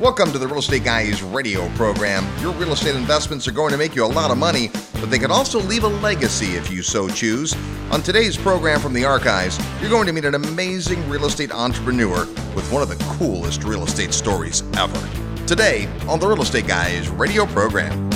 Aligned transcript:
Welcome 0.00 0.32
to 0.32 0.38
the 0.38 0.48
Real 0.48 0.58
Estate 0.58 0.82
Guys 0.82 1.22
radio 1.22 1.68
program. 1.76 2.26
Your 2.40 2.52
real 2.54 2.72
estate 2.72 2.96
investments 2.96 3.46
are 3.46 3.52
going 3.52 3.70
to 3.70 3.78
make 3.78 3.94
you 3.94 4.04
a 4.04 4.06
lot 4.06 4.32
of 4.32 4.36
money, 4.36 4.72
but 4.94 5.08
they 5.08 5.20
can 5.20 5.30
also 5.30 5.60
leave 5.60 5.84
a 5.84 5.88
legacy 5.88 6.56
if 6.56 6.68
you 6.68 6.82
so 6.82 7.08
choose. 7.08 7.54
On 7.92 8.02
today's 8.02 8.36
program 8.36 8.80
from 8.80 8.92
the 8.92 9.04
archives, 9.04 9.56
you're 9.80 9.90
going 9.90 10.08
to 10.08 10.12
meet 10.12 10.24
an 10.24 10.34
amazing 10.34 11.08
real 11.08 11.26
estate 11.26 11.52
entrepreneur 11.52 12.26
with 12.56 12.68
one 12.72 12.82
of 12.82 12.88
the 12.88 12.96
coolest 13.18 13.62
real 13.62 13.84
estate 13.84 14.12
stories 14.12 14.64
ever. 14.76 15.46
Today 15.46 15.86
on 16.08 16.18
the 16.18 16.26
Real 16.26 16.42
Estate 16.42 16.66
Guys 16.66 17.08
radio 17.08 17.46
program. 17.46 18.10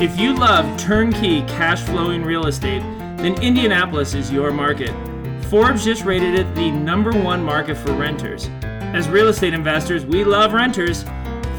If 0.00 0.18
you 0.18 0.34
love 0.34 0.80
turnkey 0.80 1.42
cash 1.42 1.82
flowing 1.82 2.22
real 2.22 2.46
estate, 2.46 2.80
then 3.18 3.38
Indianapolis 3.42 4.14
is 4.14 4.32
your 4.32 4.50
market. 4.50 4.94
Forbes 5.50 5.84
just 5.84 6.04
rated 6.04 6.36
it 6.36 6.54
the 6.54 6.70
number 6.70 7.10
one 7.10 7.42
market 7.42 7.76
for 7.76 7.92
renters. 7.92 8.48
As 8.62 9.08
real 9.08 9.26
estate 9.26 9.52
investors, 9.52 10.06
we 10.06 10.22
love 10.22 10.52
renters. 10.52 11.02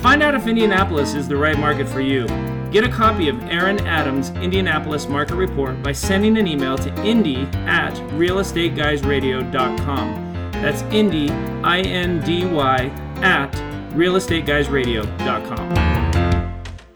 Find 0.02 0.24
out 0.24 0.34
if 0.34 0.48
Indianapolis 0.48 1.14
is 1.14 1.28
the 1.28 1.36
right 1.36 1.60
market 1.60 1.90
for 1.90 2.00
you. 2.00 2.26
Get 2.72 2.86
a 2.86 2.90
copy 2.90 3.28
of 3.28 3.44
Aaron 3.50 3.86
Adams' 3.86 4.30
Indianapolis 4.30 5.10
Market 5.10 5.36
Report 5.36 5.84
by 5.84 5.92
sending 5.92 6.38
an 6.38 6.48
email 6.48 6.78
to 6.78 7.04
indy 7.04 7.42
at 7.68 7.94
realestateguysradio.com. 8.16 10.52
That's 10.54 10.84
indy, 10.84 11.30
I 11.62 11.82
N 11.82 12.24
D 12.24 12.46
Y, 12.46 12.86
at 13.18 13.52
realestateguysradio.com. 13.94 15.91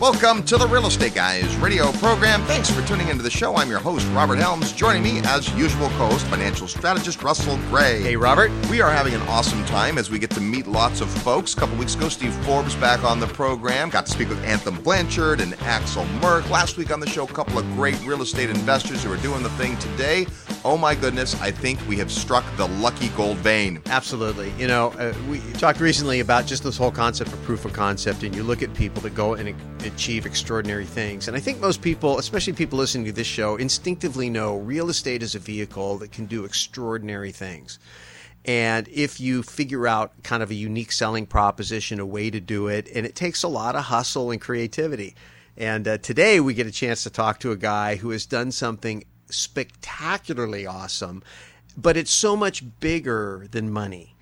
Welcome 0.00 0.42
to 0.42 0.58
the 0.58 0.68
Real 0.68 0.86
Estate 0.86 1.14
Guys 1.14 1.56
radio 1.56 1.90
program. 1.92 2.42
Thanks 2.42 2.70
for 2.70 2.86
tuning 2.86 3.08
into 3.08 3.22
the 3.22 3.30
show. 3.30 3.56
I'm 3.56 3.70
your 3.70 3.78
host, 3.78 4.06
Robert 4.08 4.36
Helms. 4.36 4.72
Joining 4.72 5.02
me, 5.02 5.22
as 5.24 5.50
usual, 5.54 5.88
co 5.88 6.08
host, 6.08 6.26
financial 6.26 6.68
strategist 6.68 7.22
Russell 7.22 7.56
Gray. 7.70 8.02
Hey, 8.02 8.14
Robert. 8.14 8.50
We 8.68 8.82
are 8.82 8.90
having 8.90 9.14
an 9.14 9.22
awesome 9.22 9.64
time 9.64 9.96
as 9.96 10.10
we 10.10 10.18
get 10.18 10.30
to 10.32 10.40
meet 10.40 10.66
lots 10.66 11.00
of 11.00 11.08
folks. 11.22 11.54
A 11.54 11.56
couple 11.56 11.78
weeks 11.78 11.94
ago, 11.94 12.10
Steve 12.10 12.34
Forbes 12.44 12.74
back 12.74 13.04
on 13.04 13.20
the 13.20 13.26
program. 13.26 13.88
Got 13.88 14.04
to 14.04 14.12
speak 14.12 14.28
with 14.28 14.44
Anthem 14.44 14.76
Blanchard 14.82 15.40
and 15.40 15.54
Axel 15.62 16.04
Merk. 16.20 16.50
Last 16.50 16.76
week 16.76 16.90
on 16.90 17.00
the 17.00 17.08
show, 17.08 17.24
a 17.24 17.28
couple 17.28 17.58
of 17.58 17.64
great 17.72 17.98
real 18.04 18.20
estate 18.20 18.50
investors 18.50 19.02
who 19.02 19.10
are 19.10 19.18
doing 19.18 19.42
the 19.42 19.50
thing 19.50 19.78
today. 19.78 20.26
Oh 20.64 20.76
my 20.76 20.94
goodness, 20.94 21.40
I 21.40 21.50
think 21.50 21.78
we 21.88 21.96
have 21.98 22.10
struck 22.10 22.44
the 22.56 22.66
lucky 22.66 23.08
gold 23.10 23.36
vein. 23.38 23.80
Absolutely. 23.86 24.52
You 24.58 24.66
know, 24.66 24.88
uh, 24.98 25.14
we 25.28 25.38
talked 25.52 25.80
recently 25.80 26.20
about 26.20 26.46
just 26.46 26.64
this 26.64 26.76
whole 26.76 26.90
concept 26.90 27.32
of 27.32 27.40
proof 27.44 27.64
of 27.64 27.72
concept, 27.72 28.24
and 28.24 28.34
you 28.34 28.42
look 28.42 28.62
at 28.62 28.74
people 28.74 29.00
that 29.02 29.14
go 29.14 29.34
and 29.34 29.54
achieve 29.84 30.26
extraordinary 30.26 30.84
things. 30.84 31.28
And 31.28 31.36
I 31.36 31.40
think 31.40 31.60
most 31.60 31.82
people, 31.82 32.18
especially 32.18 32.52
people 32.52 32.78
listening 32.78 33.04
to 33.06 33.12
this 33.12 33.26
show, 33.26 33.56
instinctively 33.56 34.28
know 34.28 34.56
real 34.56 34.88
estate 34.88 35.22
is 35.22 35.34
a 35.34 35.38
vehicle 35.38 35.98
that 35.98 36.10
can 36.10 36.26
do 36.26 36.44
extraordinary 36.44 37.30
things. 37.30 37.78
And 38.44 38.88
if 38.88 39.20
you 39.20 39.42
figure 39.42 39.86
out 39.86 40.22
kind 40.22 40.42
of 40.42 40.50
a 40.50 40.54
unique 40.54 40.92
selling 40.92 41.26
proposition, 41.26 42.00
a 42.00 42.06
way 42.06 42.30
to 42.30 42.40
do 42.40 42.68
it, 42.68 42.88
and 42.94 43.04
it 43.04 43.14
takes 43.14 43.42
a 43.42 43.48
lot 43.48 43.76
of 43.76 43.84
hustle 43.84 44.30
and 44.30 44.40
creativity. 44.40 45.14
And 45.56 45.88
uh, 45.88 45.98
today 45.98 46.38
we 46.38 46.54
get 46.54 46.66
a 46.66 46.72
chance 46.72 47.02
to 47.04 47.10
talk 47.10 47.40
to 47.40 47.50
a 47.50 47.56
guy 47.56 47.96
who 47.96 48.10
has 48.10 48.26
done 48.26 48.52
something 48.52 49.04
spectacularly 49.30 50.66
awesome, 50.66 51.22
but 51.76 51.96
it's 51.96 52.12
so 52.12 52.36
much 52.36 52.64
bigger 52.80 53.46
than 53.50 53.70
money. 53.70 54.15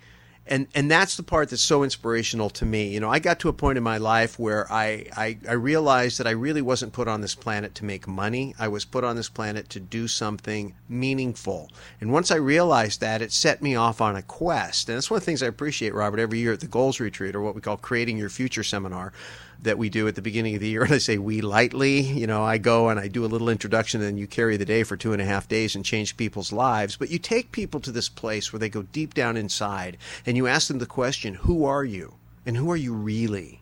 And, 0.47 0.67
and 0.75 0.91
that's 0.91 1.17
the 1.17 1.23
part 1.23 1.49
that's 1.49 1.61
so 1.61 1.83
inspirational 1.83 2.51
to 2.51 2.65
me. 2.65 2.89
You 2.89 2.99
know, 2.99 3.09
I 3.09 3.19
got 3.19 3.39
to 3.39 3.49
a 3.49 3.53
point 3.53 3.77
in 3.77 3.83
my 3.83 3.97
life 3.97 4.37
where 4.37 4.71
I, 4.71 5.07
I, 5.17 5.37
I 5.49 5.53
realized 5.53 6.19
that 6.19 6.27
I 6.27 6.31
really 6.31 6.61
wasn't 6.61 6.93
put 6.93 7.07
on 7.07 7.21
this 7.21 7.33
planet 7.33 7.73
to 7.75 7.85
make 7.85 8.07
money. 8.07 8.53
I 8.59 8.67
was 8.67 8.85
put 8.85 9.03
on 9.03 9.15
this 9.15 9.29
planet 9.29 9.69
to 9.69 9.79
do 9.79 10.07
something 10.07 10.75
meaningful. 10.87 11.71
And 11.99 12.11
once 12.11 12.29
I 12.29 12.35
realized 12.35 13.01
that, 13.01 13.23
it 13.23 13.31
set 13.31 13.63
me 13.63 13.75
off 13.75 14.01
on 14.01 14.15
a 14.15 14.21
quest. 14.21 14.87
And 14.87 14.97
that's 14.97 15.09
one 15.09 15.17
of 15.17 15.23
the 15.23 15.25
things 15.25 15.41
I 15.41 15.47
appreciate, 15.47 15.95
Robert, 15.95 16.19
every 16.19 16.39
year 16.39 16.53
at 16.53 16.59
the 16.59 16.67
Goals 16.67 16.99
Retreat, 16.99 17.35
or 17.35 17.41
what 17.41 17.55
we 17.55 17.61
call 17.61 17.77
Creating 17.77 18.17
Your 18.17 18.29
Future 18.29 18.63
seminar 18.63 19.13
that 19.61 19.77
we 19.77 19.89
do 19.89 20.07
at 20.07 20.15
the 20.15 20.21
beginning 20.21 20.55
of 20.55 20.61
the 20.61 20.69
year. 20.69 20.83
And 20.85 20.93
I 20.93 20.97
say 20.99 21.17
we 21.17 21.41
lightly, 21.41 22.01
you 22.01 22.27
know, 22.27 22.43
I 22.43 22.59
go 22.59 22.89
and 22.89 22.99
I 22.99 23.07
do 23.07 23.25
a 23.25 23.27
little 23.27 23.49
introduction 23.49 24.03
and 24.03 24.19
you 24.19 24.27
carry 24.27 24.55
the 24.55 24.65
day 24.65 24.83
for 24.83 24.95
two 24.95 25.13
and 25.13 25.21
a 25.21 25.25
half 25.25 25.47
days 25.47 25.75
and 25.75 25.83
change 25.83 26.15
people's 26.15 26.53
lives. 26.53 26.95
But 26.95 27.09
you 27.09 27.17
take 27.17 27.51
people 27.51 27.79
to 27.79 27.91
this 27.91 28.07
place 28.07 28.53
where 28.53 28.59
they 28.59 28.69
go 28.69 28.83
deep 28.83 29.15
down 29.15 29.35
inside 29.35 29.97
and 30.27 30.34
you 30.35 30.47
ask 30.47 30.67
them 30.67 30.79
the 30.79 30.85
question, 30.85 31.35
who 31.35 31.65
are 31.65 31.83
you? 31.83 32.15
And 32.45 32.57
who 32.57 32.71
are 32.71 32.77
you 32.77 32.93
really? 32.93 33.61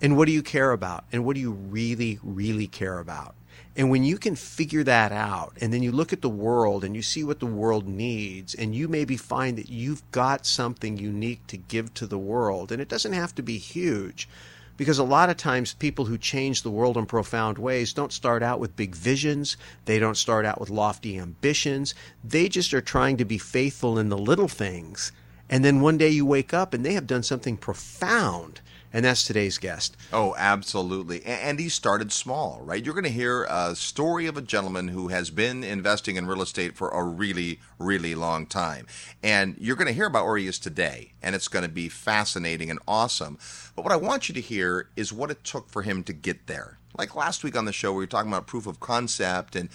And 0.00 0.16
what 0.16 0.26
do 0.26 0.32
you 0.32 0.42
care 0.42 0.72
about? 0.72 1.04
And 1.12 1.24
what 1.24 1.34
do 1.34 1.40
you 1.40 1.52
really, 1.52 2.18
really 2.22 2.66
care 2.66 2.98
about? 2.98 3.34
And 3.74 3.88
when 3.88 4.04
you 4.04 4.18
can 4.18 4.36
figure 4.36 4.84
that 4.84 5.12
out, 5.12 5.56
and 5.60 5.72
then 5.72 5.82
you 5.82 5.92
look 5.92 6.12
at 6.12 6.20
the 6.20 6.28
world 6.28 6.84
and 6.84 6.94
you 6.94 7.00
see 7.00 7.24
what 7.24 7.40
the 7.40 7.46
world 7.46 7.86
needs, 7.86 8.54
and 8.54 8.74
you 8.74 8.86
maybe 8.86 9.16
find 9.16 9.56
that 9.56 9.70
you've 9.70 10.02
got 10.10 10.44
something 10.44 10.98
unique 10.98 11.46
to 11.46 11.56
give 11.56 11.94
to 11.94 12.06
the 12.06 12.18
world, 12.18 12.70
and 12.70 12.82
it 12.82 12.88
doesn't 12.88 13.14
have 13.14 13.34
to 13.36 13.42
be 13.42 13.56
huge, 13.56 14.28
because 14.76 14.98
a 14.98 15.04
lot 15.04 15.30
of 15.30 15.38
times 15.38 15.72
people 15.74 16.04
who 16.04 16.18
change 16.18 16.62
the 16.62 16.70
world 16.70 16.98
in 16.98 17.06
profound 17.06 17.56
ways 17.56 17.94
don't 17.94 18.12
start 18.12 18.42
out 18.42 18.60
with 18.60 18.76
big 18.76 18.94
visions, 18.94 19.56
they 19.86 19.98
don't 19.98 20.16
start 20.16 20.44
out 20.44 20.60
with 20.60 20.68
lofty 20.68 21.18
ambitions, 21.18 21.94
they 22.22 22.48
just 22.48 22.74
are 22.74 22.82
trying 22.82 23.16
to 23.16 23.24
be 23.24 23.38
faithful 23.38 23.98
in 23.98 24.10
the 24.10 24.18
little 24.18 24.48
things. 24.48 25.12
And 25.48 25.64
then 25.64 25.80
one 25.80 25.98
day 25.98 26.08
you 26.08 26.24
wake 26.24 26.54
up 26.54 26.72
and 26.72 26.84
they 26.84 26.94
have 26.94 27.06
done 27.06 27.22
something 27.22 27.56
profound 27.56 28.60
and 28.92 29.04
that's 29.04 29.24
today's 29.24 29.58
guest. 29.58 29.96
Oh, 30.12 30.34
absolutely. 30.36 31.24
And 31.24 31.58
he 31.58 31.68
started 31.68 32.12
small, 32.12 32.60
right? 32.62 32.84
You're 32.84 32.94
going 32.94 33.04
to 33.04 33.10
hear 33.10 33.44
a 33.44 33.74
story 33.74 34.26
of 34.26 34.36
a 34.36 34.42
gentleman 34.42 34.88
who 34.88 35.08
has 35.08 35.30
been 35.30 35.64
investing 35.64 36.16
in 36.16 36.26
real 36.26 36.42
estate 36.42 36.76
for 36.76 36.90
a 36.90 37.02
really, 37.02 37.60
really 37.78 38.14
long 38.14 38.44
time. 38.46 38.86
And 39.22 39.56
you're 39.58 39.76
going 39.76 39.86
to 39.86 39.94
hear 39.94 40.06
about 40.06 40.26
where 40.26 40.36
he 40.36 40.46
is 40.46 40.58
today, 40.58 41.12
and 41.22 41.34
it's 41.34 41.48
going 41.48 41.64
to 41.64 41.70
be 41.70 41.88
fascinating 41.88 42.70
and 42.70 42.80
awesome. 42.86 43.38
But 43.74 43.84
what 43.84 43.92
I 43.92 43.96
want 43.96 44.28
you 44.28 44.34
to 44.34 44.40
hear 44.40 44.88
is 44.94 45.12
what 45.12 45.30
it 45.30 45.42
took 45.42 45.70
for 45.70 45.82
him 45.82 46.02
to 46.04 46.12
get 46.12 46.46
there. 46.46 46.78
Like 46.96 47.16
last 47.16 47.42
week 47.42 47.56
on 47.56 47.64
the 47.64 47.72
show, 47.72 47.92
we 47.92 48.02
were 48.02 48.06
talking 48.06 48.30
about 48.30 48.46
proof 48.46 48.66
of 48.66 48.78
concept 48.78 49.56
and 49.56 49.70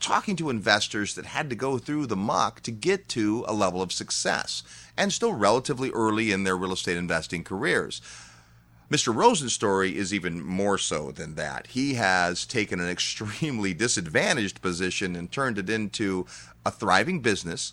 talking 0.00 0.36
to 0.36 0.48
investors 0.48 1.14
that 1.16 1.26
had 1.26 1.50
to 1.50 1.56
go 1.56 1.76
through 1.76 2.06
the 2.06 2.16
muck 2.16 2.62
to 2.62 2.70
get 2.70 3.10
to 3.10 3.44
a 3.46 3.52
level 3.52 3.82
of 3.82 3.92
success 3.92 4.62
and 4.96 5.12
still 5.12 5.32
relatively 5.32 5.90
early 5.90 6.32
in 6.32 6.44
their 6.44 6.56
real 6.56 6.72
estate 6.72 6.96
investing 6.96 7.44
careers. 7.44 8.00
Mr. 8.90 9.14
Rosen's 9.14 9.54
story 9.54 9.96
is 9.96 10.12
even 10.12 10.44
more 10.44 10.76
so 10.76 11.10
than 11.10 11.34
that. 11.34 11.68
He 11.68 11.94
has 11.94 12.44
taken 12.44 12.78
an 12.78 12.88
extremely 12.90 13.72
disadvantaged 13.72 14.60
position 14.60 15.16
and 15.16 15.32
turned 15.32 15.58
it 15.58 15.70
into 15.70 16.26
a 16.66 16.70
thriving 16.70 17.20
business, 17.20 17.72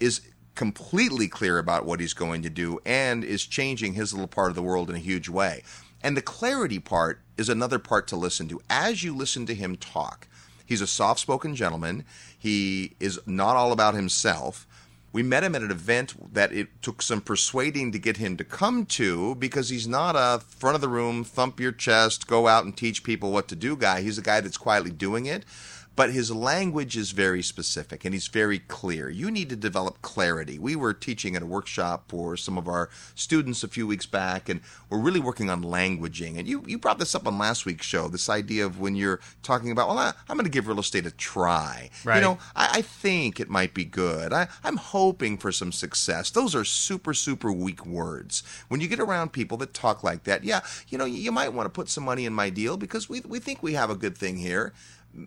is 0.00 0.22
completely 0.54 1.28
clear 1.28 1.58
about 1.58 1.84
what 1.84 2.00
he's 2.00 2.14
going 2.14 2.42
to 2.42 2.50
do, 2.50 2.80
and 2.86 3.24
is 3.24 3.44
changing 3.44 3.92
his 3.92 4.12
little 4.12 4.26
part 4.26 4.50
of 4.50 4.54
the 4.54 4.62
world 4.62 4.88
in 4.88 4.96
a 4.96 5.00
huge 5.00 5.28
way. 5.28 5.62
And 6.02 6.16
the 6.16 6.22
clarity 6.22 6.78
part 6.78 7.20
is 7.36 7.48
another 7.48 7.78
part 7.78 8.06
to 8.08 8.16
listen 8.16 8.48
to. 8.48 8.60
As 8.70 9.02
you 9.02 9.14
listen 9.14 9.46
to 9.46 9.54
him 9.54 9.76
talk, 9.76 10.28
he's 10.64 10.80
a 10.80 10.86
soft 10.86 11.20
spoken 11.20 11.54
gentleman. 11.54 12.04
He 12.38 12.92
is 13.00 13.18
not 13.26 13.56
all 13.56 13.72
about 13.72 13.94
himself. 13.94 14.66
We 15.14 15.22
met 15.22 15.44
him 15.44 15.54
at 15.54 15.62
an 15.62 15.70
event 15.70 16.34
that 16.34 16.52
it 16.52 16.82
took 16.82 17.00
some 17.00 17.20
persuading 17.20 17.92
to 17.92 18.00
get 18.00 18.16
him 18.16 18.36
to 18.36 18.42
come 18.42 18.84
to 18.86 19.36
because 19.36 19.68
he's 19.68 19.86
not 19.86 20.16
a 20.18 20.40
front 20.40 20.74
of 20.74 20.80
the 20.80 20.88
room, 20.88 21.22
thump 21.22 21.60
your 21.60 21.70
chest, 21.70 22.26
go 22.26 22.48
out 22.48 22.64
and 22.64 22.76
teach 22.76 23.04
people 23.04 23.30
what 23.30 23.46
to 23.46 23.54
do 23.54 23.76
guy. 23.76 24.00
He's 24.00 24.18
a 24.18 24.22
guy 24.22 24.40
that's 24.40 24.56
quietly 24.56 24.90
doing 24.90 25.26
it. 25.26 25.44
But 25.96 26.12
his 26.12 26.30
language 26.30 26.96
is 26.96 27.12
very 27.12 27.42
specific 27.42 28.04
and 28.04 28.14
he's 28.14 28.26
very 28.26 28.58
clear. 28.58 29.08
You 29.08 29.30
need 29.30 29.48
to 29.50 29.56
develop 29.56 30.02
clarity. 30.02 30.58
We 30.58 30.76
were 30.76 30.92
teaching 30.92 31.36
at 31.36 31.42
a 31.42 31.46
workshop 31.46 32.04
for 32.08 32.36
some 32.36 32.58
of 32.58 32.68
our 32.68 32.90
students 33.14 33.62
a 33.62 33.68
few 33.68 33.86
weeks 33.86 34.06
back, 34.06 34.48
and 34.48 34.60
we're 34.90 34.98
really 34.98 35.20
working 35.20 35.50
on 35.50 35.62
languaging. 35.62 36.38
And 36.38 36.48
you, 36.48 36.64
you 36.66 36.78
brought 36.78 36.98
this 36.98 37.14
up 37.14 37.26
on 37.26 37.38
last 37.38 37.64
week's 37.64 37.86
show 37.86 38.08
this 38.08 38.28
idea 38.28 38.66
of 38.66 38.80
when 38.80 38.96
you're 38.96 39.20
talking 39.42 39.70
about, 39.70 39.88
well, 39.88 39.98
I, 39.98 40.12
am 40.28 40.36
going 40.36 40.44
to 40.44 40.50
give 40.50 40.66
real 40.66 40.80
estate 40.80 41.06
a 41.06 41.10
try. 41.10 41.90
Right. 42.04 42.16
You 42.16 42.22
know, 42.22 42.38
I, 42.56 42.78
I 42.78 42.82
think 42.82 43.38
it 43.38 43.48
might 43.48 43.74
be 43.74 43.84
good. 43.84 44.32
I, 44.32 44.48
I'm 44.62 44.76
hoping 44.76 45.38
for 45.38 45.52
some 45.52 45.72
success. 45.72 46.30
Those 46.30 46.54
are 46.54 46.64
super, 46.64 47.14
super 47.14 47.52
weak 47.52 47.86
words. 47.86 48.42
When 48.68 48.80
you 48.80 48.88
get 48.88 49.00
around 49.00 49.32
people 49.32 49.56
that 49.58 49.74
talk 49.74 50.02
like 50.02 50.24
that, 50.24 50.44
yeah, 50.44 50.60
you 50.88 50.98
know, 50.98 51.04
you 51.04 51.32
might 51.32 51.52
want 51.52 51.66
to 51.66 51.70
put 51.70 51.88
some 51.88 52.04
money 52.04 52.26
in 52.26 52.32
my 52.32 52.50
deal 52.50 52.76
because 52.76 53.08
we, 53.08 53.20
we 53.20 53.38
think 53.38 53.62
we 53.62 53.74
have 53.74 53.90
a 53.90 53.96
good 53.96 54.16
thing 54.16 54.38
here 54.38 54.72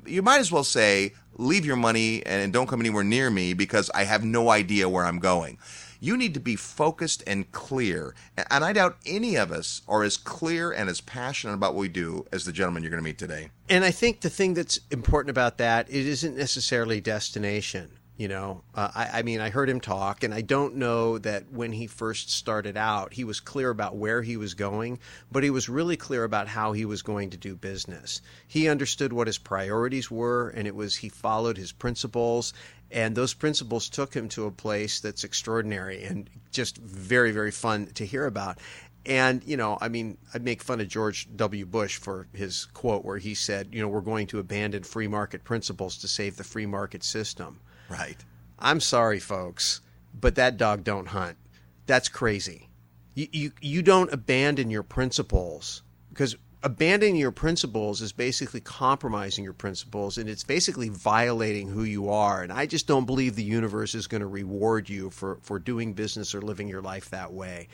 you 0.06 0.22
might 0.22 0.40
as 0.40 0.52
well 0.52 0.64
say, 0.64 1.14
leave 1.38 1.66
your 1.66 1.76
money 1.76 2.26
and 2.26 2.52
don't 2.52 2.68
come 2.68 2.80
anywhere 2.80 3.04
near 3.04 3.30
me 3.30 3.54
because 3.54 3.90
I 3.94 4.04
have 4.04 4.24
no 4.24 4.50
idea 4.50 4.90
where 4.90 5.06
I'm 5.06 5.20
going. 5.20 5.58
You 6.00 6.16
need 6.16 6.36
to 6.36 6.40
be 6.40 6.56
focused 6.56 7.24
and 7.26 7.52
clear. 7.52 8.14
And 8.38 8.64
I 8.64 8.74
doubt 8.74 8.98
any 9.06 9.36
of 9.36 9.52
us 9.52 9.82
are 9.88 10.04
as 10.04 10.16
clear 10.16 10.72
and 10.72 10.90
as 10.90 11.02
passionate 11.02 11.54
about 11.54 11.74
what 11.74 11.82
we 11.82 11.88
do 11.88 12.26
as 12.32 12.46
the 12.46 12.52
gentleman 12.52 12.84
you're 12.84 12.92
going 12.92 13.02
to 13.02 13.06
meet 13.06 13.18
today. 13.18 13.50
And 13.68 13.84
I 13.84 13.92
think 13.92 14.22
the 14.22 14.30
thing 14.30 14.54
that's 14.54 14.80
important 14.92 15.32
about 15.32 15.58
that, 15.58 15.90
it 15.90 16.06
isn't 16.06 16.38
necessarily 16.38 17.02
destination. 17.02 17.98
You 18.18 18.28
know, 18.28 18.64
uh, 18.74 18.90
I, 18.96 19.20
I, 19.20 19.22
mean, 19.22 19.42
I 19.42 19.52
heard 19.52 19.70
him 19.70 19.80
talk, 19.80 20.24
and 20.24 20.34
I 20.34 20.42
don't 20.42 20.78
know 20.78 21.20
that 21.20 21.52
when 21.52 21.72
he 21.72 21.86
first 21.86 22.32
started 22.32 22.76
out, 22.76 23.14
he 23.14 23.24
was 23.24 23.40
clear 23.40 23.70
about 23.70 23.96
where 23.96 24.24
he 24.24 24.38
was 24.38 24.56
going, 24.56 24.98
but 25.32 25.44
he 25.44 25.52
was 25.52 25.70
really 25.70 25.98
clear 25.98 26.24
about 26.24 26.48
how 26.48 26.72
he 26.72 26.84
was 26.84 27.04
going 27.04 27.30
to 27.30 27.38
do 27.38 27.56
business. 27.56 28.22
He 28.48 28.68
understood 28.68 29.14
what 29.14 29.28
his 29.28 29.38
priorities 29.38 30.10
were, 30.10 30.50
and 30.50 30.68
it 30.68 30.76
was 30.76 30.96
he 30.96 31.10
followed 31.10 31.58
his 31.58 31.72
principles, 31.72 32.54
and 32.90 33.16
those 33.16 33.36
principles 33.36 33.88
took 33.88 34.16
him 34.16 34.30
to 34.30 34.48
a 34.48 34.52
place 34.52 35.00
that's 35.00 35.24
extraordinary 35.24 36.04
and 36.04 36.28
just 36.52 36.78
very, 36.78 37.32
very 37.32 37.52
fun 37.52 37.86
to 37.94 38.06
hear 38.06 38.26
about. 38.26 38.58
And, 39.06 39.44
you 39.46 39.58
know, 39.58 39.78
I 39.80 39.90
mean, 39.90 40.18
I'd 40.34 40.44
make 40.44 40.64
fun 40.64 40.82
of 40.82 40.88
George 40.88 41.28
W. 41.36 41.68
Bush 41.68 41.98
for 41.98 42.28
his 42.34 42.66
quote 42.74 43.06
where 43.06 43.20
he 43.20 43.36
said, 43.36 43.70
you 43.72 43.82
know, 43.82 43.88
we're 43.88 44.02
going 44.02 44.26
to 44.28 44.40
abandon 44.40 44.84
free 44.84 45.08
market 45.08 45.44
principles 45.44 45.98
to 46.00 46.08
save 46.08 46.36
the 46.36 46.44
free 46.44 46.66
market 46.66 47.04
system. 47.04 47.60
Right. 47.90 48.18
I'm 48.60 48.80
sorry, 48.80 49.20
folks, 49.20 49.82
but 50.20 50.36
that 50.36 50.58
dog 50.58 50.84
don't 50.84 51.08
hunt. 51.08 51.38
That's 51.86 52.10
crazy. 52.10 52.70
You, 53.16 53.28
you, 53.32 53.52
you 53.62 53.82
don't 53.82 54.12
abandon 54.12 54.70
your 54.70 54.84
principles 54.84 55.84
because 56.10 56.36
abandoning 56.64 57.16
your 57.16 57.32
principles 57.32 58.02
is 58.02 58.12
basically 58.12 58.60
compromising 58.60 59.44
your 59.44 59.54
principles 59.54 60.18
and 60.18 60.30
it's 60.30 60.44
basically 60.44 60.90
violating 60.90 61.70
who 61.70 61.84
you 61.84 62.10
are. 62.10 62.42
And 62.44 62.52
I 62.52 62.66
just 62.66 62.88
don't 62.88 63.06
believe 63.06 63.36
the 63.36 63.44
universe 63.44 63.96
is 63.96 64.08
going 64.08 64.22
to 64.22 64.28
reward 64.28 64.90
you 64.90 65.10
for, 65.10 65.38
for 65.42 65.60
doing 65.60 65.94
business 65.94 66.34
or 66.36 66.42
living 66.42 66.68
your 66.68 66.82
life 66.82 67.10
that 67.12 67.32
way. 67.32 67.68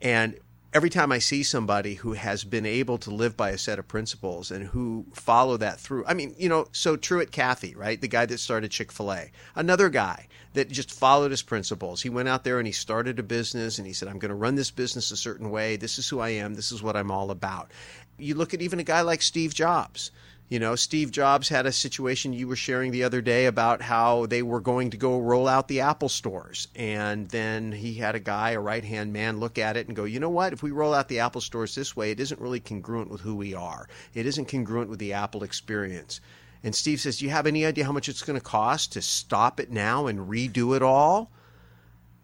And 0.00 0.38
every 0.74 0.90
time 0.90 1.12
I 1.12 1.20
see 1.20 1.44
somebody 1.44 1.94
who 1.94 2.14
has 2.14 2.42
been 2.42 2.66
able 2.66 2.98
to 2.98 3.10
live 3.10 3.36
by 3.36 3.50
a 3.50 3.58
set 3.58 3.78
of 3.78 3.86
principles 3.86 4.50
and 4.50 4.66
who 4.66 5.06
follow 5.14 5.56
that 5.58 5.78
through, 5.78 6.04
I 6.04 6.14
mean, 6.14 6.34
you 6.36 6.48
know, 6.48 6.66
so 6.72 6.96
Truett 6.96 7.30
Cathy, 7.30 7.76
right? 7.76 8.00
The 8.00 8.08
guy 8.08 8.26
that 8.26 8.38
started 8.38 8.72
Chick 8.72 8.90
fil 8.90 9.12
A, 9.12 9.30
another 9.54 9.88
guy 9.88 10.26
that 10.54 10.68
just 10.68 10.90
followed 10.90 11.30
his 11.30 11.42
principles. 11.42 12.02
He 12.02 12.08
went 12.08 12.28
out 12.28 12.42
there 12.42 12.58
and 12.58 12.66
he 12.66 12.72
started 12.72 13.20
a 13.20 13.22
business 13.22 13.78
and 13.78 13.86
he 13.86 13.92
said, 13.92 14.08
I'm 14.08 14.18
going 14.18 14.30
to 14.30 14.34
run 14.34 14.56
this 14.56 14.72
business 14.72 15.12
a 15.12 15.16
certain 15.16 15.50
way. 15.50 15.76
This 15.76 15.98
is 15.98 16.08
who 16.08 16.18
I 16.18 16.30
am. 16.30 16.54
This 16.54 16.72
is 16.72 16.82
what 16.82 16.96
I'm 16.96 17.12
all 17.12 17.30
about. 17.30 17.70
You 18.18 18.34
look 18.34 18.52
at 18.52 18.62
even 18.62 18.80
a 18.80 18.84
guy 18.84 19.02
like 19.02 19.22
Steve 19.22 19.54
Jobs. 19.54 20.10
You 20.54 20.60
know, 20.60 20.76
Steve 20.76 21.10
Jobs 21.10 21.48
had 21.48 21.66
a 21.66 21.72
situation 21.72 22.32
you 22.32 22.46
were 22.46 22.54
sharing 22.54 22.92
the 22.92 23.02
other 23.02 23.20
day 23.20 23.46
about 23.46 23.82
how 23.82 24.26
they 24.26 24.40
were 24.40 24.60
going 24.60 24.90
to 24.90 24.96
go 24.96 25.18
roll 25.18 25.48
out 25.48 25.66
the 25.66 25.80
Apple 25.80 26.08
stores. 26.08 26.68
And 26.76 27.28
then 27.30 27.72
he 27.72 27.94
had 27.94 28.14
a 28.14 28.20
guy, 28.20 28.50
a 28.50 28.60
right 28.60 28.84
hand 28.84 29.12
man, 29.12 29.40
look 29.40 29.58
at 29.58 29.76
it 29.76 29.88
and 29.88 29.96
go, 29.96 30.04
you 30.04 30.20
know 30.20 30.30
what? 30.30 30.52
If 30.52 30.62
we 30.62 30.70
roll 30.70 30.94
out 30.94 31.08
the 31.08 31.18
Apple 31.18 31.40
stores 31.40 31.74
this 31.74 31.96
way, 31.96 32.12
it 32.12 32.20
isn't 32.20 32.40
really 32.40 32.60
congruent 32.60 33.10
with 33.10 33.22
who 33.22 33.34
we 33.34 33.52
are. 33.52 33.88
It 34.14 34.26
isn't 34.26 34.46
congruent 34.46 34.90
with 34.90 35.00
the 35.00 35.14
Apple 35.14 35.42
experience. 35.42 36.20
And 36.62 36.72
Steve 36.72 37.00
says, 37.00 37.18
Do 37.18 37.24
you 37.24 37.32
have 37.32 37.48
any 37.48 37.66
idea 37.66 37.84
how 37.84 37.90
much 37.90 38.08
it's 38.08 38.22
going 38.22 38.38
to 38.38 38.44
cost 38.44 38.92
to 38.92 39.02
stop 39.02 39.58
it 39.58 39.72
now 39.72 40.06
and 40.06 40.30
redo 40.30 40.76
it 40.76 40.84
all? 40.84 41.32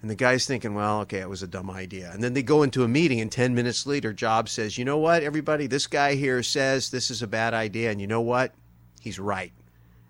And 0.01 0.11
the 0.11 0.15
guy's 0.15 0.47
thinking, 0.47 0.75
well, 0.75 1.01
okay, 1.01 1.21
it 1.21 1.29
was 1.29 1.43
a 1.43 1.47
dumb 1.47 1.71
idea. 1.71 2.11
And 2.13 2.23
then 2.23 2.33
they 2.33 2.43
go 2.43 2.63
into 2.63 2.85
a 2.85 2.89
meeting, 2.89 3.21
and 3.21 3.31
10 3.31 3.55
minutes 3.55 3.87
later, 3.87 4.13
Jobs 4.13 4.53
says, 4.53 4.79
you 4.79 4.85
know 4.85 4.97
what, 4.97 5.23
everybody, 5.23 5.67
this 5.67 5.87
guy 5.87 6.15
here 6.15 6.43
says 6.43 6.91
this 6.91 7.11
is 7.11 7.21
a 7.21 7.27
bad 7.27 7.53
idea. 7.53 7.91
And 7.91 8.01
you 8.01 8.07
know 8.07 8.23
what? 8.23 8.55
He's 9.01 9.19
right. 9.19 9.53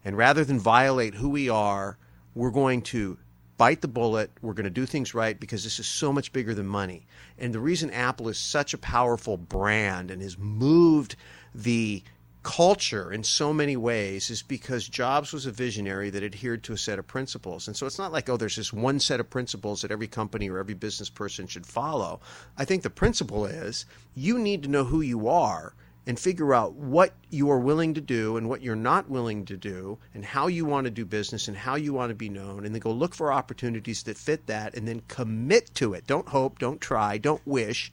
And 0.05 0.17
rather 0.17 0.45
than 0.45 0.61
violate 0.61 1.15
who 1.15 1.29
we 1.29 1.49
are, 1.49 1.99
we're 2.35 2.51
going 2.51 2.83
to 2.83 3.19
bite 3.61 3.83
the 3.83 3.89
bullet. 3.89 4.31
We're 4.41 4.55
going 4.55 4.65
to 4.65 4.71
do 4.71 4.87
things 4.87 5.13
right 5.13 5.39
because 5.39 5.65
this 5.65 5.79
is 5.79 5.87
so 5.87 6.13
much 6.13 6.33
bigger 6.33 6.55
than 6.55 6.67
money. 6.67 7.07
And 7.39 7.53
the 7.53 7.61
reason 7.61 7.91
Apple 7.91 8.29
is 8.29 8.39
such 8.39 8.73
a 8.73 8.79
powerful 8.79 9.37
brand 9.37 10.11
and 10.11 10.23
has 10.23 10.39
moved 10.39 11.17
the 11.55 12.03
culture 12.43 13.13
in 13.13 13.23
so 13.23 13.53
many 13.53 13.77
ways 13.77 14.31
is 14.31 14.43
because 14.43 14.89
Jobs 14.89 15.33
was 15.33 15.47
a 15.47 15.51
visionary 15.51 16.09
that 16.11 16.23
adhered 16.23 16.63
to 16.65 16.73
a 16.73 16.79
set 16.79 16.99
of 16.99 17.07
principles. 17.07 17.67
And 17.67 17.77
so 17.77 17.87
it's 17.87 17.99
not 17.99 18.13
like, 18.13 18.29
oh, 18.29 18.37
there's 18.37 18.57
this 18.57 18.73
one 18.73 18.99
set 18.99 19.21
of 19.21 19.29
principles 19.29 19.83
that 19.83 19.91
every 19.91 20.09
company 20.09 20.49
or 20.49 20.59
every 20.59 20.75
business 20.75 21.11
person 21.11 21.47
should 21.47 21.67
follow. 21.67 22.21
I 22.57 22.65
think 22.65 22.83
the 22.83 22.91
principle 22.91 23.45
is 23.45 23.85
you 24.15 24.39
need 24.39 24.63
to 24.63 24.71
know 24.71 24.85
who 24.85 25.03
you 25.03 25.29
are 25.29 25.75
and 26.07 26.19
figure 26.19 26.55
out 26.55 26.73
what 26.73 27.13
you 27.29 27.51
are 27.51 27.59
willing 27.59 27.93
to 27.95 28.01
do 28.01 28.39
and 28.39 28.49
what 28.49 28.63
you're 28.63 28.75
not 28.75 29.11
willing 29.11 29.45
to 29.45 29.57
do 29.57 29.99
and 30.15 30.25
how 30.25 30.47
you 30.47 30.65
want 30.65 30.87
to 30.87 30.91
do 30.91 31.05
business 31.05 31.47
and 31.47 31.57
how 31.57 31.75
you 31.75 31.93
want 31.93 32.09
to 32.09 32.15
be 32.15 32.29
known 32.29 32.65
and 32.65 32.75
then 32.75 32.81
go 32.81 32.91
look 32.91 33.15
for 33.15 33.33
opportunities 33.33 34.03
that 34.03 34.17
fit 34.17 34.47
that 34.47 34.75
and 34.75 34.89
then 34.89 35.03
commit 35.09 35.73
to 35.75 35.93
it. 35.93 36.07
Don't 36.07 36.29
hope, 36.29 36.59
don't 36.59 36.81
try, 36.81 37.19
don't 37.19 37.47
wish, 37.47 37.93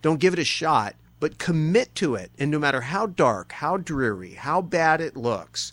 don't 0.00 0.20
give 0.20 0.32
it 0.32 0.38
a 0.38 0.44
shot 0.44 0.96
but 1.24 1.38
commit 1.38 1.94
to 1.94 2.14
it. 2.14 2.30
And 2.38 2.50
no 2.50 2.58
matter 2.58 2.82
how 2.82 3.06
dark, 3.06 3.52
how 3.52 3.78
dreary, 3.78 4.34
how 4.34 4.60
bad 4.60 5.00
it 5.00 5.16
looks, 5.16 5.72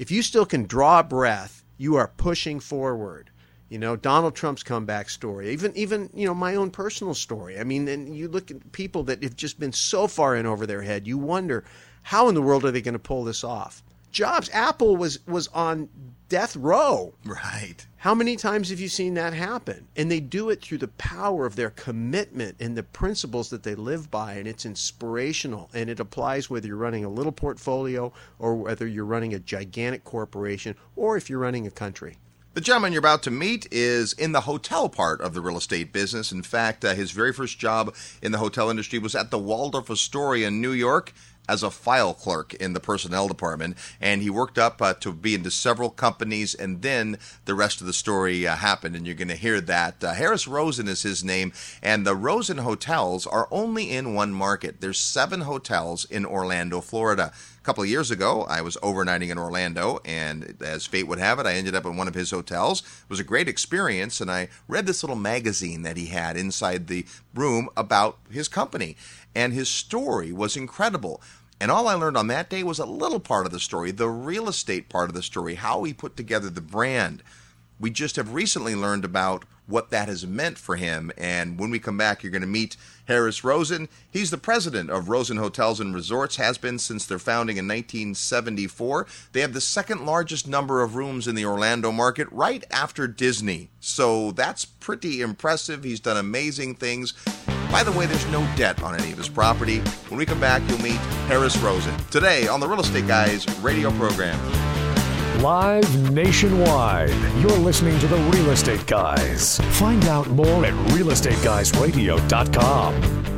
if 0.00 0.10
you 0.10 0.20
still 0.20 0.44
can 0.44 0.64
draw 0.64 0.98
a 0.98 1.04
breath, 1.04 1.62
you 1.78 1.94
are 1.94 2.08
pushing 2.08 2.58
forward. 2.58 3.30
You 3.68 3.78
know, 3.78 3.94
Donald 3.94 4.34
Trump's 4.34 4.64
comeback 4.64 5.10
story, 5.10 5.52
even 5.52 5.76
even 5.76 6.10
you 6.12 6.26
know 6.26 6.34
my 6.34 6.56
own 6.56 6.72
personal 6.72 7.14
story. 7.14 7.56
I 7.56 7.62
mean, 7.62 7.86
and 7.86 8.16
you 8.16 8.26
look 8.26 8.50
at 8.50 8.72
people 8.72 9.04
that 9.04 9.22
have 9.22 9.36
just 9.36 9.60
been 9.60 9.70
so 9.70 10.08
far 10.08 10.34
in 10.34 10.44
over 10.44 10.66
their 10.66 10.82
head. 10.82 11.06
You 11.06 11.18
wonder 11.18 11.62
how 12.02 12.28
in 12.28 12.34
the 12.34 12.42
world 12.42 12.64
are 12.64 12.72
they 12.72 12.82
going 12.82 12.94
to 12.94 12.98
pull 12.98 13.22
this 13.22 13.44
off? 13.44 13.80
Jobs, 14.10 14.50
Apple 14.52 14.96
was 14.96 15.24
was 15.28 15.46
on 15.54 15.88
death 16.28 16.56
row. 16.56 17.14
Right. 17.24 17.86
How 17.96 18.14
many 18.14 18.36
times 18.36 18.70
have 18.70 18.80
you 18.80 18.88
seen 18.88 19.14
that 19.14 19.32
happen? 19.32 19.88
And 19.96 20.10
they 20.10 20.20
do 20.20 20.50
it 20.50 20.62
through 20.62 20.78
the 20.78 20.88
power 20.88 21.46
of 21.46 21.56
their 21.56 21.70
commitment 21.70 22.56
and 22.60 22.76
the 22.76 22.82
principles 22.82 23.50
that 23.50 23.62
they 23.62 23.74
live 23.74 24.10
by, 24.10 24.34
and 24.34 24.46
it's 24.46 24.66
inspirational. 24.66 25.70
And 25.72 25.88
it 25.88 26.00
applies 26.00 26.50
whether 26.50 26.66
you're 26.66 26.76
running 26.76 27.04
a 27.04 27.08
little 27.08 27.32
portfolio 27.32 28.12
or 28.38 28.54
whether 28.56 28.86
you're 28.86 29.04
running 29.04 29.34
a 29.34 29.38
gigantic 29.38 30.04
corporation 30.04 30.76
or 30.96 31.16
if 31.16 31.30
you're 31.30 31.38
running 31.38 31.66
a 31.66 31.70
country. 31.70 32.16
The 32.54 32.60
gentleman 32.60 32.92
you're 32.92 33.00
about 33.00 33.24
to 33.24 33.32
meet 33.32 33.66
is 33.72 34.12
in 34.12 34.30
the 34.30 34.42
hotel 34.42 34.88
part 34.88 35.20
of 35.20 35.34
the 35.34 35.40
real 35.40 35.56
estate 35.56 35.92
business. 35.92 36.30
In 36.30 36.44
fact, 36.44 36.84
uh, 36.84 36.94
his 36.94 37.10
very 37.10 37.32
first 37.32 37.58
job 37.58 37.92
in 38.22 38.30
the 38.30 38.38
hotel 38.38 38.70
industry 38.70 39.00
was 39.00 39.16
at 39.16 39.32
the 39.32 39.40
Waldorf 39.40 39.90
Astoria 39.90 40.46
in 40.46 40.60
New 40.60 40.70
York 40.70 41.12
as 41.48 41.62
a 41.62 41.70
file 41.70 42.14
clerk 42.14 42.54
in 42.54 42.72
the 42.72 42.80
personnel 42.80 43.28
department, 43.28 43.76
and 44.00 44.22
he 44.22 44.30
worked 44.30 44.58
up 44.58 44.80
uh, 44.80 44.94
to 44.94 45.12
be 45.12 45.34
into 45.34 45.50
several 45.50 45.90
companies, 45.90 46.54
and 46.54 46.82
then 46.82 47.18
the 47.44 47.54
rest 47.54 47.80
of 47.80 47.86
the 47.86 47.92
story 47.92 48.46
uh, 48.46 48.56
happened, 48.56 48.96
and 48.96 49.06
you're 49.06 49.14
going 49.14 49.28
to 49.28 49.34
hear 49.34 49.60
that. 49.60 50.02
Uh, 50.02 50.14
Harris 50.14 50.48
Rosen 50.48 50.88
is 50.88 51.02
his 51.02 51.22
name, 51.24 51.52
and 51.82 52.06
the 52.06 52.16
Rosen 52.16 52.58
hotels 52.58 53.26
are 53.26 53.48
only 53.50 53.90
in 53.90 54.14
one 54.14 54.32
market. 54.32 54.80
There's 54.80 54.98
seven 54.98 55.42
hotels 55.42 56.04
in 56.04 56.24
Orlando, 56.24 56.80
Florida. 56.80 57.32
Couple 57.64 57.82
of 57.82 57.88
years 57.88 58.10
ago, 58.10 58.42
I 58.42 58.60
was 58.60 58.76
overnighting 58.82 59.30
in 59.30 59.38
Orlando, 59.38 59.98
and 60.04 60.54
as 60.60 60.84
fate 60.84 61.08
would 61.08 61.18
have 61.18 61.38
it, 61.38 61.46
I 61.46 61.54
ended 61.54 61.74
up 61.74 61.86
in 61.86 61.96
one 61.96 62.06
of 62.06 62.14
his 62.14 62.30
hotels. 62.30 62.80
It 62.80 63.08
was 63.08 63.20
a 63.20 63.24
great 63.24 63.48
experience, 63.48 64.20
and 64.20 64.30
I 64.30 64.50
read 64.68 64.84
this 64.84 65.02
little 65.02 65.16
magazine 65.16 65.80
that 65.80 65.96
he 65.96 66.06
had 66.06 66.36
inside 66.36 66.86
the 66.86 67.06
room 67.34 67.70
about 67.74 68.18
his 68.30 68.48
company 68.48 68.98
and 69.34 69.52
his 69.52 69.68
story 69.68 70.32
was 70.32 70.56
incredible. 70.56 71.20
And 71.60 71.70
all 71.70 71.88
I 71.88 71.94
learned 71.94 72.16
on 72.16 72.26
that 72.28 72.50
day 72.50 72.62
was 72.62 72.78
a 72.78 72.86
little 72.86 73.20
part 73.20 73.46
of 73.46 73.52
the 73.52 73.60
story, 73.60 73.90
the 73.90 74.08
real 74.08 74.48
estate 74.48 74.88
part 74.88 75.08
of 75.08 75.14
the 75.14 75.22
story, 75.22 75.54
how 75.54 75.84
he 75.84 75.92
put 75.92 76.16
together 76.16 76.50
the 76.50 76.60
brand. 76.60 77.22
We 77.80 77.90
just 77.90 78.16
have 78.16 78.32
recently 78.32 78.74
learned 78.74 79.04
about 79.04 79.44
what 79.66 79.90
that 79.90 80.08
has 80.08 80.26
meant 80.26 80.58
for 80.58 80.76
him. 80.76 81.10
And 81.16 81.58
when 81.58 81.70
we 81.70 81.78
come 81.78 81.96
back, 81.96 82.22
you're 82.22 82.32
going 82.32 82.42
to 82.42 82.48
meet 82.48 82.76
Harris 83.06 83.44
Rosen. 83.44 83.88
He's 84.10 84.30
the 84.30 84.38
president 84.38 84.90
of 84.90 85.08
Rosen 85.08 85.36
Hotels 85.36 85.80
and 85.80 85.94
Resorts, 85.94 86.36
has 86.36 86.58
been 86.58 86.78
since 86.78 87.06
their 87.06 87.18
founding 87.18 87.56
in 87.56 87.66
1974. 87.66 89.06
They 89.32 89.40
have 89.40 89.52
the 89.52 89.60
second 89.60 90.04
largest 90.06 90.46
number 90.46 90.82
of 90.82 90.96
rooms 90.96 91.26
in 91.26 91.34
the 91.34 91.46
Orlando 91.46 91.92
market, 91.92 92.28
right 92.30 92.64
after 92.70 93.06
Disney. 93.06 93.70
So 93.80 94.32
that's 94.32 94.64
pretty 94.64 95.20
impressive. 95.20 95.84
He's 95.84 96.00
done 96.00 96.16
amazing 96.16 96.76
things. 96.76 97.12
By 97.70 97.82
the 97.82 97.92
way, 97.92 98.06
there's 98.06 98.26
no 98.28 98.46
debt 98.56 98.82
on 98.82 98.94
any 98.98 99.12
of 99.12 99.18
his 99.18 99.28
property. 99.28 99.78
When 100.08 100.18
we 100.18 100.26
come 100.26 100.40
back, 100.40 100.62
you'll 100.68 100.80
meet 100.80 101.00
Harris 101.26 101.56
Rosen. 101.58 101.96
Today 102.10 102.46
on 102.46 102.60
the 102.60 102.68
Real 102.68 102.80
Estate 102.80 103.08
Guys 103.08 103.48
radio 103.60 103.90
program. 103.92 104.83
Live 105.40 106.12
nationwide. 106.12 107.10
You're 107.40 107.58
listening 107.58 107.98
to 107.98 108.06
the 108.06 108.16
Real 108.16 108.50
Estate 108.50 108.86
Guys. 108.86 109.58
Find 109.78 110.04
out 110.06 110.28
more 110.30 110.64
at 110.64 110.72
realestateguysradio.com. 110.94 113.33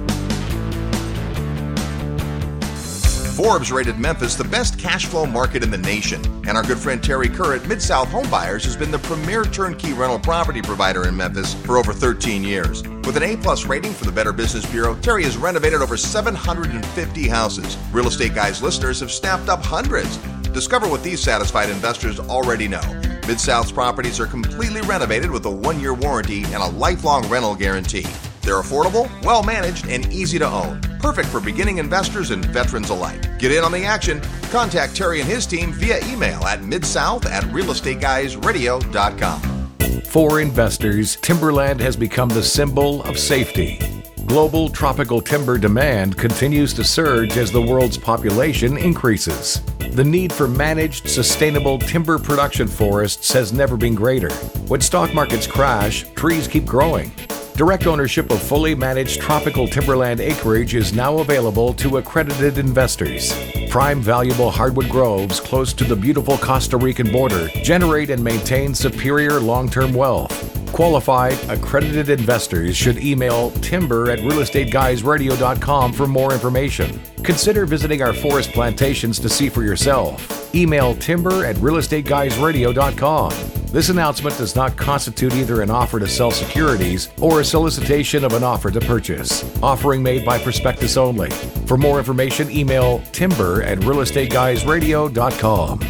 Forbes 3.36 3.70
rated 3.70 3.98
Memphis 3.98 4.34
the 4.34 4.44
best 4.44 4.78
cash 4.78 5.04
flow 5.04 5.26
market 5.26 5.62
in 5.62 5.70
the 5.70 5.76
nation. 5.76 6.24
And 6.48 6.56
our 6.56 6.62
good 6.62 6.78
friend 6.78 7.04
Terry 7.04 7.28
Kerr 7.28 7.54
at 7.54 7.68
Mid 7.68 7.82
South 7.82 8.08
Homebuyers 8.08 8.64
has 8.64 8.78
been 8.78 8.90
the 8.90 8.98
premier 8.98 9.44
turnkey 9.44 9.92
rental 9.92 10.18
property 10.18 10.62
provider 10.62 11.06
in 11.06 11.14
Memphis 11.14 11.52
for 11.52 11.76
over 11.76 11.92
13 11.92 12.42
years. 12.42 12.82
With 13.04 13.14
an 13.18 13.22
A 13.22 13.36
plus 13.36 13.66
rating 13.66 13.92
from 13.92 14.06
the 14.06 14.12
Better 14.12 14.32
Business 14.32 14.64
Bureau, 14.70 14.98
Terry 15.02 15.24
has 15.24 15.36
renovated 15.36 15.82
over 15.82 15.98
750 15.98 17.28
houses. 17.28 17.76
Real 17.92 18.06
Estate 18.06 18.34
Guys 18.34 18.62
listeners 18.62 19.00
have 19.00 19.12
snapped 19.12 19.50
up 19.50 19.62
hundreds. 19.62 20.16
Discover 20.54 20.88
what 20.88 21.02
these 21.02 21.22
satisfied 21.22 21.68
investors 21.68 22.18
already 22.18 22.68
know. 22.68 23.02
Mid 23.28 23.38
South's 23.38 23.70
properties 23.70 24.18
are 24.18 24.26
completely 24.26 24.80
renovated 24.80 25.30
with 25.30 25.44
a 25.44 25.50
one 25.50 25.78
year 25.78 25.92
warranty 25.92 26.44
and 26.44 26.62
a 26.62 26.68
lifelong 26.68 27.28
rental 27.28 27.54
guarantee. 27.54 28.06
They're 28.46 28.62
affordable, 28.62 29.10
well 29.24 29.42
managed, 29.42 29.88
and 29.88 30.10
easy 30.12 30.38
to 30.38 30.48
own. 30.48 30.80
Perfect 31.00 31.28
for 31.28 31.40
beginning 31.40 31.78
investors 31.78 32.30
and 32.30 32.44
veterans 32.44 32.90
alike. 32.90 33.40
Get 33.40 33.50
in 33.50 33.64
on 33.64 33.72
the 33.72 33.84
action. 33.84 34.20
Contact 34.50 34.94
Terry 34.94 35.20
and 35.20 35.28
his 35.28 35.46
team 35.46 35.72
via 35.72 35.98
email 36.06 36.44
at 36.44 36.60
midsouth 36.60 37.26
at 37.26 37.42
realestateguysradio.com. 37.44 40.02
For 40.04 40.40
investors, 40.40 41.16
timberland 41.16 41.80
has 41.80 41.96
become 41.96 42.28
the 42.28 42.42
symbol 42.42 43.02
of 43.02 43.18
safety. 43.18 43.80
Global 44.26 44.68
tropical 44.68 45.20
timber 45.20 45.58
demand 45.58 46.16
continues 46.16 46.72
to 46.74 46.84
surge 46.84 47.36
as 47.36 47.50
the 47.50 47.60
world's 47.60 47.98
population 47.98 48.78
increases. 48.78 49.60
The 49.90 50.04
need 50.04 50.32
for 50.32 50.46
managed, 50.46 51.08
sustainable 51.08 51.80
timber 51.80 52.20
production 52.20 52.68
forests 52.68 53.32
has 53.32 53.52
never 53.52 53.76
been 53.76 53.96
greater. 53.96 54.30
When 54.68 54.80
stock 54.80 55.12
markets 55.12 55.48
crash, 55.48 56.04
trees 56.14 56.46
keep 56.46 56.64
growing. 56.64 57.10
Direct 57.56 57.86
ownership 57.86 58.30
of 58.30 58.42
fully 58.42 58.74
managed 58.74 59.22
tropical 59.22 59.66
timberland 59.66 60.20
acreage 60.20 60.74
is 60.74 60.92
now 60.92 61.20
available 61.20 61.72
to 61.72 61.96
accredited 61.96 62.58
investors. 62.58 63.34
Prime 63.70 64.02
valuable 64.02 64.50
hardwood 64.50 64.90
groves 64.90 65.40
close 65.40 65.72
to 65.72 65.84
the 65.84 65.96
beautiful 65.96 66.36
Costa 66.36 66.76
Rican 66.76 67.10
border 67.10 67.48
generate 67.62 68.10
and 68.10 68.22
maintain 68.22 68.74
superior 68.74 69.40
long 69.40 69.70
term 69.70 69.94
wealth. 69.94 70.30
Qualified, 70.70 71.38
accredited 71.48 72.10
investors 72.10 72.76
should 72.76 72.98
email 72.98 73.50
timber 73.62 74.10
at 74.10 74.18
realestateguysradio.com 74.18 75.94
for 75.94 76.06
more 76.06 76.34
information. 76.34 77.00
Consider 77.22 77.64
visiting 77.64 78.02
our 78.02 78.12
forest 78.12 78.52
plantations 78.52 79.18
to 79.18 79.30
see 79.30 79.48
for 79.48 79.62
yourself. 79.62 80.54
Email 80.54 80.94
timber 80.96 81.46
at 81.46 81.56
realestateguysradio.com. 81.56 83.55
This 83.70 83.88
announcement 83.90 84.38
does 84.38 84.56
not 84.56 84.74
constitute 84.76 85.34
either 85.34 85.60
an 85.60 85.70
offer 85.70 85.98
to 85.98 86.08
sell 86.08 86.30
securities 86.30 87.10
or 87.20 87.40
a 87.40 87.44
solicitation 87.44 88.24
of 88.24 88.32
an 88.32 88.42
offer 88.42 88.70
to 88.70 88.80
purchase. 88.80 89.44
Offering 89.62 90.02
made 90.02 90.24
by 90.24 90.38
prospectus 90.38 90.96
only. 90.96 91.28
For 91.66 91.76
more 91.76 91.98
information, 91.98 92.50
email 92.50 93.02
timber 93.12 93.62
at 93.62 93.78
realestateguysradio.com. 93.80 95.80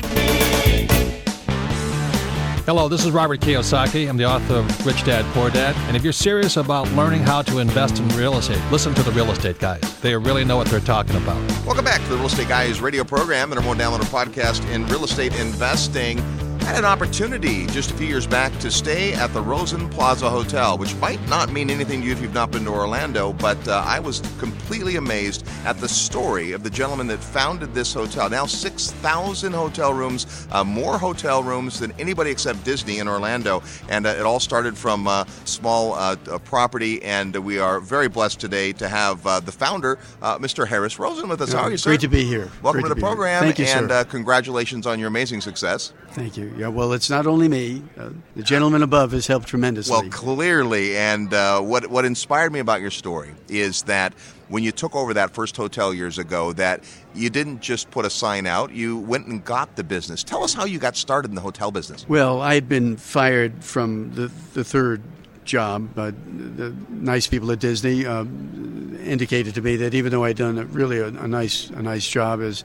Hello, 2.64 2.88
this 2.88 3.04
is 3.04 3.12
Robert 3.12 3.40
Kiyosaki. 3.40 4.08
I'm 4.08 4.16
the 4.16 4.24
author 4.24 4.54
of 4.54 4.86
Rich 4.86 5.04
Dad 5.04 5.24
Poor 5.32 5.50
Dad. 5.50 5.76
And 5.86 5.96
if 5.96 6.02
you're 6.02 6.12
serious 6.12 6.56
about 6.56 6.90
learning 6.92 7.22
how 7.22 7.42
to 7.42 7.60
invest 7.60 8.00
in 8.00 8.08
real 8.08 8.36
estate, 8.38 8.60
listen 8.72 8.92
to 8.94 9.04
the 9.04 9.12
real 9.12 9.30
estate 9.30 9.60
guys. 9.60 10.00
They 10.00 10.16
really 10.16 10.44
know 10.44 10.56
what 10.56 10.66
they're 10.66 10.80
talking 10.80 11.14
about. 11.14 11.36
Welcome 11.64 11.84
back 11.84 12.02
to 12.02 12.08
the 12.08 12.16
Real 12.16 12.26
Estate 12.26 12.48
Guys 12.48 12.80
radio 12.80 13.04
program, 13.04 13.50
the 13.50 13.54
number 13.54 13.68
one 13.68 13.78
downloaded 13.78 14.10
podcast 14.10 14.68
in 14.72 14.84
real 14.88 15.04
estate 15.04 15.38
investing. 15.38 16.18
Had 16.66 16.78
an 16.78 16.84
opportunity 16.84 17.64
just 17.66 17.92
a 17.92 17.94
few 17.94 18.08
years 18.08 18.26
back 18.26 18.52
to 18.58 18.72
stay 18.72 19.14
at 19.14 19.32
the 19.32 19.40
Rosen 19.40 19.88
Plaza 19.88 20.28
Hotel, 20.28 20.76
which 20.76 20.94
might 20.96 21.26
not 21.28 21.52
mean 21.52 21.70
anything 21.70 22.00
to 22.00 22.06
you 22.08 22.12
if 22.12 22.20
you've 22.20 22.34
not 22.34 22.50
been 22.50 22.64
to 22.64 22.70
Orlando, 22.70 23.32
but 23.34 23.56
uh, 23.68 23.84
I 23.86 24.00
was 24.00 24.20
completely 24.38 24.96
amazed 24.96 25.46
at 25.64 25.78
the 25.78 25.88
story 25.88 26.50
of 26.52 26.64
the 26.64 26.68
gentleman 26.68 27.06
that 27.06 27.22
founded 27.22 27.72
this 27.72 27.94
hotel. 27.94 28.28
Now 28.28 28.46
6,000 28.46 29.52
hotel 29.52 29.94
rooms, 29.94 30.48
uh, 30.50 30.64
more 30.64 30.98
hotel 30.98 31.42
rooms 31.42 31.78
than 31.78 31.92
anybody 32.00 32.32
except 32.32 32.64
Disney 32.64 32.98
in 32.98 33.06
Orlando, 33.06 33.62
and 33.88 34.04
uh, 34.04 34.10
it 34.10 34.22
all 34.22 34.40
started 34.40 34.76
from 34.76 35.06
a 35.06 35.24
small 35.44 35.94
uh, 35.94 36.16
property, 36.40 37.00
and 37.04 37.34
we 37.36 37.60
are 37.60 37.78
very 37.78 38.08
blessed 38.08 38.40
today 38.40 38.72
to 38.72 38.88
have 38.88 39.24
uh, 39.24 39.38
the 39.38 39.52
founder, 39.52 39.98
uh, 40.20 40.36
Mr. 40.38 40.66
Harris 40.66 40.98
Rosen, 40.98 41.28
with 41.28 41.40
us. 41.40 41.52
How 41.52 41.62
are 41.62 41.70
you, 41.70 41.76
sir? 41.76 41.90
Great 41.90 42.00
to 42.00 42.08
be 42.08 42.24
here. 42.24 42.50
Welcome 42.60 42.82
Great 42.82 42.82
to 42.82 42.88
the 42.88 42.94
be 42.96 43.00
here. 43.02 43.08
program, 43.08 43.42
Thank 43.44 43.60
you, 43.60 43.66
and 43.66 43.88
sir. 43.88 44.04
congratulations 44.04 44.84
on 44.84 44.98
your 44.98 45.08
amazing 45.08 45.40
success. 45.40 45.92
Thank 46.16 46.38
you. 46.38 46.50
Yeah, 46.56 46.68
well, 46.68 46.94
it's 46.94 47.10
not 47.10 47.26
only 47.26 47.46
me. 47.46 47.82
Uh, 47.94 48.08
the 48.34 48.42
gentleman 48.42 48.82
above 48.82 49.12
has 49.12 49.26
helped 49.26 49.48
tremendously. 49.48 49.92
Well, 49.92 50.08
clearly, 50.08 50.96
and 50.96 51.32
uh, 51.34 51.60
what 51.60 51.88
what 51.88 52.06
inspired 52.06 52.54
me 52.54 52.58
about 52.58 52.80
your 52.80 52.90
story 52.90 53.34
is 53.48 53.82
that 53.82 54.14
when 54.48 54.64
you 54.64 54.72
took 54.72 54.96
over 54.96 55.12
that 55.12 55.32
first 55.32 55.58
hotel 55.58 55.92
years 55.92 56.16
ago, 56.16 56.54
that 56.54 56.84
you 57.14 57.28
didn't 57.28 57.60
just 57.60 57.90
put 57.90 58.06
a 58.06 58.10
sign 58.10 58.46
out; 58.46 58.72
you 58.72 58.96
went 58.96 59.26
and 59.26 59.44
got 59.44 59.76
the 59.76 59.84
business. 59.84 60.24
Tell 60.24 60.42
us 60.42 60.54
how 60.54 60.64
you 60.64 60.78
got 60.78 60.96
started 60.96 61.30
in 61.30 61.34
the 61.34 61.42
hotel 61.42 61.70
business. 61.70 62.08
Well, 62.08 62.40
I 62.40 62.54
had 62.54 62.66
been 62.66 62.96
fired 62.96 63.62
from 63.62 64.14
the, 64.14 64.30
the 64.54 64.64
third 64.64 65.02
job. 65.44 65.90
But 65.94 66.14
the 66.56 66.74
nice 66.88 67.26
people 67.26 67.52
at 67.52 67.58
Disney 67.58 68.06
um, 68.06 68.98
indicated 69.04 69.54
to 69.56 69.60
me 69.60 69.76
that 69.76 69.92
even 69.92 70.12
though 70.12 70.24
I'd 70.24 70.38
done 70.38 70.58
a, 70.58 70.64
really 70.64 70.98
a, 70.98 71.08
a 71.08 71.28
nice 71.28 71.68
a 71.68 71.82
nice 71.82 72.08
job 72.08 72.40
as 72.40 72.64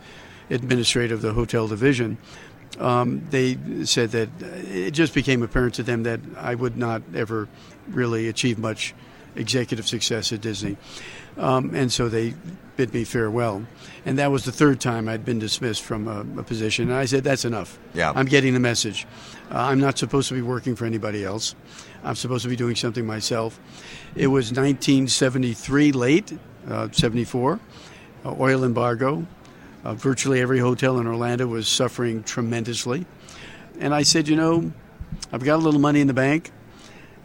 administrator 0.49 1.13
of 1.13 1.21
the 1.21 1.33
hotel 1.33 1.67
division, 1.67 2.17
um, 2.79 3.25
they 3.29 3.57
said 3.85 4.11
that 4.11 4.29
it 4.41 4.91
just 4.91 5.13
became 5.13 5.43
apparent 5.43 5.75
to 5.75 5.83
them 5.83 6.03
that 6.03 6.19
I 6.37 6.55
would 6.55 6.77
not 6.77 7.01
ever 7.13 7.47
really 7.89 8.27
achieve 8.27 8.57
much 8.57 8.93
executive 9.35 9.87
success 9.87 10.31
at 10.31 10.41
Disney. 10.41 10.77
Um, 11.37 11.73
and 11.73 11.91
so 11.91 12.09
they 12.09 12.33
bid 12.75 12.93
me 12.93 13.03
farewell. 13.03 13.65
And 14.05 14.17
that 14.17 14.31
was 14.31 14.43
the 14.43 14.51
third 14.51 14.81
time 14.81 15.07
I'd 15.07 15.23
been 15.23 15.39
dismissed 15.39 15.83
from 15.83 16.07
a, 16.07 16.39
a 16.39 16.43
position. 16.43 16.89
And 16.89 16.97
I 16.97 17.05
said, 17.05 17.23
that's 17.23 17.45
enough. 17.45 17.79
Yeah. 17.93 18.11
I'm 18.15 18.25
getting 18.25 18.53
the 18.53 18.59
message. 18.59 19.07
Uh, 19.51 19.59
I'm 19.59 19.79
not 19.79 19.97
supposed 19.97 20.27
to 20.29 20.33
be 20.33 20.41
working 20.41 20.75
for 20.75 20.85
anybody 20.85 21.23
else. 21.23 21.55
I'm 22.03 22.15
supposed 22.15 22.43
to 22.43 22.49
be 22.49 22.55
doing 22.55 22.75
something 22.75 23.05
myself. 23.05 23.59
It 24.15 24.27
was 24.27 24.47
1973, 24.47 25.91
late, 25.91 26.33
uh, 26.67 26.89
74, 26.91 27.59
uh, 28.25 28.35
oil 28.39 28.63
embargo. 28.63 29.25
Uh, 29.83 29.93
virtually 29.93 30.39
every 30.41 30.59
hotel 30.59 30.99
in 30.99 31.07
Orlando 31.07 31.47
was 31.47 31.67
suffering 31.67 32.23
tremendously. 32.23 33.05
And 33.79 33.93
I 33.93 34.03
said, 34.03 34.27
you 34.27 34.35
know, 34.35 34.71
I've 35.31 35.43
got 35.43 35.55
a 35.55 35.63
little 35.63 35.79
money 35.79 36.01
in 36.01 36.07
the 36.07 36.13
bank. 36.13 36.51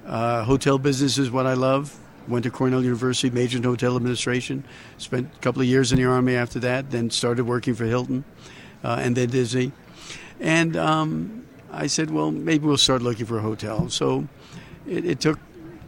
Uh, 0.07 0.45
hotel 0.45 0.79
business 0.79 1.19
is 1.19 1.31
what 1.31 1.47
I 1.47 1.55
love. 1.55 1.99
Went 2.29 2.45
to 2.45 2.51
Cornell 2.51 2.83
University, 2.83 3.31
majored 3.31 3.59
in 3.59 3.65
hotel 3.65 3.97
administration. 3.97 4.65
Spent 4.99 5.29
a 5.35 5.39
couple 5.41 5.63
of 5.63 5.69
years 5.69 5.93
in 5.93 5.99
the 5.99 6.05
Army 6.05 6.35
after 6.35 6.59
that, 6.61 6.91
then 6.91 7.11
started 7.11 7.45
working 7.45 7.75
for 7.75 7.85
Hilton 7.85 8.25
uh, 8.83 9.01
and 9.01 9.17
then 9.17 9.29
Disney. 9.29 9.73
And 10.41 10.77
um, 10.77 11.47
I 11.71 11.87
said, 11.87 12.11
well, 12.11 12.31
maybe 12.31 12.67
we'll 12.67 12.79
start 12.79 13.03
looking 13.03 13.27
for 13.27 13.39
a 13.39 13.43
hotel. 13.43 13.91
So 13.91 14.27
it, 14.87 15.05
it 15.05 15.21
took 15.21 15.39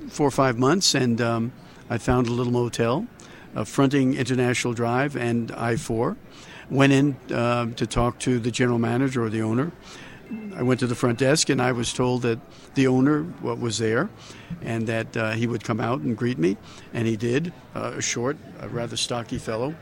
four 0.08 0.28
or 0.28 0.32
five 0.32 0.58
months, 0.58 0.94
and 0.94 1.20
um, 1.20 1.52
I 1.88 1.98
found 1.98 2.26
a 2.26 2.32
little 2.32 2.52
motel 2.52 3.06
uh, 3.54 3.64
fronting 3.64 4.14
International 4.14 4.74
Drive 4.74 5.16
and 5.16 5.50
I 5.52 5.76
4. 5.76 6.16
Went 6.70 6.92
in 6.92 7.16
uh, 7.32 7.66
to 7.66 7.86
talk 7.86 8.18
to 8.20 8.38
the 8.38 8.50
general 8.50 8.78
manager 8.78 9.24
or 9.24 9.30
the 9.30 9.42
owner. 9.42 9.72
I 10.54 10.62
went 10.62 10.80
to 10.80 10.86
the 10.86 10.94
front 10.94 11.18
desk 11.18 11.48
and 11.48 11.62
I 11.62 11.72
was 11.72 11.92
told 11.92 12.22
that 12.22 12.38
the 12.74 12.86
owner 12.86 13.22
was 13.42 13.78
there 13.78 14.10
and 14.60 14.86
that 14.86 15.16
uh, 15.16 15.30
he 15.32 15.46
would 15.46 15.64
come 15.64 15.80
out 15.80 16.00
and 16.00 16.16
greet 16.16 16.38
me. 16.38 16.58
And 16.92 17.06
he 17.06 17.16
did, 17.16 17.52
uh, 17.74 17.94
a 17.96 18.02
short, 18.02 18.36
a 18.60 18.68
rather 18.68 18.96
stocky 18.96 19.38
fellow. 19.38 19.74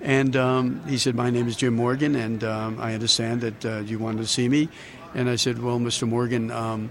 And 0.00 0.36
um, 0.36 0.84
he 0.86 0.98
said, 0.98 1.14
My 1.14 1.30
name 1.30 1.48
is 1.48 1.56
Jim 1.56 1.74
Morgan, 1.74 2.16
and 2.16 2.44
um, 2.44 2.78
I 2.80 2.94
understand 2.94 3.40
that 3.40 3.64
uh, 3.64 3.78
you 3.78 3.98
wanted 3.98 4.18
to 4.18 4.26
see 4.26 4.48
me. 4.48 4.68
And 5.14 5.28
I 5.30 5.36
said, 5.36 5.62
Well, 5.62 5.78
Mr. 5.78 6.06
Morgan, 6.06 6.50
um, 6.50 6.90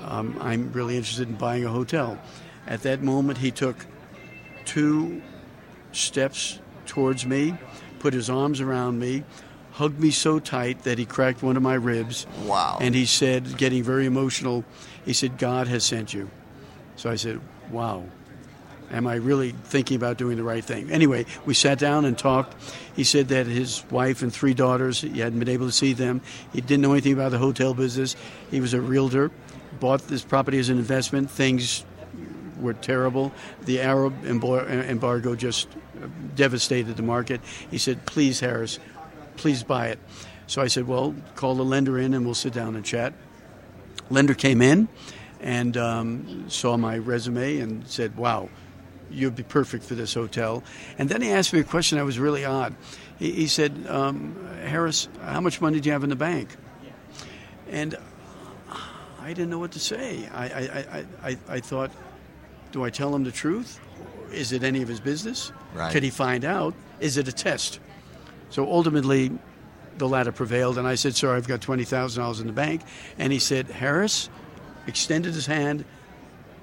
um, 0.00 0.36
I'm 0.40 0.70
really 0.72 0.96
interested 0.96 1.28
in 1.28 1.36
buying 1.36 1.64
a 1.64 1.70
hotel. 1.70 2.18
At 2.66 2.82
that 2.82 3.02
moment, 3.02 3.38
he 3.38 3.50
took 3.50 3.86
two 4.64 5.22
steps 5.92 6.60
towards 6.86 7.24
me, 7.24 7.56
put 8.04 8.12
his 8.12 8.28
arms 8.28 8.60
around 8.60 8.98
me, 8.98 9.24
hugged 9.72 9.98
me 9.98 10.10
so 10.10 10.38
tight 10.38 10.82
that 10.82 10.98
he 10.98 11.06
cracked 11.06 11.42
one 11.42 11.56
of 11.56 11.62
my 11.62 11.72
ribs. 11.72 12.26
Wow. 12.44 12.76
And 12.78 12.94
he 12.94 13.06
said, 13.06 13.56
getting 13.56 13.82
very 13.82 14.04
emotional, 14.04 14.62
he 15.06 15.14
said, 15.14 15.38
God 15.38 15.68
has 15.68 15.84
sent 15.84 16.12
you. 16.12 16.28
So 16.96 17.10
I 17.10 17.16
said, 17.16 17.40
Wow. 17.70 18.04
Am 18.90 19.06
I 19.06 19.14
really 19.14 19.52
thinking 19.52 19.96
about 19.96 20.18
doing 20.18 20.36
the 20.36 20.42
right 20.42 20.62
thing? 20.62 20.90
Anyway, 20.92 21.24
we 21.46 21.54
sat 21.54 21.78
down 21.78 22.04
and 22.04 22.16
talked. 22.16 22.54
He 22.94 23.04
said 23.04 23.28
that 23.28 23.46
his 23.46 23.82
wife 23.90 24.20
and 24.20 24.30
three 24.30 24.52
daughters, 24.52 25.00
he 25.00 25.20
hadn't 25.20 25.38
been 25.38 25.48
able 25.48 25.66
to 25.66 25.72
see 25.72 25.94
them. 25.94 26.20
He 26.52 26.60
didn't 26.60 26.82
know 26.82 26.92
anything 26.92 27.14
about 27.14 27.30
the 27.30 27.38
hotel 27.38 27.72
business. 27.72 28.16
He 28.50 28.60
was 28.60 28.74
a 28.74 28.82
realtor, 28.82 29.30
bought 29.80 30.06
this 30.08 30.22
property 30.22 30.58
as 30.58 30.68
an 30.68 30.76
investment. 30.76 31.30
Things 31.30 31.86
were 32.64 32.74
terrible. 32.74 33.32
The 33.62 33.80
Arab 33.80 34.22
embar- 34.24 34.68
embargo 34.88 35.36
just 35.36 35.68
devastated 36.34 36.96
the 36.96 37.02
market. 37.02 37.40
He 37.70 37.78
said, 37.78 38.04
Please, 38.06 38.40
Harris, 38.40 38.78
please 39.36 39.62
buy 39.62 39.88
it. 39.88 39.98
So 40.46 40.60
I 40.60 40.66
said, 40.66 40.86
well, 40.86 41.14
call 41.36 41.54
the 41.54 41.64
lender 41.64 41.98
in 41.98 42.14
and 42.14 42.24
we'll 42.24 42.34
sit 42.34 42.52
down 42.52 42.76
and 42.76 42.84
chat. 42.84 43.14
Lender 44.10 44.34
came 44.34 44.60
in 44.60 44.88
and 45.40 45.76
um, 45.76 46.50
saw 46.50 46.76
my 46.76 46.98
resume 46.98 47.58
and 47.58 47.86
said, 47.88 48.16
wow, 48.16 48.48
you'd 49.10 49.36
be 49.36 49.42
perfect 49.42 49.84
for 49.84 49.94
this 49.94 50.12
hotel. 50.12 50.62
And 50.98 51.08
then 51.08 51.22
he 51.22 51.30
asked 51.30 51.52
me 51.52 51.60
a 51.60 51.64
question 51.64 51.98
that 51.98 52.04
was 52.04 52.18
really 52.18 52.44
odd. 52.44 52.74
He, 53.18 53.32
he 53.32 53.46
said, 53.46 53.86
um, 53.88 54.36
Harris, 54.62 55.08
how 55.22 55.40
much 55.40 55.60
money 55.60 55.80
do 55.80 55.88
you 55.88 55.92
have 55.92 56.04
in 56.04 56.10
the 56.10 56.16
bank? 56.16 56.54
And 57.70 57.96
I 59.20 59.28
didn't 59.28 59.48
know 59.48 59.58
what 59.58 59.72
to 59.72 59.80
say. 59.80 60.28
I, 60.32 60.44
I, 60.44 60.60
I, 60.60 61.04
I, 61.22 61.38
I 61.48 61.60
thought, 61.60 61.90
do 62.74 62.82
I 62.82 62.90
tell 62.90 63.14
him 63.14 63.22
the 63.22 63.30
truth? 63.30 63.78
Is 64.32 64.50
it 64.50 64.64
any 64.64 64.82
of 64.82 64.88
his 64.88 64.98
business? 64.98 65.52
Right. 65.74 65.92
Could 65.92 66.02
he 66.02 66.10
find 66.10 66.44
out? 66.44 66.74
Is 66.98 67.16
it 67.16 67.28
a 67.28 67.32
test? 67.32 67.78
So 68.50 68.68
ultimately, 68.68 69.30
the 69.96 70.08
latter 70.08 70.32
prevailed, 70.32 70.76
and 70.76 70.86
I 70.86 70.96
said, 70.96 71.14
Sir, 71.14 71.36
I've 71.36 71.46
got 71.46 71.60
$20,000 71.60 72.40
in 72.40 72.48
the 72.48 72.52
bank. 72.52 72.82
And 73.16 73.32
he 73.32 73.38
said, 73.38 73.68
Harris 73.68 74.28
extended 74.88 75.34
his 75.34 75.46
hand, 75.46 75.84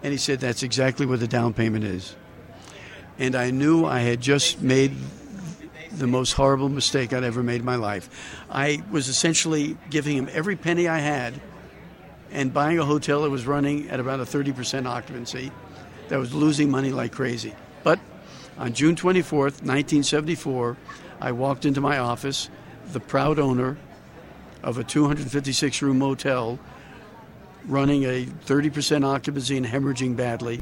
and 0.03 0.11
he 0.11 0.17
said, 0.17 0.41
That's 0.41 0.63
exactly 0.63 1.05
what 1.05 1.21
the 1.21 1.29
down 1.29 1.53
payment 1.53 1.85
is. 1.85 2.13
And 3.17 3.33
I 3.33 3.51
knew 3.51 3.85
I 3.85 3.99
had 3.99 4.19
just 4.19 4.61
made 4.61 4.93
the 5.93 6.07
most 6.07 6.33
horrible 6.33 6.67
mistake 6.67 7.13
I'd 7.13 7.23
ever 7.23 7.41
made 7.41 7.61
in 7.61 7.65
my 7.65 7.75
life. 7.75 8.43
I 8.49 8.83
was 8.91 9.07
essentially 9.07 9.77
giving 9.89 10.17
him 10.17 10.27
every 10.33 10.57
penny 10.57 10.89
I 10.89 10.99
had 10.99 11.39
and 12.31 12.53
buying 12.53 12.79
a 12.79 12.85
hotel 12.85 13.21
that 13.21 13.29
was 13.29 13.47
running 13.47 13.89
at 13.89 14.01
about 14.01 14.19
a 14.19 14.23
30% 14.23 14.87
occupancy 14.87 15.53
that 16.11 16.19
was 16.19 16.33
losing 16.33 16.69
money 16.69 16.91
like 16.91 17.13
crazy. 17.13 17.53
But 17.83 17.97
on 18.57 18.73
June 18.73 18.97
24th, 18.97 19.63
1974, 19.63 20.75
I 21.21 21.31
walked 21.31 21.65
into 21.65 21.79
my 21.79 21.99
office, 21.99 22.49
the 22.91 22.99
proud 22.99 23.39
owner 23.39 23.77
of 24.61 24.77
a 24.77 24.83
256 24.83 25.81
room 25.81 25.99
motel 25.99 26.59
running 27.65 28.03
a 28.03 28.25
30% 28.25 29.05
occupancy 29.05 29.55
and 29.55 29.65
hemorrhaging 29.65 30.17
badly, 30.17 30.61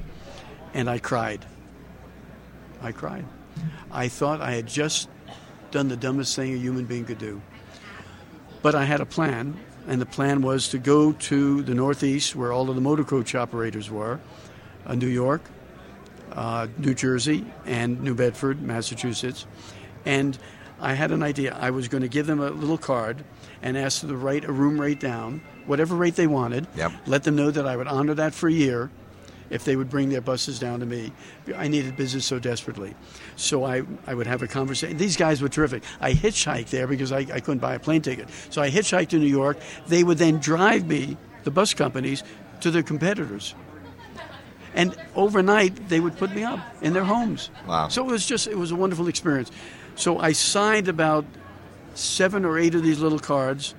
and 0.75 0.87
I 0.87 0.99
cried. 0.99 1.43
I 2.83 2.91
cried. 2.91 3.25
I 3.91 4.07
thought 4.07 4.41
I 4.41 4.51
had 4.51 4.67
just 4.67 5.09
done 5.71 5.87
the 5.87 5.97
dumbest 5.97 6.35
thing 6.35 6.53
a 6.53 6.57
human 6.57 6.85
being 6.85 7.05
could 7.05 7.17
do. 7.17 7.41
But 8.61 8.75
I 8.75 8.85
had 8.85 9.01
a 9.01 9.05
plan, 9.05 9.59
and 9.87 9.99
the 9.99 10.05
plan 10.05 10.43
was 10.43 10.67
to 10.69 10.77
go 10.77 11.13
to 11.13 11.63
the 11.63 11.73
Northeast, 11.73 12.35
where 12.35 12.51
all 12.51 12.69
of 12.69 12.75
the 12.75 12.81
motor 12.81 13.03
coach 13.03 13.33
operators 13.33 13.89
were, 13.89 14.19
uh, 14.85 14.95
New 14.95 15.07
York, 15.07 15.41
uh, 16.31 16.67
New 16.77 16.93
Jersey, 16.93 17.45
and 17.65 18.01
New 18.01 18.15
Bedford, 18.15 18.61
Massachusetts. 18.61 19.45
And 20.05 20.37
I 20.79 20.93
had 20.93 21.11
an 21.11 21.23
idea. 21.23 21.57
I 21.59 21.71
was 21.71 21.87
going 21.87 22.03
to 22.03 22.07
give 22.07 22.25
them 22.27 22.39
a 22.39 22.49
little 22.49 22.77
card 22.77 23.23
and 23.61 23.77
ask 23.77 24.01
them 24.01 24.09
to 24.09 24.17
write 24.17 24.45
a 24.45 24.51
room 24.51 24.79
rate 24.79 24.99
down, 24.99 25.41
whatever 25.65 25.95
rate 25.95 26.15
they 26.15 26.27
wanted. 26.27 26.67
Yep. 26.75 26.91
Let 27.05 27.23
them 27.23 27.35
know 27.35 27.51
that 27.51 27.67
I 27.67 27.75
would 27.75 27.87
honor 27.87 28.13
that 28.15 28.33
for 28.33 28.47
a 28.47 28.53
year 28.53 28.89
if 29.49 29.65
they 29.65 29.75
would 29.75 29.89
bring 29.89 30.09
their 30.09 30.21
buses 30.21 30.59
down 30.59 30.79
to 30.79 30.85
me. 30.85 31.11
I 31.55 31.67
needed 31.67 31.97
business 31.97 32.25
so 32.25 32.39
desperately. 32.39 32.95
So 33.35 33.65
I, 33.65 33.81
I 34.05 34.13
would 34.13 34.27
have 34.27 34.41
a 34.41 34.47
conversation. 34.47 34.97
These 34.97 35.17
guys 35.17 35.41
were 35.41 35.49
terrific. 35.49 35.83
I 35.99 36.13
hitchhiked 36.13 36.69
there 36.69 36.87
because 36.87 37.11
I, 37.11 37.19
I 37.19 37.39
couldn't 37.39 37.59
buy 37.59 37.75
a 37.75 37.79
plane 37.79 38.01
ticket. 38.01 38.29
So 38.49 38.61
I 38.61 38.69
hitchhiked 38.69 39.09
to 39.09 39.19
New 39.19 39.25
York. 39.25 39.57
They 39.87 40.03
would 40.03 40.17
then 40.17 40.37
drive 40.37 40.85
me, 40.85 41.17
the 41.43 41.51
bus 41.51 41.73
companies, 41.73 42.23
to 42.61 42.71
their 42.71 42.83
competitors. 42.83 43.55
And 44.79 44.95
overnight, 45.15 45.89
they 45.89 45.99
would 45.99 46.17
put 46.17 46.33
me 46.33 46.43
up 46.43 46.59
in 46.81 46.93
their 46.93 47.03
homes. 47.03 47.49
Wow. 47.67 47.87
So 47.89 48.07
it 48.07 48.11
was 48.11 48.25
just, 48.25 48.47
it 48.47 48.57
was 48.57 48.71
a 48.71 48.75
wonderful 48.75 49.07
experience. 49.07 49.51
So 49.95 50.19
I 50.19 50.31
signed 50.31 50.87
about 50.87 51.25
seven 51.95 52.45
or 52.45 52.57
eight 52.57 52.75
of 52.75 52.83
these 52.83 52.99
little 52.99 53.19
cards, 53.19 53.75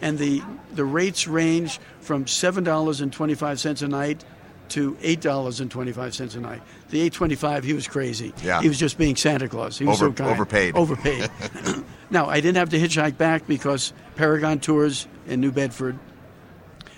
and 0.00 0.18
the, 0.18 0.42
the 0.74 0.84
rates 0.84 1.28
range 1.28 1.78
from 2.00 2.24
$7.25 2.24 3.82
a 3.82 3.88
night 3.88 4.24
to 4.70 4.96
eight 5.02 5.20
dollars 5.20 5.60
and 5.60 5.70
twenty 5.70 5.92
five 5.92 6.14
cents 6.14 6.34
a 6.34 6.40
night. 6.40 6.62
The 6.88 7.02
eight 7.02 7.12
twenty 7.12 7.34
five, 7.34 7.62
he 7.62 7.74
was 7.74 7.86
crazy. 7.86 8.32
Yeah. 8.42 8.62
he 8.62 8.68
was 8.68 8.78
just 8.78 8.96
being 8.96 9.16
Santa 9.16 9.46
Claus. 9.46 9.76
He 9.78 9.84
was 9.84 10.00
Over- 10.00 10.16
so 10.16 10.24
kind. 10.24 10.30
overpaid. 10.34 10.74
Overpaid. 10.74 11.30
now 12.10 12.24
I 12.26 12.40
didn't 12.40 12.56
have 12.56 12.70
to 12.70 12.78
hitchhike 12.78 13.18
back 13.18 13.46
because 13.46 13.92
Paragon 14.16 14.60
Tours 14.60 15.06
in 15.26 15.42
New 15.42 15.52
Bedford 15.52 15.98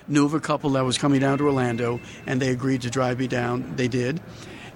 knew 0.09 0.25
of 0.25 0.35
a 0.35 0.41
couple 0.41 0.71
that 0.71 0.85
was 0.85 0.99
coming 0.99 1.21
down 1.21 1.39
to 1.39 1.45
Orlando, 1.45 2.01
and 2.27 2.41
they 2.41 2.51
agreed 2.51 2.83
to 2.83 2.91
drive 2.91 3.19
me 3.19 3.27
down. 3.27 3.77
They 3.77 3.89
did. 3.89 4.21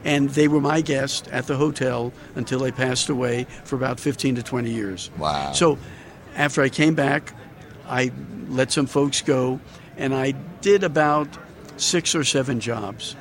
And 0.04 0.30
they 0.30 0.48
were 0.48 0.60
my 0.60 0.80
guest 0.80 1.28
at 1.28 1.46
the 1.46 1.56
hotel 1.56 2.12
until 2.34 2.60
they 2.60 2.70
passed 2.70 3.08
away 3.08 3.44
for 3.64 3.76
about 3.76 3.98
15 3.98 4.36
to 4.36 4.42
20 4.42 4.70
years. 4.70 5.10
Wow. 5.18 5.52
So 5.52 5.78
after 6.36 6.62
I 6.62 6.68
came 6.68 6.94
back, 6.94 7.32
I 7.86 8.12
let 8.48 8.70
some 8.70 8.86
folks 8.86 9.22
go, 9.22 9.60
and 9.96 10.14
I 10.14 10.32
did 10.60 10.84
about 10.84 11.28
six 11.76 12.14
or 12.14 12.24
seven 12.24 12.60
jobs. 12.60 13.16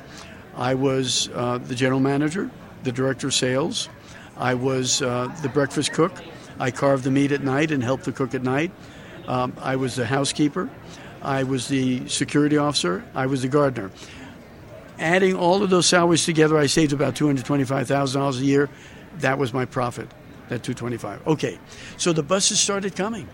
I 0.56 0.74
was 0.74 1.28
uh, 1.34 1.58
the 1.58 1.74
general 1.74 2.00
manager, 2.00 2.50
the 2.84 2.92
director 2.92 3.28
of 3.28 3.34
sales. 3.34 3.88
I 4.36 4.54
was 4.54 5.02
uh, 5.02 5.34
the 5.42 5.48
breakfast 5.48 5.92
cook. 5.92 6.12
I 6.60 6.70
carved 6.70 7.04
the 7.04 7.10
meat 7.10 7.32
at 7.32 7.42
night 7.42 7.70
and 7.70 7.82
helped 7.82 8.04
the 8.04 8.12
cook 8.12 8.34
at 8.34 8.42
night. 8.42 8.72
Um, 9.26 9.52
I 9.60 9.76
was 9.76 9.94
the 9.94 10.06
housekeeper. 10.06 10.68
I 11.22 11.42
was 11.42 11.68
the 11.68 12.08
security 12.08 12.56
officer. 12.56 13.04
I 13.14 13.26
was 13.26 13.42
the 13.42 13.48
gardener. 13.48 13.90
Adding 14.98 15.36
all 15.36 15.62
of 15.62 15.70
those 15.70 15.86
salaries 15.86 16.24
together, 16.24 16.56
I 16.56 16.66
saved 16.66 16.92
about 16.92 17.16
two 17.16 17.26
hundred 17.26 17.44
twenty-five 17.44 17.86
thousand 17.86 18.20
dollars 18.20 18.40
a 18.40 18.44
year. 18.44 18.68
That 19.18 19.38
was 19.38 19.52
my 19.52 19.64
profit. 19.64 20.08
That 20.48 20.62
two 20.62 20.74
twenty-five. 20.74 21.26
Okay, 21.26 21.58
so 21.96 22.12
the 22.12 22.22
buses 22.22 22.58
started 22.58 22.96
coming 22.96 23.28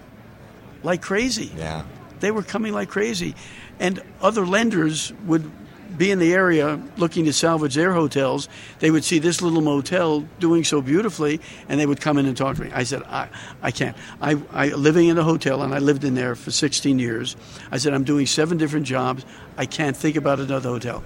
like 0.83 1.01
crazy. 1.03 1.51
Yeah. 1.57 1.85
They 2.21 2.31
were 2.31 2.43
coming 2.43 2.73
like 2.73 2.89
crazy. 2.89 3.35
And 3.81 4.03
other 4.21 4.47
lenders 4.47 5.13
would 5.27 5.51
be 5.97 6.11
in 6.11 6.19
the 6.19 6.33
area 6.35 6.81
looking 6.97 7.25
to 7.27 7.33
salvage 7.33 7.75
their 7.75 7.93
hotels. 7.93 8.49
They 8.81 8.91
would 8.91 9.05
see 9.05 9.19
this 9.19 9.41
little 9.43 9.61
motel 9.61 10.21
doing 10.41 10.65
so 10.65 10.81
beautifully, 10.81 11.41
and 11.69 11.79
they 11.79 11.87
would 11.87 12.01
come 12.01 12.19
in 12.19 12.27
and 12.27 12.37
talk 12.37 12.57
to 12.57 12.63
me. 12.63 12.71
I 12.73 12.85
said, 12.85 13.03
I, 13.05 13.29
I 13.63 13.71
can't. 13.71 13.97
I, 14.21 14.41
I 14.53 14.69
living 14.69 15.09
in 15.09 15.19
a 15.19 15.23
hotel, 15.23 15.63
and 15.63 15.75
I 15.75 15.79
lived 15.79 16.05
in 16.05 16.15
there 16.15 16.35
for 16.35 16.51
16 16.51 16.99
years. 16.99 17.37
I 17.71 17.79
said, 17.79 17.95
I'm 17.95 18.05
doing 18.05 18.27
seven 18.27 18.59
different 18.59 18.87
jobs. 18.87 19.25
I 19.57 19.67
can't 19.67 19.97
think 19.97 20.17
about 20.17 20.41
another 20.41 20.71
hotel. 20.71 21.01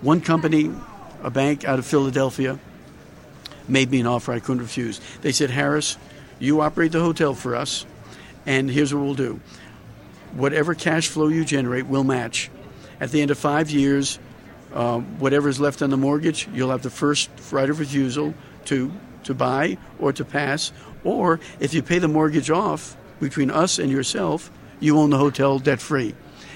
One 0.00 0.20
company, 0.20 0.70
a 1.22 1.30
bank 1.30 1.64
out 1.64 1.78
of 1.78 1.86
Philadelphia, 1.86 2.58
made 3.68 3.90
me 3.90 4.00
an 4.00 4.06
offer 4.06 4.32
I 4.32 4.40
couldn't 4.40 4.62
refuse. 4.62 5.00
They 5.20 5.32
said, 5.32 5.50
Harris, 5.50 5.96
you 6.38 6.60
operate 6.60 6.92
the 6.92 7.00
hotel 7.00 7.34
for 7.34 7.54
us, 7.54 7.86
and 8.46 8.70
here's 8.70 8.92
what 8.92 9.04
we'll 9.04 9.14
do. 9.14 9.40
Whatever 10.32 10.74
cash 10.74 11.08
flow 11.08 11.28
you 11.28 11.44
generate, 11.44 11.86
we'll 11.86 12.04
match. 12.04 12.50
At 13.02 13.10
the 13.10 13.20
end 13.20 13.32
of 13.32 13.38
five 13.38 13.68
years, 13.68 14.20
um, 14.72 15.18
whatever 15.18 15.48
is 15.48 15.58
left 15.58 15.82
on 15.82 15.90
the 15.90 15.96
mortgage, 15.96 16.48
you'll 16.54 16.70
have 16.70 16.82
the 16.82 16.90
first 16.90 17.28
right 17.50 17.68
of 17.68 17.80
refusal 17.80 18.32
to 18.66 18.92
to 19.24 19.34
buy 19.34 19.76
or 19.98 20.12
to 20.12 20.24
pass. 20.24 20.72
Or 21.02 21.40
if 21.58 21.74
you 21.74 21.82
pay 21.82 21.98
the 21.98 22.06
mortgage 22.06 22.48
off 22.48 22.96
between 23.18 23.50
us 23.50 23.80
and 23.80 23.90
yourself, 23.90 24.52
you 24.78 24.98
own 24.98 25.10
the 25.10 25.18
hotel 25.18 25.58
debt 25.58 25.80
free. 25.80 26.14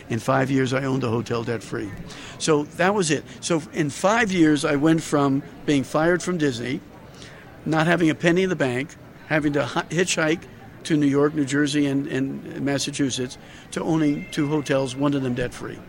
In 0.09 0.21
five 0.21 0.49
years, 0.49 0.73
I 0.73 0.85
owned 0.85 1.03
the 1.03 1.11
hotel 1.11 1.43
debt 1.43 1.65
free. 1.65 1.91
So 2.39 2.63
that 2.77 2.95
was 2.95 3.11
it. 3.11 3.25
So 3.41 3.61
in 3.73 3.91
five 3.91 4.31
years, 4.31 4.65
I 4.65 4.77
went 4.77 5.03
from 5.03 5.43
being 5.65 5.83
fired 5.83 6.23
from 6.23 6.39
Disney, 6.39 6.81
not 7.65 7.89
having 7.89 8.09
a 8.09 8.15
penny 8.15 8.45
in 8.45 8.51
the 8.51 8.57
bank, 8.57 8.95
having 9.27 9.55
to 9.55 9.63
hitchhike 9.63 10.43
to 10.85 10.97
New 10.97 11.07
York, 11.07 11.35
New 11.35 11.45
Jersey, 11.45 11.87
and, 11.87 12.07
and 12.07 12.61
Massachusetts, 12.61 13.37
to 13.73 13.83
owning 13.83 14.29
two 14.31 14.47
hotels, 14.47 14.95
one 14.95 15.15
of 15.15 15.23
them 15.25 15.35
debt 15.35 15.53
free. 15.53 15.81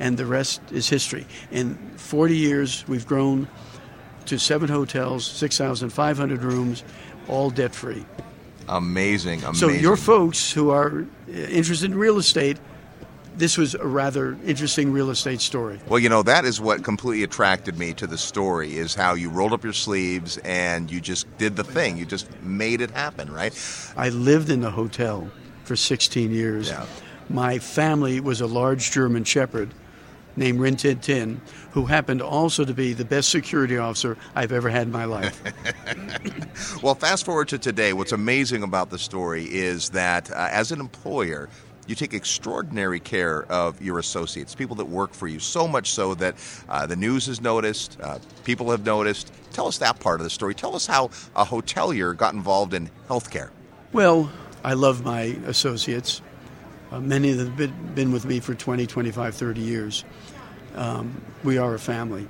And 0.00 0.16
the 0.16 0.26
rest 0.26 0.60
is 0.72 0.88
history. 0.88 1.26
In 1.52 1.76
40 1.96 2.36
years, 2.36 2.84
we've 2.88 3.06
grown 3.06 3.46
to 4.26 4.38
seven 4.38 4.68
hotels, 4.68 5.24
6,500 5.26 6.42
rooms, 6.42 6.82
all 7.28 7.50
debt 7.50 7.74
free. 7.74 8.04
Amazing, 8.68 9.42
amazing. 9.42 9.54
So 9.54 9.68
your 9.68 9.96
folks 9.96 10.52
who 10.52 10.70
are 10.70 11.06
interested 11.28 11.90
in 11.90 11.98
real 11.98 12.18
estate, 12.18 12.58
this 13.36 13.58
was 13.58 13.74
a 13.74 13.86
rather 13.86 14.38
interesting 14.44 14.92
real 14.92 15.10
estate 15.10 15.40
story. 15.40 15.80
Well, 15.88 15.98
you 15.98 16.08
know, 16.08 16.22
that 16.22 16.44
is 16.44 16.60
what 16.60 16.84
completely 16.84 17.24
attracted 17.24 17.78
me 17.78 17.92
to 17.94 18.06
the 18.06 18.18
story 18.18 18.76
is 18.76 18.94
how 18.94 19.14
you 19.14 19.28
rolled 19.28 19.52
up 19.52 19.64
your 19.64 19.72
sleeves 19.72 20.38
and 20.38 20.90
you 20.90 21.00
just 21.00 21.26
did 21.38 21.56
the 21.56 21.64
thing. 21.64 21.96
You 21.96 22.06
just 22.06 22.28
made 22.42 22.80
it 22.80 22.90
happen, 22.90 23.32
right? 23.32 23.52
I 23.96 24.10
lived 24.10 24.50
in 24.50 24.60
the 24.60 24.70
hotel 24.70 25.30
for 25.64 25.76
16 25.76 26.30
years. 26.30 26.68
Yeah. 26.68 26.86
My 27.28 27.58
family 27.58 28.20
was 28.20 28.40
a 28.40 28.46
large 28.46 28.90
German 28.90 29.24
shepherd 29.24 29.72
named 30.36 30.60
Rin 30.60 30.76
Tin 30.76 30.98
Tin, 30.98 31.40
who 31.72 31.86
happened 31.86 32.22
also 32.22 32.64
to 32.64 32.74
be 32.74 32.92
the 32.92 33.04
best 33.04 33.30
security 33.30 33.78
officer 33.78 34.16
I've 34.34 34.52
ever 34.52 34.68
had 34.68 34.86
in 34.86 34.92
my 34.92 35.04
life. 35.04 35.40
Well, 36.82 36.94
fast 36.94 37.24
forward 37.24 37.48
to 37.48 37.58
today. 37.58 37.92
What's 37.92 38.12
amazing 38.12 38.62
about 38.62 38.90
the 38.90 38.98
story 38.98 39.44
is 39.44 39.90
that 39.90 40.30
uh, 40.30 40.48
as 40.50 40.72
an 40.72 40.80
employer, 40.80 41.48
you 41.86 41.94
take 41.94 42.14
extraordinary 42.14 43.00
care 43.00 43.44
of 43.44 43.82
your 43.82 43.98
associates, 43.98 44.54
people 44.54 44.76
that 44.76 44.86
work 44.86 45.12
for 45.12 45.26
you, 45.26 45.38
so 45.38 45.66
much 45.66 45.90
so 45.90 46.14
that 46.14 46.36
uh, 46.68 46.86
the 46.86 46.96
news 46.96 47.26
has 47.26 47.40
noticed, 47.40 47.98
uh, 48.00 48.18
people 48.44 48.70
have 48.70 48.84
noticed. 48.84 49.32
Tell 49.52 49.66
us 49.66 49.78
that 49.78 50.00
part 50.00 50.20
of 50.20 50.24
the 50.24 50.30
story. 50.30 50.54
Tell 50.54 50.74
us 50.76 50.86
how 50.86 51.06
a 51.34 51.44
hotelier 51.44 52.16
got 52.16 52.34
involved 52.34 52.74
in 52.74 52.90
healthcare. 53.08 53.50
Well, 53.92 54.30
I 54.62 54.74
love 54.74 55.04
my 55.04 55.22
associates. 55.46 56.22
Uh, 56.90 57.00
many 57.00 57.30
of 57.30 57.38
them 57.38 57.46
have 57.48 57.56
been, 57.56 57.94
been 57.94 58.12
with 58.12 58.24
me 58.24 58.40
for 58.40 58.54
20, 58.54 58.86
25, 58.86 59.34
30 59.34 59.60
years. 59.60 60.04
Um, 60.74 61.20
we 61.44 61.58
are 61.58 61.74
a 61.74 61.78
family. 61.78 62.26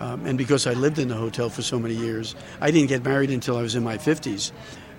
Um, 0.00 0.24
and 0.26 0.38
because 0.38 0.66
I 0.66 0.72
lived 0.72 0.98
in 0.98 1.08
the 1.08 1.14
hotel 1.14 1.50
for 1.50 1.62
so 1.62 1.78
many 1.78 1.94
years, 1.94 2.34
I 2.60 2.70
didn't 2.70 2.88
get 2.88 3.04
married 3.04 3.30
until 3.30 3.56
I 3.56 3.62
was 3.62 3.74
in 3.74 3.84
my 3.84 3.98
50s 3.98 4.52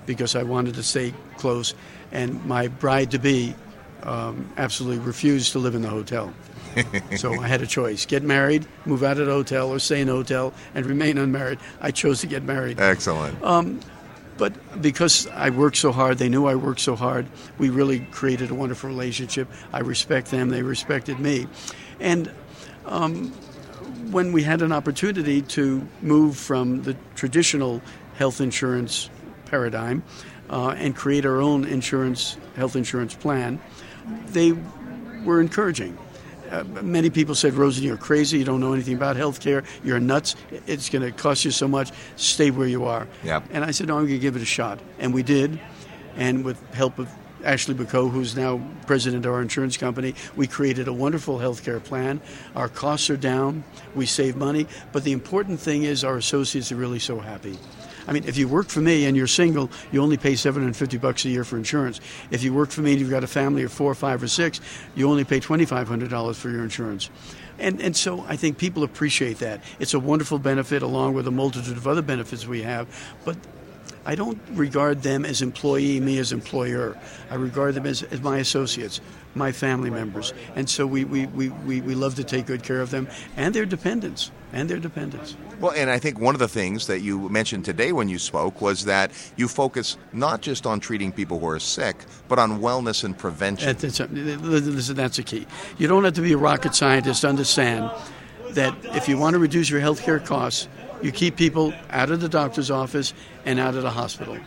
because 0.06 0.36
I 0.36 0.44
wanted 0.44 0.76
to 0.76 0.84
stay 0.84 1.13
close. 1.38 1.74
And 2.12 2.44
my 2.46 2.67
bride 2.67 3.12
to 3.12 3.20
be 3.20 3.56
um, 4.04 4.52
absolutely 4.58 5.00
refused 5.00 5.54
to 5.54 5.60
live 5.60 5.76
in 5.76 5.82
the 5.82 5.89
hotel. 5.89 6.34
so 7.17 7.34
I 7.39 7.48
had 7.48 7.62
a 7.62 7.67
choice 7.67 8.06
get 8.06 8.24
married, 8.24 8.65
move 8.86 9.04
out 9.04 9.20
of 9.20 9.26
the 9.26 9.34
hotel, 9.34 9.70
or 9.70 9.80
stay 9.80 10.02
in 10.02 10.08
the 10.08 10.13
hotel 10.13 10.54
and 10.74 10.86
remain 10.86 11.17
unmarried. 11.17 11.60
I 11.82 11.91
chose 11.91 12.22
to 12.22 12.28
get 12.28 12.44
married. 12.44 12.80
Excellent. 12.80 13.41
Um, 13.44 13.80
but 14.41 14.82
because 14.82 15.27
I 15.27 15.51
worked 15.51 15.77
so 15.77 15.91
hard, 15.91 16.17
they 16.17 16.27
knew 16.27 16.47
I 16.47 16.56
worked 16.56 16.80
so 16.80 16.95
hard, 16.95 17.27
we 17.60 17.69
really 17.69 17.99
created 17.99 18.49
a 18.49 18.56
wonderful 18.56 18.89
relationship. 18.89 19.47
I 19.71 19.82
respect 19.82 20.32
them, 20.32 20.49
they 20.49 20.63
respected 20.63 21.19
me. 21.19 21.45
And 21.99 22.32
um, 22.88 23.27
when 24.10 24.32
we 24.32 24.41
had 24.41 24.63
an 24.63 24.71
opportunity 24.71 25.43
to 25.43 25.88
move 26.01 26.38
from 26.38 26.82
the 26.82 26.95
traditional 27.13 27.84
health 28.15 28.41
insurance 28.41 29.12
paradigm 29.45 30.01
uh, 30.49 30.69
and 30.69 30.95
create 30.95 31.23
our 31.23 31.39
own 31.39 31.63
insurance, 31.63 32.36
health 32.56 32.75
insurance 32.75 33.13
plan, 33.13 33.62
they 34.30 34.56
were 35.23 35.39
encouraging. 35.39 35.95
Uh, 36.51 36.63
many 36.81 37.09
people 37.09 37.33
said, 37.33 37.53
Rosen, 37.53 37.83
you're 37.83 37.97
crazy. 37.97 38.37
You 38.37 38.43
don't 38.43 38.59
know 38.59 38.73
anything 38.73 38.95
about 38.95 39.15
healthcare. 39.15 39.65
You're 39.83 39.99
nuts. 39.99 40.35
It's 40.67 40.89
going 40.89 41.01
to 41.03 41.11
cost 41.11 41.45
you 41.45 41.51
so 41.51 41.67
much. 41.67 41.91
Stay 42.17 42.51
where 42.51 42.67
you 42.67 42.85
are. 42.85 43.07
Yep. 43.23 43.45
And 43.51 43.63
I 43.63 43.71
said, 43.71 43.87
no, 43.87 43.97
I'm 43.97 44.05
going 44.05 44.15
to 44.15 44.19
give 44.19 44.35
it 44.35 44.41
a 44.41 44.45
shot. 44.45 44.79
And 44.99 45.13
we 45.13 45.23
did. 45.23 45.59
And 46.17 46.43
with 46.43 46.61
help 46.73 46.99
of 46.99 47.09
Ashley 47.43 47.73
Bacot, 47.73 48.11
who's 48.11 48.35
now 48.35 48.61
president 48.85 49.25
of 49.25 49.33
our 49.33 49.41
insurance 49.41 49.77
company, 49.77 50.13
we 50.35 50.45
created 50.45 50.87
a 50.87 50.93
wonderful 50.93 51.39
healthcare 51.39 51.83
plan. 51.83 52.21
Our 52.55 52.67
costs 52.67 53.09
are 53.09 53.17
down. 53.17 53.63
We 53.95 54.05
save 54.05 54.35
money. 54.35 54.67
But 54.91 55.03
the 55.05 55.13
important 55.13 55.59
thing 55.59 55.83
is 55.83 56.03
our 56.03 56.17
associates 56.17 56.71
are 56.71 56.75
really 56.75 56.99
so 56.99 57.19
happy. 57.19 57.57
I 58.12 58.13
mean, 58.13 58.26
if 58.26 58.36
you 58.36 58.50
work 58.50 58.67
for 58.67 58.82
me 58.82 59.06
and 59.06 59.15
you're 59.15 59.26
single, 59.26 59.69
you 59.93 60.04
only 60.04 60.17
pay 60.17 60.36
750 60.36 60.97
bucks 60.97 61.24
a 61.24 61.30
year 61.30 61.45
for 61.45 61.56
insurance. 61.56 62.02
If 62.30 62.43
you 62.43 62.54
work 62.54 62.69
for 62.69 62.82
me 62.82 62.91
and 62.91 63.00
you've 63.00 63.10
got 63.10 63.24
a 63.24 63.28
family 63.28 63.63
of 63.63 63.71
four, 63.71 63.95
five, 63.95 64.21
or 64.21 64.28
six, 64.28 64.60
you 64.95 65.10
only 65.10 65.24
pay 65.24 65.39
$2,500 65.39 66.36
for 66.36 66.50
your 66.50 66.62
insurance. 66.62 67.10
And, 67.58 67.80
and 67.80 67.95
so 67.95 68.26
I 68.28 68.36
think 68.36 68.58
people 68.58 68.84
appreciate 68.84 69.38
that. 69.39 69.63
It's 69.80 69.93
a 69.93 70.00
wonderful 70.00 70.39
benefit 70.39 70.82
along 70.82 71.13
with 71.13 71.26
a 71.26 71.32
multitude 71.32 71.78
of 71.78 71.88
other 71.88 72.02
benefits 72.02 72.45
we 72.45 72.63
have. 72.63 72.86
But 73.24 73.38
I 74.05 74.15
don't 74.15 74.39
regard 74.53 75.03
them 75.03 75.25
as 75.25 75.41
employee, 75.41 75.99
me 75.99 76.17
as 76.17 76.31
employer. 76.31 76.97
I 77.29 77.35
regard 77.35 77.75
them 77.75 77.85
as, 77.85 78.03
as 78.03 78.21
my 78.21 78.39
associates, 78.39 78.99
my 79.35 79.51
family 79.51 79.89
members. 79.89 80.33
And 80.55 80.69
so 80.69 80.87
we, 80.87 81.05
we, 81.05 81.27
we, 81.27 81.49
we, 81.49 81.81
we 81.81 81.95
love 81.95 82.15
to 82.15 82.23
take 82.23 82.47
good 82.47 82.63
care 82.63 82.81
of 82.81 82.89
them 82.89 83.07
and 83.37 83.53
their 83.53 83.65
dependents. 83.65 84.31
And 84.53 84.69
their 84.69 84.79
dependents. 84.79 85.37
Well, 85.61 85.71
and 85.71 85.89
I 85.89 85.97
think 85.97 86.19
one 86.19 86.35
of 86.35 86.39
the 86.39 86.47
things 86.49 86.87
that 86.87 86.99
you 86.99 87.29
mentioned 87.29 87.63
today 87.63 87.93
when 87.93 88.09
you 88.09 88.19
spoke 88.19 88.59
was 88.59 88.83
that 88.83 89.11
you 89.37 89.47
focus 89.47 89.97
not 90.11 90.41
just 90.41 90.65
on 90.65 90.81
treating 90.81 91.13
people 91.13 91.39
who 91.39 91.47
are 91.47 91.59
sick, 91.59 91.95
but 92.27 92.37
on 92.37 92.59
wellness 92.59 93.05
and 93.05 93.17
prevention. 93.17 93.67
That's 93.67 93.99
listen, 94.01 94.95
that's 94.97 95.19
a 95.19 95.23
key. 95.23 95.47
You 95.77 95.87
don't 95.87 96.03
have 96.03 96.15
to 96.15 96.21
be 96.21 96.33
a 96.33 96.37
rocket 96.37 96.75
scientist 96.75 97.21
to 97.21 97.29
understand 97.29 97.89
that 98.49 98.75
if 98.93 99.07
you 99.07 99.17
want 99.17 99.35
to 99.35 99.39
reduce 99.39 99.69
your 99.69 99.79
health 99.79 100.01
care 100.01 100.19
costs, 100.19 100.67
you 101.01 101.11
keep 101.11 101.35
people 101.35 101.73
out 101.89 102.11
of 102.11 102.21
the 102.21 102.29
doctor's 102.29 102.71
office 102.71 103.13
and 103.45 103.59
out 103.59 103.75
of 103.75 103.83
the 103.83 103.89
hospital. 103.89 104.37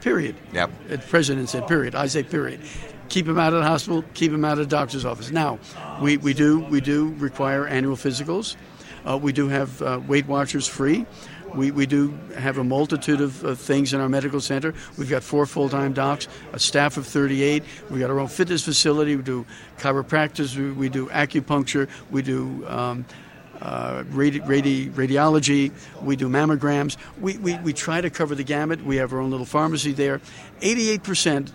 Period. 0.00 0.36
Yep. 0.52 0.70
The 0.88 0.98
president 0.98 1.48
said 1.48 1.66
period. 1.66 1.94
I 1.94 2.06
say 2.06 2.22
period. 2.22 2.60
Keep 3.08 3.26
them 3.26 3.38
out 3.38 3.52
of 3.52 3.60
the 3.60 3.68
hospital. 3.68 4.04
Keep 4.14 4.32
them 4.32 4.44
out 4.44 4.58
of 4.58 4.68
the 4.68 4.76
doctor's 4.76 5.04
office. 5.04 5.30
Now, 5.30 5.58
we, 6.00 6.16
we 6.16 6.34
do 6.34 6.60
we 6.60 6.80
do 6.80 7.14
require 7.14 7.66
annual 7.66 7.96
physicals. 7.96 8.56
Uh, 9.06 9.18
we 9.18 9.32
do 9.32 9.48
have 9.48 9.80
uh, 9.82 10.00
Weight 10.06 10.26
Watchers 10.26 10.66
free. 10.66 11.06
We, 11.54 11.70
we 11.70 11.86
do 11.86 12.18
have 12.36 12.58
a 12.58 12.64
multitude 12.64 13.20
of 13.20 13.44
uh, 13.44 13.54
things 13.54 13.94
in 13.94 14.00
our 14.00 14.08
medical 14.08 14.40
center. 14.40 14.74
We've 14.98 15.08
got 15.08 15.22
four 15.22 15.46
full 15.46 15.68
time 15.68 15.92
docs, 15.92 16.26
a 16.52 16.58
staff 16.58 16.96
of 16.96 17.06
38. 17.06 17.62
We've 17.90 18.00
got 18.00 18.10
our 18.10 18.18
own 18.18 18.28
fitness 18.28 18.64
facility. 18.64 19.14
We 19.14 19.22
do 19.22 19.46
chiropractic. 19.78 20.56
We, 20.56 20.72
we 20.72 20.88
do 20.88 21.06
acupuncture. 21.08 21.88
We 22.10 22.22
do 22.22 22.66
um, 22.66 23.04
uh, 23.60 24.02
radi- 24.04 24.44
radi- 24.46 24.90
radiology, 24.90 25.72
we 26.02 26.16
do 26.16 26.28
mammograms. 26.28 26.96
We, 27.20 27.38
we, 27.38 27.56
we 27.58 27.72
try 27.72 28.00
to 28.00 28.10
cover 28.10 28.34
the 28.34 28.44
gamut. 28.44 28.84
We 28.84 28.96
have 28.96 29.12
our 29.12 29.20
own 29.20 29.30
little 29.30 29.46
pharmacy 29.46 29.92
there. 29.92 30.20
88% 30.60 31.52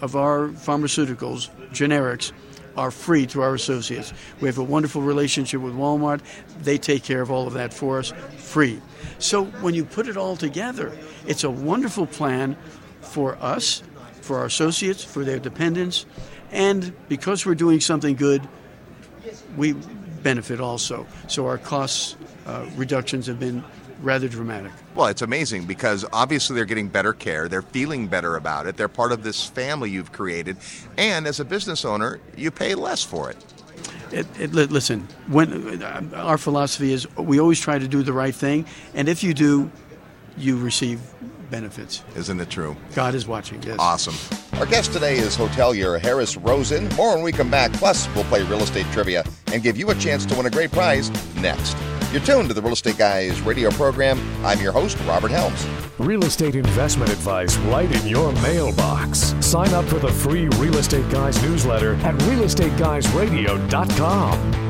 of 0.00 0.16
our 0.16 0.48
pharmaceuticals, 0.48 1.50
generics, 1.70 2.32
are 2.76 2.90
free 2.90 3.26
to 3.26 3.42
our 3.42 3.54
associates. 3.54 4.12
We 4.40 4.48
have 4.48 4.58
a 4.58 4.62
wonderful 4.62 5.02
relationship 5.02 5.60
with 5.60 5.74
Walmart. 5.74 6.20
They 6.62 6.78
take 6.78 7.02
care 7.02 7.20
of 7.20 7.30
all 7.30 7.46
of 7.46 7.54
that 7.54 7.74
for 7.74 7.98
us, 7.98 8.12
free. 8.38 8.80
So 9.18 9.44
when 9.44 9.74
you 9.74 9.84
put 9.84 10.08
it 10.08 10.16
all 10.16 10.36
together, 10.36 10.96
it's 11.26 11.44
a 11.44 11.50
wonderful 11.50 12.06
plan 12.06 12.56
for 13.00 13.36
us, 13.36 13.82
for 14.22 14.38
our 14.38 14.46
associates, 14.46 15.04
for 15.04 15.24
their 15.24 15.38
dependents, 15.38 16.06
and 16.52 16.92
because 17.08 17.46
we're 17.46 17.54
doing 17.54 17.80
something 17.80 18.16
good, 18.16 18.48
we 19.56 19.74
benefit 20.22 20.60
also. 20.60 21.06
So 21.28 21.46
our 21.46 21.58
cost 21.58 22.16
uh, 22.46 22.66
reductions 22.76 23.26
have 23.26 23.38
been 23.38 23.64
rather 24.02 24.28
dramatic. 24.28 24.72
Well, 24.94 25.08
it's 25.08 25.22
amazing 25.22 25.66
because 25.66 26.04
obviously 26.12 26.56
they're 26.56 26.64
getting 26.64 26.88
better 26.88 27.12
care. 27.12 27.48
They're 27.48 27.62
feeling 27.62 28.06
better 28.06 28.36
about 28.36 28.66
it. 28.66 28.76
They're 28.76 28.88
part 28.88 29.12
of 29.12 29.22
this 29.22 29.46
family 29.46 29.90
you've 29.90 30.12
created. 30.12 30.56
And 30.96 31.26
as 31.26 31.40
a 31.40 31.44
business 31.44 31.84
owner, 31.84 32.20
you 32.36 32.50
pay 32.50 32.74
less 32.74 33.04
for 33.04 33.30
it. 33.30 33.36
It, 34.12 34.26
it, 34.40 34.52
listen, 34.52 35.06
when 35.28 35.82
uh, 35.82 36.02
our 36.14 36.38
philosophy 36.38 36.92
is 36.92 37.06
we 37.16 37.38
always 37.38 37.60
try 37.60 37.78
to 37.78 37.86
do 37.86 38.02
the 38.02 38.12
right 38.12 38.34
thing, 38.34 38.66
and 38.92 39.08
if 39.08 39.22
you 39.22 39.34
do, 39.34 39.70
you 40.36 40.58
receive 40.58 41.00
benefits. 41.50 42.02
Isn't 42.16 42.40
it 42.40 42.48
true? 42.50 42.76
God 42.94 43.14
is 43.14 43.26
watching. 43.26 43.62
Yes. 43.62 43.76
Awesome. 43.78 44.14
Our 44.58 44.66
guest 44.66 44.92
today 44.92 45.16
is 45.18 45.36
hotelier 45.36 46.00
Harris 46.00 46.36
Rosen. 46.36 46.88
More 46.96 47.14
when 47.14 47.22
we 47.24 47.32
come 47.32 47.50
back. 47.50 47.72
Plus, 47.74 48.08
we'll 48.14 48.24
play 48.24 48.42
real 48.44 48.62
estate 48.62 48.86
trivia 48.92 49.24
and 49.52 49.62
give 49.62 49.76
you 49.76 49.90
a 49.90 49.94
chance 49.94 50.24
to 50.26 50.34
win 50.36 50.46
a 50.46 50.50
great 50.50 50.70
prize 50.72 51.10
next. 51.36 51.76
You're 52.12 52.22
tuned 52.22 52.48
to 52.48 52.54
the 52.54 52.62
Real 52.62 52.72
Estate 52.72 52.98
Guys 52.98 53.40
radio 53.42 53.70
program. 53.70 54.18
I'm 54.44 54.60
your 54.60 54.72
host, 54.72 54.98
Robert 55.06 55.30
Helms. 55.30 55.64
Real 55.98 56.24
estate 56.24 56.56
investment 56.56 57.12
advice 57.12 57.56
right 57.58 57.88
in 57.90 58.06
your 58.08 58.32
mailbox. 58.42 59.34
Sign 59.40 59.72
up 59.74 59.84
for 59.84 59.98
the 60.00 60.10
free 60.12 60.48
Real 60.56 60.76
Estate 60.76 61.08
Guys 61.10 61.40
newsletter 61.42 61.94
at 61.96 62.14
realestateguysradio.com. 62.22 64.69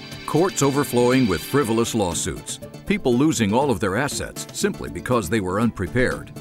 Courts 0.31 0.63
overflowing 0.63 1.27
with 1.27 1.43
frivolous 1.43 1.93
lawsuits. 1.93 2.57
People 2.85 3.13
losing 3.13 3.53
all 3.53 3.69
of 3.69 3.81
their 3.81 3.97
assets 3.97 4.47
simply 4.53 4.89
because 4.89 5.29
they 5.29 5.41
were 5.41 5.59
unprepared. 5.59 6.31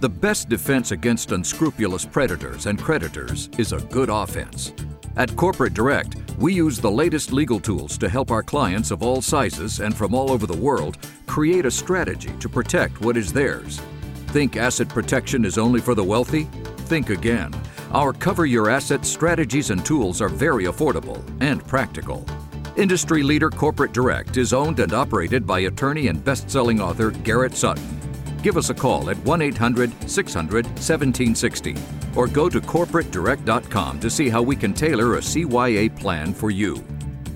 The 0.00 0.08
best 0.10 0.50
defense 0.50 0.92
against 0.92 1.32
unscrupulous 1.32 2.04
predators 2.04 2.66
and 2.66 2.78
creditors 2.78 3.48
is 3.56 3.72
a 3.72 3.80
good 3.80 4.10
offense. 4.10 4.74
At 5.16 5.34
Corporate 5.34 5.72
Direct, 5.72 6.14
We 6.36 6.52
use 6.52 6.78
the 6.78 6.90
latest 6.90 7.32
legal 7.32 7.58
tools 7.58 7.96
to 7.96 8.08
help 8.10 8.30
our 8.30 8.42
clients 8.42 8.90
of 8.90 9.02
all 9.02 9.22
sizes 9.22 9.80
and 9.80 9.96
from 9.96 10.14
all 10.14 10.30
over 10.30 10.46
the 10.46 10.54
world 10.54 10.98
create 11.26 11.64
a 11.64 11.70
strategy 11.70 12.34
to 12.40 12.50
protect 12.50 13.00
what 13.00 13.16
is 13.16 13.32
theirs. 13.32 13.80
Think 14.26 14.58
asset 14.58 14.90
protection 14.90 15.46
is 15.46 15.56
only 15.56 15.80
for 15.80 15.94
the 15.94 16.04
wealthy? 16.04 16.44
Think 16.80 17.08
again. 17.08 17.54
Our 17.92 18.12
Cover 18.12 18.44
Your 18.44 18.68
Assets 18.68 19.08
strategies 19.08 19.70
and 19.70 19.82
tools 19.86 20.20
are 20.20 20.28
very 20.28 20.64
affordable 20.64 21.24
and 21.40 21.66
practical. 21.66 22.26
Industry 22.78 23.24
leader 23.24 23.50
Corporate 23.50 23.92
Direct 23.92 24.36
is 24.36 24.52
owned 24.52 24.78
and 24.78 24.92
operated 24.92 25.44
by 25.44 25.60
attorney 25.60 26.06
and 26.06 26.24
best-selling 26.24 26.80
author 26.80 27.10
Garrett 27.10 27.56
Sutton. 27.56 27.84
Give 28.40 28.56
us 28.56 28.70
a 28.70 28.74
call 28.74 29.10
at 29.10 29.16
1 29.24 29.42
800 29.42 29.90
600 30.08 30.64
1760 30.64 31.74
or 32.14 32.28
go 32.28 32.48
to 32.48 32.60
corporatedirect.com 32.60 33.98
to 33.98 34.08
see 34.08 34.28
how 34.28 34.42
we 34.42 34.54
can 34.54 34.72
tailor 34.72 35.16
a 35.16 35.20
CYA 35.20 35.98
plan 35.98 36.32
for 36.32 36.52
you. 36.52 36.76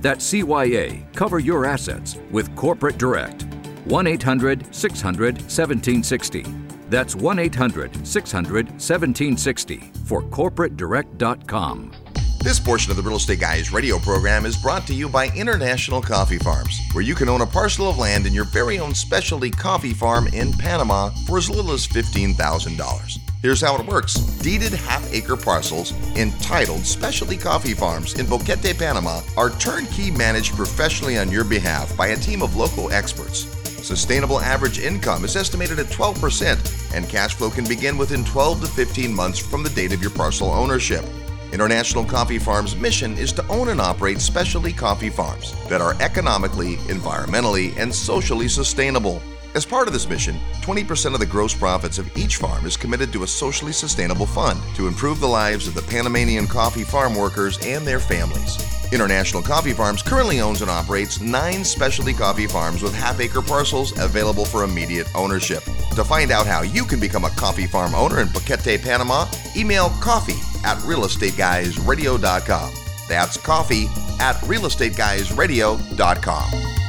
That 0.00 0.18
CYA, 0.18 1.12
cover 1.12 1.40
your 1.40 1.66
assets 1.66 2.18
with 2.30 2.54
Corporate 2.54 2.98
Direct. 2.98 3.42
1 3.86 4.06
800 4.06 4.72
600 4.72 5.34
1760. 5.34 6.42
That's 6.88 7.16
1 7.16 7.38
800 7.40 8.06
600 8.06 8.66
1760 8.66 9.90
for 10.04 10.22
corporatedirect.com. 10.22 12.01
This 12.42 12.58
portion 12.58 12.90
of 12.90 12.96
the 12.96 13.04
Real 13.04 13.18
Estate 13.18 13.38
Guys 13.38 13.72
radio 13.72 14.00
program 14.00 14.46
is 14.46 14.56
brought 14.56 14.84
to 14.88 14.94
you 14.94 15.08
by 15.08 15.28
International 15.28 16.02
Coffee 16.02 16.38
Farms, 16.38 16.80
where 16.92 17.04
you 17.04 17.14
can 17.14 17.28
own 17.28 17.40
a 17.40 17.46
parcel 17.46 17.88
of 17.88 17.98
land 17.98 18.26
in 18.26 18.34
your 18.34 18.46
very 18.46 18.80
own 18.80 18.96
specialty 18.96 19.48
coffee 19.48 19.94
farm 19.94 20.26
in 20.26 20.52
Panama 20.52 21.10
for 21.28 21.38
as 21.38 21.48
little 21.48 21.70
as 21.70 21.86
$15,000. 21.86 23.18
Here's 23.42 23.60
how 23.60 23.76
it 23.76 23.86
works 23.86 24.14
deeded 24.14 24.72
half 24.72 25.08
acre 25.12 25.36
parcels 25.36 25.92
entitled 26.16 26.84
Specialty 26.84 27.36
Coffee 27.36 27.74
Farms 27.74 28.18
in 28.18 28.26
Boquete, 28.26 28.76
Panama 28.76 29.20
are 29.36 29.50
turnkey 29.50 30.10
managed 30.10 30.56
professionally 30.56 31.18
on 31.18 31.30
your 31.30 31.44
behalf 31.44 31.96
by 31.96 32.08
a 32.08 32.16
team 32.16 32.42
of 32.42 32.56
local 32.56 32.90
experts. 32.90 33.46
Sustainable 33.86 34.40
average 34.40 34.80
income 34.80 35.24
is 35.24 35.36
estimated 35.36 35.78
at 35.78 35.86
12%, 35.86 36.92
and 36.92 37.08
cash 37.08 37.34
flow 37.34 37.50
can 37.50 37.68
begin 37.68 37.96
within 37.96 38.24
12 38.24 38.62
to 38.62 38.66
15 38.66 39.14
months 39.14 39.38
from 39.38 39.62
the 39.62 39.70
date 39.70 39.92
of 39.92 40.00
your 40.02 40.10
parcel 40.10 40.50
ownership. 40.50 41.04
International 41.52 42.02
Coffee 42.02 42.38
Farms' 42.38 42.74
mission 42.76 43.16
is 43.18 43.30
to 43.32 43.46
own 43.48 43.68
and 43.68 43.80
operate 43.80 44.20
specialty 44.22 44.72
coffee 44.72 45.10
farms 45.10 45.54
that 45.68 45.82
are 45.82 45.94
economically, 46.00 46.76
environmentally, 46.88 47.76
and 47.76 47.94
socially 47.94 48.48
sustainable. 48.48 49.20
As 49.54 49.66
part 49.66 49.86
of 49.86 49.92
this 49.92 50.08
mission, 50.08 50.36
20% 50.62 51.12
of 51.12 51.20
the 51.20 51.26
gross 51.26 51.52
profits 51.52 51.98
of 51.98 52.16
each 52.16 52.36
farm 52.36 52.64
is 52.64 52.74
committed 52.74 53.12
to 53.12 53.22
a 53.22 53.26
socially 53.26 53.72
sustainable 53.72 54.24
fund 54.24 54.58
to 54.76 54.86
improve 54.86 55.20
the 55.20 55.28
lives 55.28 55.68
of 55.68 55.74
the 55.74 55.82
Panamanian 55.82 56.46
coffee 56.46 56.84
farm 56.84 57.14
workers 57.14 57.58
and 57.62 57.86
their 57.86 58.00
families. 58.00 58.56
International 58.94 59.42
Coffee 59.42 59.74
Farms 59.74 60.02
currently 60.02 60.40
owns 60.40 60.62
and 60.62 60.70
operates 60.70 61.20
nine 61.20 61.64
specialty 61.64 62.14
coffee 62.14 62.46
farms 62.46 62.82
with 62.82 62.94
half 62.94 63.20
acre 63.20 63.42
parcels 63.42 63.92
available 63.98 64.46
for 64.46 64.64
immediate 64.64 65.06
ownership. 65.14 65.62
To 65.96 66.04
find 66.04 66.30
out 66.30 66.46
how 66.46 66.62
you 66.62 66.84
can 66.84 67.00
become 67.00 67.26
a 67.26 67.30
coffee 67.30 67.66
farm 67.66 67.94
owner 67.94 68.20
in 68.20 68.28
Boquete, 68.28 68.82
Panama, 68.82 69.26
email 69.54 69.90
coffee 70.00 70.40
at 70.66 70.78
realestateguysradio.com. 70.78 72.72
That's 73.08 73.36
coffee 73.36 73.84
at 74.18 74.36
realestateguysradio.com. 74.36 76.81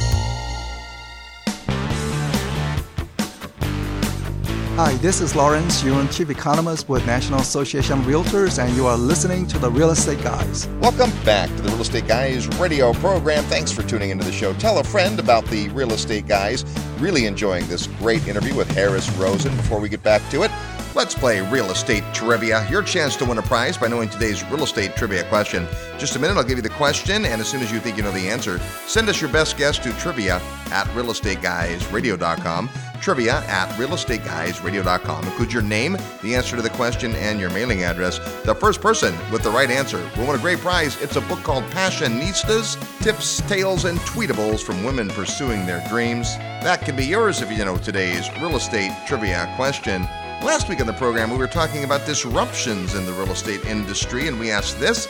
Hi, 4.75 4.95
this 4.95 5.21
is 5.21 5.35
Lawrence 5.35 5.83
Yun, 5.83 6.09
Chief 6.09 6.31
Economist 6.31 6.89
with 6.89 7.05
National 7.05 7.39
Association 7.39 7.99
of 7.99 8.05
Realtors, 8.05 8.57
and 8.57 8.75
you 8.75 8.87
are 8.87 8.97
listening 8.97 9.45
to 9.49 9.59
the 9.59 9.69
Real 9.69 9.91
Estate 9.91 10.23
Guys. 10.23 10.67
Welcome 10.81 11.11
back 11.23 11.47
to 11.49 11.61
the 11.61 11.69
Real 11.69 11.81
Estate 11.81 12.07
Guys 12.07 12.47
radio 12.57 12.91
program. 12.93 13.43
Thanks 13.43 13.71
for 13.71 13.83
tuning 13.83 14.09
into 14.09 14.25
the 14.25 14.31
show. 14.31 14.51
Tell 14.53 14.79
a 14.79 14.83
friend 14.83 15.19
about 15.19 15.45
the 15.45 15.69
Real 15.69 15.93
Estate 15.93 16.25
Guys. 16.25 16.65
Really 16.97 17.27
enjoying 17.27 17.67
this 17.67 17.85
great 17.85 18.27
interview 18.27 18.55
with 18.55 18.67
Harris 18.71 19.07
Rosen. 19.11 19.55
Before 19.57 19.79
we 19.79 19.89
get 19.89 20.01
back 20.01 20.27
to 20.31 20.41
it, 20.41 20.49
let's 20.95 21.13
play 21.13 21.47
real 21.51 21.69
estate 21.69 22.03
trivia. 22.11 22.67
Your 22.67 22.81
chance 22.81 23.15
to 23.17 23.25
win 23.25 23.37
a 23.37 23.43
prize 23.43 23.77
by 23.77 23.89
knowing 23.89 24.09
today's 24.09 24.43
real 24.45 24.63
estate 24.63 24.95
trivia 24.95 25.23
question. 25.25 25.67
Just 25.99 26.15
a 26.15 26.19
minute, 26.19 26.35
I'll 26.35 26.43
give 26.43 26.57
you 26.57 26.63
the 26.63 26.69
question, 26.69 27.25
and 27.25 27.39
as 27.39 27.47
soon 27.47 27.61
as 27.61 27.71
you 27.71 27.79
think 27.79 27.95
you 27.95 28.01
know 28.01 28.11
the 28.11 28.27
answer, 28.27 28.57
send 28.87 29.07
us 29.07 29.21
your 29.21 29.31
best 29.31 29.55
guess 29.55 29.77
to 29.77 29.93
trivia 29.99 30.37
at 30.71 30.87
realestateguysradio.com 30.95 32.71
trivia 33.03 33.43
at 33.47 33.69
realestateguysradio.com. 33.77 35.25
Include 35.25 35.51
your 35.51 35.61
name, 35.61 35.97
the 36.21 36.35
answer 36.35 36.55
to 36.55 36.61
the 36.61 36.69
question, 36.69 37.13
and 37.15 37.39
your 37.39 37.49
mailing 37.49 37.83
address. 37.83 38.19
The 38.45 38.55
first 38.55 38.81
person 38.81 39.13
with 39.29 39.43
the 39.43 39.49
right 39.49 39.69
answer 39.69 39.97
will 40.17 40.27
win 40.27 40.35
a 40.37 40.39
great 40.39 40.59
prize. 40.59 40.99
It's 41.01 41.17
a 41.17 41.21
book 41.21 41.43
called 41.43 41.65
Passionistas 41.65 42.77
Tips, 43.03 43.41
Tales, 43.49 43.85
and 43.85 43.99
Tweetables 43.99 44.63
from 44.63 44.83
Women 44.83 45.09
Pursuing 45.09 45.65
Their 45.65 45.85
Dreams. 45.89 46.35
That 46.63 46.81
can 46.81 46.95
be 46.95 47.05
yours 47.05 47.41
if 47.41 47.51
you 47.51 47.63
know 47.65 47.77
today's 47.77 48.29
real 48.39 48.55
estate 48.55 48.91
trivia 49.05 49.51
question. 49.57 50.07
Last 50.41 50.69
week 50.69 50.81
on 50.81 50.87
the 50.87 50.93
program, 50.93 51.29
we 51.29 51.37
were 51.37 51.47
talking 51.47 51.83
about 51.83 52.05
disruptions 52.05 52.95
in 52.95 53.05
the 53.05 53.13
real 53.13 53.31
estate 53.31 53.65
industry, 53.65 54.27
and 54.27 54.39
we 54.39 54.51
asked 54.51 54.79
this 54.79 55.07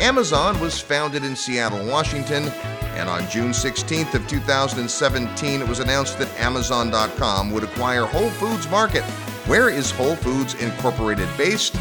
Amazon 0.00 0.58
was 0.60 0.80
founded 0.80 1.24
in 1.24 1.34
Seattle, 1.34 1.86
Washington 1.86 2.50
and 2.96 3.10
on 3.10 3.28
June 3.28 3.50
16th 3.50 4.14
of 4.14 4.26
2017, 4.26 5.60
it 5.60 5.68
was 5.68 5.80
announced 5.80 6.18
that 6.18 6.34
Amazon.com 6.40 7.50
would 7.50 7.62
acquire 7.62 8.06
Whole 8.06 8.30
Foods 8.30 8.68
Market. 8.70 9.02
Where 9.46 9.68
is 9.68 9.90
Whole 9.90 10.16
Foods 10.16 10.54
Incorporated 10.54 11.28
based? 11.36 11.76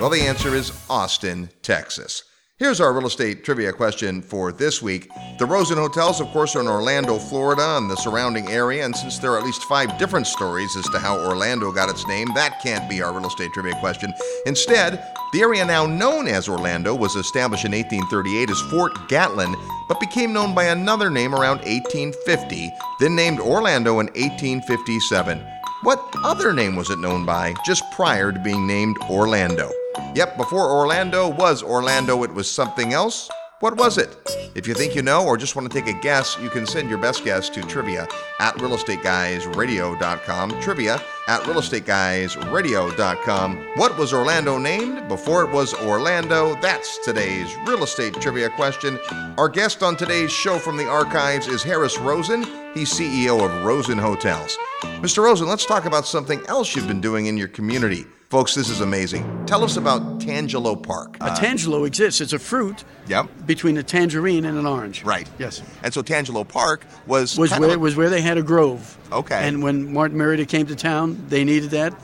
Well, 0.00 0.10
the 0.10 0.20
answer 0.20 0.56
is 0.56 0.72
Austin, 0.90 1.50
Texas. 1.62 2.24
Here's 2.58 2.80
our 2.80 2.94
real 2.94 3.06
estate 3.06 3.44
trivia 3.44 3.70
question 3.70 4.22
for 4.22 4.50
this 4.50 4.80
week. 4.80 5.10
The 5.38 5.44
Rosen 5.44 5.76
Hotels, 5.76 6.22
of 6.22 6.28
course, 6.28 6.56
are 6.56 6.62
in 6.62 6.68
Orlando, 6.68 7.18
Florida, 7.18 7.76
and 7.76 7.90
the 7.90 7.96
surrounding 7.96 8.48
area. 8.48 8.82
And 8.82 8.96
since 8.96 9.18
there 9.18 9.32
are 9.32 9.38
at 9.38 9.44
least 9.44 9.64
five 9.64 9.98
different 9.98 10.26
stories 10.26 10.74
as 10.74 10.88
to 10.88 10.98
how 10.98 11.20
Orlando 11.20 11.70
got 11.70 11.90
its 11.90 12.06
name, 12.06 12.28
that 12.34 12.62
can't 12.62 12.88
be 12.88 13.02
our 13.02 13.12
real 13.12 13.26
estate 13.26 13.52
trivia 13.52 13.78
question. 13.78 14.10
Instead, 14.46 15.06
the 15.34 15.42
area 15.42 15.66
now 15.66 15.84
known 15.84 16.28
as 16.28 16.48
Orlando 16.48 16.94
was 16.94 17.14
established 17.14 17.66
in 17.66 17.72
1838 17.72 18.48
as 18.48 18.60
Fort 18.70 19.06
Gatlin, 19.10 19.54
but 19.86 20.00
became 20.00 20.32
known 20.32 20.54
by 20.54 20.64
another 20.64 21.10
name 21.10 21.34
around 21.34 21.58
1850, 21.58 22.70
then 23.00 23.14
named 23.14 23.38
Orlando 23.38 24.00
in 24.00 24.06
1857. 24.14 25.46
What 25.82 26.02
other 26.24 26.54
name 26.54 26.74
was 26.74 26.88
it 26.88 27.00
known 27.00 27.26
by 27.26 27.52
just 27.66 27.84
prior 27.92 28.32
to 28.32 28.40
being 28.40 28.66
named 28.66 28.96
Orlando? 29.10 29.70
Yep, 30.14 30.36
before 30.36 30.70
Orlando 30.70 31.28
was 31.28 31.62
Orlando, 31.62 32.22
it 32.22 32.32
was 32.32 32.50
something 32.50 32.92
else. 32.92 33.30
What 33.60 33.78
was 33.78 33.96
it? 33.96 34.14
If 34.54 34.68
you 34.68 34.74
think 34.74 34.94
you 34.94 35.00
know 35.00 35.24
or 35.24 35.38
just 35.38 35.56
want 35.56 35.72
to 35.72 35.80
take 35.80 35.88
a 35.88 35.94
guess, 36.00 36.36
you 36.42 36.50
can 36.50 36.66
send 36.66 36.90
your 36.90 36.98
best 36.98 37.24
guess 37.24 37.48
to 37.50 37.62
trivia 37.62 38.06
at 38.38 38.54
realestateguysradio.com. 38.56 40.60
Trivia 40.60 41.00
at 41.26 41.40
realestateguysradio.com. 41.40 43.66
What 43.76 43.96
was 43.96 44.12
Orlando 44.12 44.58
named 44.58 45.08
before 45.08 45.42
it 45.42 45.50
was 45.50 45.72
Orlando? 45.72 46.54
That's 46.60 46.98
today's 46.98 47.56
real 47.66 47.82
estate 47.82 48.20
trivia 48.20 48.50
question. 48.50 49.00
Our 49.38 49.48
guest 49.48 49.82
on 49.82 49.96
today's 49.96 50.30
show 50.30 50.58
from 50.58 50.76
the 50.76 50.86
archives 50.86 51.48
is 51.48 51.62
Harris 51.62 51.96
Rosen. 51.98 52.42
He's 52.74 52.92
CEO 52.92 53.42
of 53.42 53.64
Rosen 53.64 53.96
Hotels. 53.96 54.58
Mr. 54.82 55.24
Rosen, 55.24 55.48
let's 55.48 55.64
talk 55.64 55.86
about 55.86 56.06
something 56.06 56.44
else 56.46 56.76
you've 56.76 56.86
been 56.86 57.00
doing 57.00 57.24
in 57.24 57.38
your 57.38 57.48
community. 57.48 58.04
Folks, 58.28 58.56
this 58.56 58.68
is 58.68 58.80
amazing. 58.80 59.46
Tell 59.46 59.62
us 59.62 59.76
about 59.76 60.18
Tangelo 60.18 60.74
Park. 60.82 61.16
A 61.20 61.30
tangelo 61.30 61.86
exists. 61.86 62.20
It's 62.20 62.32
a 62.32 62.40
fruit 62.40 62.82
Yep. 63.06 63.28
between 63.46 63.76
a 63.76 63.84
tangerine 63.84 64.44
and 64.44 64.58
an 64.58 64.66
orange. 64.66 65.04
Right. 65.04 65.28
Yes. 65.38 65.62
And 65.84 65.94
so 65.94 66.02
Tangelo 66.02 66.46
Park 66.46 66.84
was 67.06 67.38
Was 67.38 67.50
kind 67.50 67.62
of 67.62 67.68
where 67.68 67.76
a- 67.76 67.80
was 67.80 67.94
where 67.94 68.10
they 68.10 68.20
had 68.20 68.36
a 68.36 68.42
grove. 68.42 68.98
Okay. 69.12 69.46
And 69.46 69.62
when 69.62 69.92
Martin 69.92 70.18
Marietta 70.18 70.44
came 70.44 70.66
to 70.66 70.74
town, 70.74 71.24
they 71.28 71.44
needed 71.44 71.70
that 71.70 71.94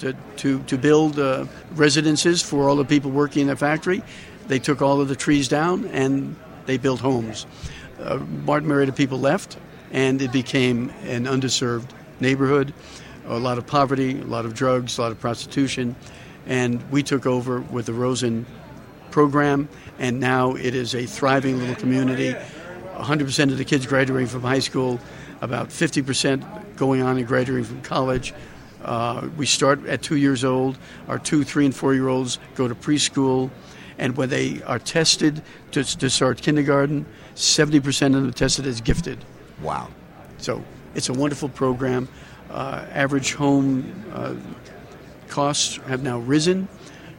to 0.00 0.14
to 0.36 0.58
to 0.66 0.76
build 0.76 1.18
uh, 1.18 1.46
residences 1.74 2.42
for 2.42 2.68
all 2.68 2.76
the 2.76 2.84
people 2.84 3.10
working 3.10 3.42
in 3.42 3.48
the 3.48 3.56
factory. 3.56 4.02
They 4.48 4.58
took 4.58 4.82
all 4.82 5.00
of 5.00 5.08
the 5.08 5.16
trees 5.16 5.48
down 5.48 5.86
and 5.86 6.36
they 6.66 6.76
built 6.76 7.00
homes. 7.00 7.46
Uh, 7.98 8.18
Martin 8.44 8.68
Marietta 8.68 8.92
people 8.92 9.18
left, 9.18 9.56
and 9.92 10.20
it 10.20 10.30
became 10.30 10.90
an 11.06 11.24
underserved 11.24 11.88
neighborhood. 12.20 12.74
A 13.26 13.38
lot 13.38 13.58
of 13.58 13.66
poverty, 13.66 14.20
a 14.20 14.24
lot 14.24 14.44
of 14.44 14.54
drugs, 14.54 14.98
a 14.98 15.02
lot 15.02 15.12
of 15.12 15.20
prostitution, 15.20 15.94
and 16.46 16.82
we 16.90 17.02
took 17.02 17.26
over 17.26 17.60
with 17.60 17.86
the 17.86 17.92
Rosen 17.92 18.46
program, 19.10 19.68
and 19.98 20.20
now 20.20 20.54
it 20.54 20.74
is 20.74 20.94
a 20.94 21.06
thriving 21.06 21.58
little 21.58 21.74
community. 21.76 22.34
100% 22.96 23.50
of 23.50 23.58
the 23.58 23.64
kids 23.64 23.86
graduating 23.86 24.28
from 24.28 24.42
high 24.42 24.58
school, 24.58 25.00
about 25.40 25.68
50% 25.68 26.76
going 26.76 27.02
on 27.02 27.16
and 27.18 27.26
graduating 27.26 27.64
from 27.64 27.82
college. 27.82 28.34
Uh, 28.82 29.28
we 29.36 29.46
start 29.46 29.84
at 29.86 30.02
two 30.02 30.16
years 30.16 30.44
old. 30.44 30.78
Our 31.08 31.18
two, 31.18 31.44
three, 31.44 31.66
and 31.66 31.74
four 31.74 31.94
year 31.94 32.08
olds 32.08 32.38
go 32.54 32.68
to 32.68 32.74
preschool. 32.74 33.50
And 33.98 34.16
when 34.16 34.30
they 34.30 34.62
are 34.62 34.78
tested 34.78 35.42
to, 35.72 35.84
to 35.84 36.08
start 36.08 36.40
kindergarten, 36.40 37.04
70% 37.34 38.06
of 38.16 38.22
them 38.22 38.32
tested 38.32 38.66
as 38.66 38.80
gifted. 38.80 39.22
Wow. 39.62 39.88
So 40.38 40.64
it's 40.94 41.08
a 41.08 41.12
wonderful 41.12 41.48
program. 41.48 42.08
Uh, 42.50 42.84
average 42.92 43.34
home 43.34 44.04
uh, 44.12 44.34
costs 45.28 45.76
have 45.86 46.02
now 46.02 46.18
risen 46.18 46.68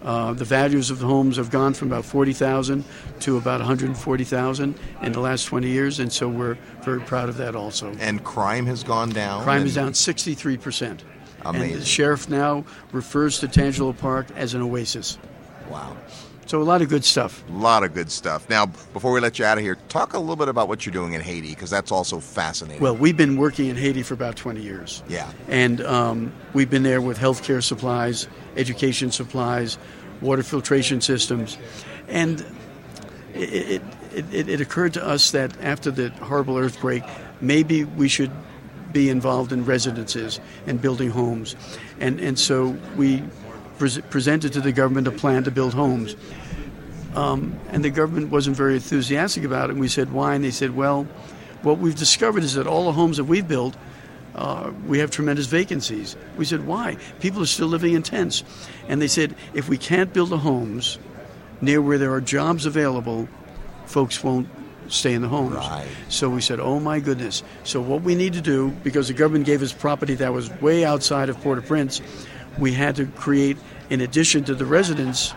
Uh, 0.04 0.34
the 0.34 0.46
values 0.46 0.90
of 0.90 1.00
the 1.00 1.06
homes 1.06 1.38
have 1.38 1.52
gone 1.52 1.74
from 1.76 1.88
about 1.88 2.04
40,000 2.04 2.84
to 3.20 3.38
about 3.38 3.60
140,000 3.60 4.76
in 5.04 5.12
the 5.12 5.20
last 5.20 5.46
20 5.46 5.68
years, 5.68 6.00
and 6.00 6.12
so 6.12 6.28
we're 6.28 6.58
very 6.82 7.00
proud 7.02 7.30
of 7.30 7.38
that 7.38 7.56
also. 7.56 7.94
And 8.00 8.24
crime 8.24 8.66
has 8.66 8.84
gone 8.84 9.10
down. 9.10 9.44
Crime 9.44 9.66
is 9.66 9.76
down 9.76 9.94
63%. 9.94 10.82
And 10.90 11.02
Amazing. 11.44 11.80
the 11.80 11.86
sheriff 11.86 12.30
now 12.30 12.66
refers 12.92 13.40
to 13.40 13.48
Tangelo 13.48 13.96
Park 13.96 14.28
as 14.36 14.54
an 14.54 14.62
oasis. 14.62 15.20
Wow. 15.70 15.96
So 16.47 16.62
a 16.62 16.63
lot 16.63 16.82
of 16.82 16.89
good 16.89 17.06
stuff. 17.06 17.43
A 17.49 17.51
lot 17.54 17.84
of 17.84 17.93
good 17.93 18.12
stuff. 18.12 18.49
Now, 18.49 18.65
before 18.65 19.12
we 19.13 19.19
let 19.19 19.39
you 19.39 19.45
out 19.45 19.58
of 19.58 19.63
here, 19.63 19.75
talk 19.89 20.13
a 20.13 20.19
little 20.19 20.36
bit 20.36 20.47
about 20.49 20.67
what 20.67 20.86
you're 20.86 20.93
doing 20.93 21.13
in 21.13 21.21
Haiti 21.21 21.49
because 21.49 21.69
that's 21.69 21.91
also 21.91 22.19
fascinating. 22.19 22.82
Well, 22.82 22.95
we've 22.95 23.15
been 23.15 23.38
working 23.38 23.67
in 23.67 23.75
Haiti 23.75 24.04
for 24.04 24.15
about 24.15 24.36
20 24.36 24.62
years. 24.62 25.01
Yeah. 25.08 25.32
And 25.47 25.82
um, 25.82 26.34
we've 26.54 26.69
been 26.69 26.84
there 26.84 27.01
with 27.01 27.17
healthcare 27.17 27.63
supplies, 27.63 28.27
education 28.58 29.12
supplies, 29.12 29.77
water 30.19 30.43
filtration 30.43 30.99
systems. 30.99 31.58
And 32.08 32.45
it, 33.34 33.82
it, 34.13 34.25
it, 34.34 34.49
it 34.49 34.62
occurred 34.62 34.93
to 34.95 35.06
us 35.06 35.32
that 35.32 35.60
after 35.62 35.91
the 35.91 36.10
horrible 36.10 36.58
earthquake, 36.58 37.04
maybe 37.39 37.84
we 37.84 38.08
should 38.08 38.32
be 38.91 39.10
involved 39.10 39.51
in 39.51 39.65
residences 39.65 40.39
and 40.67 40.82
building 40.82 41.10
homes. 41.10 41.56
And, 41.99 42.19
and 42.19 42.38
so 42.38 42.75
we 42.97 43.23
pres 43.82 44.00
presented 44.12 44.54
to 44.54 44.62
the 44.62 44.72
government 44.72 45.08
a 45.08 45.12
plan 45.12 45.44
to 45.44 45.52
build 45.52 45.74
homes. 45.74 46.15
Um, 47.15 47.60
and 47.72 47.84
the 47.84 47.89
government 47.89 48.30
wasn't 48.30 48.56
very 48.56 48.76
enthusiastic 48.76 49.44
about 49.44 49.70
it. 49.70 49.74
And 49.74 49.82
we 49.82 49.88
said, 49.88 50.12
why? 50.13 50.36
And 50.36 50.44
they 50.44 50.52
said, 50.52 50.76
well, 50.76 51.08
what 51.63 51.80
we've 51.80 51.96
discovered 51.96 52.44
is 52.44 52.54
that 52.54 52.67
all 52.67 52.86
the 52.86 52.91
homes 52.91 53.17
that 53.17 53.26
we've 53.26 53.48
built, 53.48 53.76
uh, 54.36 54.72
we 54.88 55.00
have 55.00 55.10
tremendous 55.10 55.48
vacancies. 55.48 56.15
We 56.38 56.46
said, 56.46 56.67
why? 56.67 56.98
People 57.20 57.41
are 57.41 57.48
still 57.48 57.67
living 57.67 57.96
in 57.96 58.04
tents. 58.04 58.44
And 58.88 59.02
they 59.02 59.08
said, 59.08 59.36
if 59.54 59.67
we 59.67 59.78
can't 59.78 60.13
build 60.13 60.30
the 60.30 60.38
homes 60.38 61.00
near 61.60 61.82
where 61.82 61.98
there 61.98 62.13
are 62.13 62.22
jobs 62.22 62.65
available, 62.65 63.28
folks 63.88 64.24
won't 64.24 64.48
stay 64.88 65.13
in 65.13 65.22
the 65.22 65.28
homes. 65.28 65.56
Right. 65.56 65.88
So 66.08 66.30
we 66.30 66.41
said, 66.41 66.60
oh 66.60 66.80
my 66.80 67.00
goodness. 67.00 67.44
So 67.63 67.82
what 67.82 68.04
we 68.04 68.15
need 68.15 68.34
to 68.34 68.41
do, 68.41 68.70
because 68.84 69.08
the 69.08 69.13
government 69.13 69.46
gave 69.46 69.62
us 69.62 69.74
property 69.74 70.15
that 70.15 70.34
was 70.34 70.50
way 70.62 70.86
outside 70.86 71.30
of 71.30 71.41
Port-au-Prince, 71.41 72.02
we 72.58 72.74
had 72.74 72.96
to 72.98 73.06
create, 73.06 73.58
in 73.90 74.02
addition 74.02 74.44
to 74.46 74.56
the 74.56 74.66
residents, 74.66 75.34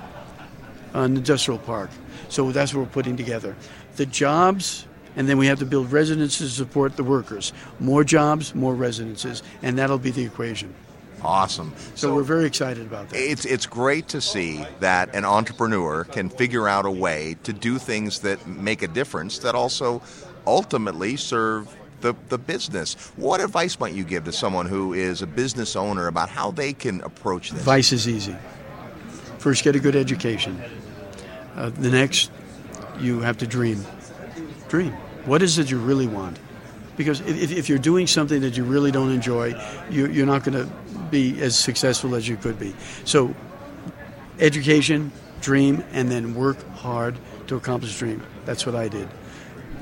an 0.93 1.17
industrial 1.17 1.59
park. 1.59 1.91
So 2.29 2.51
that's 2.53 2.75
what 2.75 2.81
we're 2.81 2.93
putting 2.93 3.17
together. 3.17 3.57
The 3.97 4.07
jobs, 4.07 4.87
and 5.17 5.29
then 5.29 5.39
we 5.39 5.47
have 5.47 5.59
to 5.61 5.67
build 5.67 5.93
residences 5.93 6.51
to 6.51 6.57
support 6.57 6.97
the 6.97 7.05
workers. 7.05 7.53
More 7.79 8.05
jobs, 8.05 8.55
more 8.55 8.75
residences, 8.75 9.43
and 9.63 9.79
that'll 9.79 9.99
be 9.99 10.11
the 10.11 10.25
equation. 10.25 10.75
Awesome. 11.23 11.73
So, 11.95 12.15
we're 12.15 12.23
very 12.23 12.45
excited 12.45 12.87
about 12.87 13.09
that. 13.09 13.19
It's 13.19 13.47
it's 13.47 13.65
great 13.65 14.09
to 14.09 14.21
see 14.21 14.63
that 14.81 15.15
an 15.15 15.25
entrepreneur 15.25 16.05
can 16.05 16.29
figure 16.29 16.69
out 16.69 16.85
a 16.85 16.91
way 16.91 17.37
to 17.45 17.53
do 17.55 17.79
things 17.79 18.21
that 18.21 18.47
make 18.47 18.83
a 18.83 18.89
difference 18.89 19.39
that 19.39 19.55
also 19.55 20.03
ultimately 20.47 21.17
serve 21.17 21.75
the, 22.05 22.15
the 22.29 22.37
business. 22.39 22.95
What 23.17 23.41
advice 23.41 23.81
might 23.81 23.95
you 23.95 24.05
give 24.05 24.25
to 24.25 24.33
someone 24.33 24.67
who 24.67 24.93
is 24.93 25.23
a 25.23 25.27
business 25.27 25.75
owner 25.75 26.07
about 26.07 26.29
how 26.29 26.51
they 26.51 26.75
can 26.75 27.01
approach 27.01 27.51
this? 27.51 27.61
Advice 27.61 27.93
is 27.93 28.07
easy. 28.07 28.37
First, 29.39 29.65
get 29.65 29.75
a 29.75 29.81
good 29.81 29.97
education. 29.97 30.63
Uh, 31.57 31.71
the 31.71 31.91
next, 31.91 32.31
you 33.01 33.21
have 33.21 33.39
to 33.39 33.47
dream. 33.47 33.83
Dream. 34.69 34.93
What 35.25 35.43
is 35.43 35.59
it 35.59 35.71
you 35.71 35.79
really 35.79 36.07
want? 36.07 36.39
Because 36.99 37.21
if, 37.23 37.51
if 37.51 37.69
you're 37.71 37.79
doing 37.79 38.07
something 38.07 38.43
that 38.43 38.55
you 38.55 38.65
really 38.65 38.91
don't 38.91 39.11
enjoy, 39.11 39.59
you, 39.91 40.07
you're 40.09 40.27
not 40.27 40.45
going 40.45 40.63
to 40.63 40.71
be 41.11 41.41
as 41.41 41.59
successful 41.59 42.15
as 42.15 42.29
you 42.29 42.37
could 42.37 42.59
be. 42.59 42.75
So, 43.05 43.35
education, 44.39 45.11
dream, 45.41 45.83
and 45.93 46.11
then 46.11 46.35
work 46.35 46.63
hard 46.75 47.17
to 47.47 47.57
accomplish 47.57 47.99
dream. 47.99 48.23
That's 48.45 48.67
what 48.67 48.75
I 48.75 48.89
did. 48.89 49.09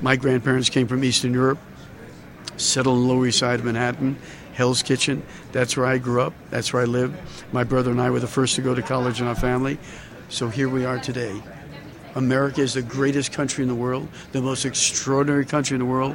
My 0.01 0.15
grandparents 0.15 0.71
came 0.71 0.87
from 0.87 1.05
Eastern 1.05 1.33
Europe, 1.33 1.59
settled 2.57 2.99
in 2.99 3.07
the 3.07 3.13
Lower 3.13 3.27
East 3.27 3.39
Side 3.39 3.61
of 3.61 3.65
Manhattan, 3.65 4.17
Hell's 4.53 4.83
Kitchen. 4.83 5.23
That's 5.53 5.77
where 5.77 5.87
I 5.87 5.99
grew 5.99 6.21
up. 6.21 6.35
That's 6.51 6.73
where 6.73 6.83
I 6.83 6.87
lived. 6.87 7.19
My 7.53 7.65
brother 7.65 7.91
and 7.91 8.01
I 8.01 8.11
were 8.11 8.21
the 8.21 8.27
first 8.27 8.57
to 8.57 8.63
go 8.63 8.75
to 8.75 8.83
college 8.83 9.21
in 9.21 9.27
our 9.27 9.35
family. 9.35 9.79
So 10.29 10.49
here 10.49 10.69
we 10.69 10.85
are 10.85 10.99
today. 10.99 11.43
America 12.15 12.61
is 12.61 12.75
the 12.75 12.83
greatest 12.83 13.33
country 13.33 13.63
in 13.63 13.69
the 13.69 13.75
world, 13.75 14.09
the 14.33 14.43
most 14.43 14.65
extraordinary 14.65 15.47
country 15.47 15.75
in 15.75 15.79
the 15.79 15.87
world. 15.87 16.15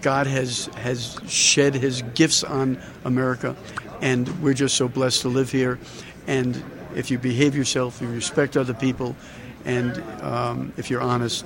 God 0.00 0.26
has 0.26 0.66
has 0.76 1.18
shed 1.28 1.74
His 1.74 2.02
gifts 2.14 2.44
on 2.44 2.80
America, 3.04 3.56
and 4.00 4.28
we're 4.42 4.54
just 4.54 4.76
so 4.76 4.88
blessed 4.88 5.22
to 5.22 5.28
live 5.28 5.50
here. 5.50 5.78
And 6.26 6.62
if 6.94 7.10
you 7.10 7.18
behave 7.18 7.56
yourself, 7.56 8.00
you 8.00 8.08
respect 8.08 8.56
other 8.56 8.74
people, 8.74 9.16
and 9.64 10.02
um, 10.22 10.72
if 10.76 10.90
you're 10.90 11.00
honest, 11.00 11.44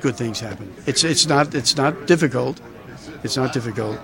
good 0.00 0.16
things 0.16 0.40
happen. 0.40 0.72
It's 0.86 1.04
it's 1.04 1.26
not 1.26 1.54
it's 1.54 1.76
not 1.76 2.06
difficult. 2.06 2.60
It's 3.26 3.36
not 3.36 3.52
difficult, 3.52 3.98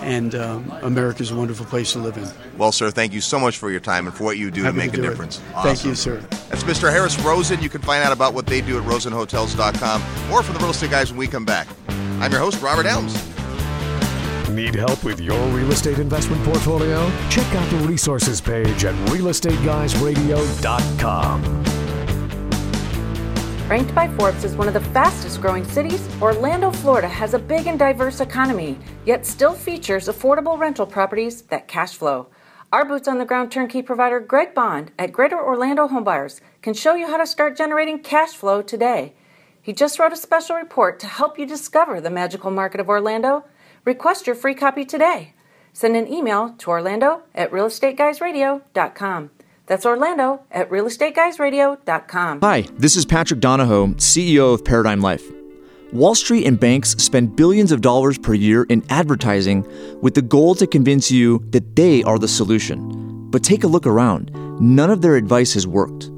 and 0.00 0.34
um, 0.34 0.72
America 0.82 1.22
is 1.22 1.30
a 1.30 1.36
wonderful 1.36 1.66
place 1.66 1.92
to 1.92 1.98
live 2.00 2.16
in. 2.16 2.26
Well, 2.58 2.72
sir, 2.72 2.90
thank 2.90 3.12
you 3.12 3.20
so 3.20 3.38
much 3.38 3.58
for 3.58 3.70
your 3.70 3.78
time 3.80 4.06
and 4.08 4.16
for 4.16 4.24
what 4.24 4.36
you 4.38 4.50
do 4.50 4.62
Happy 4.64 4.78
to 4.78 4.82
make 4.82 4.92
to 4.92 4.98
a 4.98 5.02
do 5.02 5.06
it. 5.08 5.10
difference. 5.10 5.38
Thank 5.62 5.84
you, 5.84 5.94
sir. 5.94 6.16
That's 6.48 6.64
Mr. 6.64 6.90
Harris 6.90 7.16
Rosen. 7.20 7.60
You 7.62 7.68
can 7.68 7.82
find 7.82 8.02
out 8.02 8.12
about 8.12 8.32
what 8.34 8.46
they 8.46 8.60
do 8.62 8.78
at 8.78 8.84
rosenhotels.com. 8.84 10.02
or 10.32 10.42
from 10.42 10.54
the 10.54 10.60
real 10.60 10.70
estate 10.70 10.90
guys 10.90 11.10
when 11.10 11.18
we 11.18 11.26
come 11.28 11.44
back. 11.44 11.68
I'm 12.20 12.32
your 12.32 12.40
host, 12.40 12.60
Robert 12.62 12.86
Helms. 12.86 13.14
Need 14.48 14.74
help 14.74 15.04
with 15.04 15.20
your 15.20 15.38
real 15.48 15.70
estate 15.70 15.98
investment 15.98 16.42
portfolio? 16.44 17.10
Check 17.28 17.46
out 17.54 17.68
the 17.70 17.76
resources 17.86 18.40
page 18.40 18.86
at 18.86 18.94
realestateguysradio.com. 19.10 21.64
Ranked 23.68 23.96
by 23.96 24.06
Forbes 24.06 24.44
as 24.44 24.54
one 24.54 24.68
of 24.68 24.74
the 24.74 24.90
fastest 24.92 25.40
growing 25.40 25.64
cities, 25.64 26.08
Orlando, 26.22 26.70
Florida 26.70 27.08
has 27.08 27.34
a 27.34 27.38
big 27.38 27.66
and 27.66 27.76
diverse 27.76 28.20
economy, 28.20 28.78
yet 29.04 29.26
still 29.26 29.54
features 29.54 30.06
affordable 30.06 30.56
rental 30.56 30.86
properties 30.86 31.42
that 31.42 31.66
cash 31.66 31.96
flow. 31.96 32.28
Our 32.72 32.84
boots 32.84 33.08
on 33.08 33.18
the 33.18 33.24
ground 33.24 33.50
turnkey 33.50 33.82
provider 33.82 34.20
Greg 34.20 34.54
Bond 34.54 34.92
at 35.00 35.10
Greater 35.10 35.44
Orlando 35.44 35.88
Homebuyers 35.88 36.40
can 36.62 36.74
show 36.74 36.94
you 36.94 37.08
how 37.08 37.16
to 37.16 37.26
start 37.26 37.56
generating 37.56 37.98
cash 37.98 38.34
flow 38.34 38.62
today. 38.62 39.14
He 39.60 39.72
just 39.72 39.98
wrote 39.98 40.12
a 40.12 40.16
special 40.16 40.54
report 40.54 41.00
to 41.00 41.08
help 41.08 41.36
you 41.36 41.44
discover 41.44 42.00
the 42.00 42.08
magical 42.08 42.52
market 42.52 42.78
of 42.78 42.88
Orlando. 42.88 43.46
Request 43.84 44.28
your 44.28 44.36
free 44.36 44.54
copy 44.54 44.84
today. 44.84 45.34
Send 45.72 45.96
an 45.96 46.06
email 46.06 46.54
to 46.58 46.70
orlando 46.70 47.22
at 47.34 47.50
realestateguysradio.com. 47.50 49.30
That's 49.66 49.84
Orlando 49.84 50.44
at 50.52 50.70
realestateguysradio.com. 50.70 52.40
Hi, 52.40 52.64
this 52.74 52.94
is 52.96 53.04
Patrick 53.04 53.40
Donohoe, 53.40 53.88
CEO 53.94 54.54
of 54.54 54.64
Paradigm 54.64 55.00
Life. 55.00 55.24
Wall 55.92 56.14
Street 56.14 56.46
and 56.46 56.58
banks 56.58 56.90
spend 56.90 57.36
billions 57.36 57.72
of 57.72 57.80
dollars 57.80 58.16
per 58.18 58.34
year 58.34 58.64
in 58.64 58.84
advertising 58.90 59.66
with 60.00 60.14
the 60.14 60.22
goal 60.22 60.54
to 60.56 60.66
convince 60.66 61.10
you 61.10 61.38
that 61.50 61.74
they 61.74 62.02
are 62.04 62.18
the 62.18 62.28
solution. 62.28 63.28
But 63.30 63.42
take 63.42 63.64
a 63.64 63.68
look 63.68 63.86
around. 63.86 64.30
None 64.60 64.90
of 64.90 65.02
their 65.02 65.16
advice 65.16 65.54
has 65.54 65.66
worked. 65.66 66.10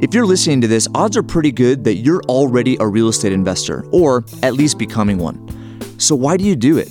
If 0.00 0.14
you're 0.14 0.26
listening 0.26 0.60
to 0.62 0.68
this, 0.68 0.88
odds 0.94 1.16
are 1.16 1.22
pretty 1.22 1.52
good 1.52 1.84
that 1.84 1.96
you're 1.96 2.22
already 2.24 2.76
a 2.80 2.86
real 2.86 3.08
estate 3.08 3.32
investor, 3.32 3.84
or 3.92 4.24
at 4.42 4.54
least 4.54 4.78
becoming 4.78 5.18
one. 5.18 5.46
So 5.98 6.14
why 6.14 6.36
do 6.36 6.44
you 6.44 6.56
do 6.56 6.78
it? 6.78 6.90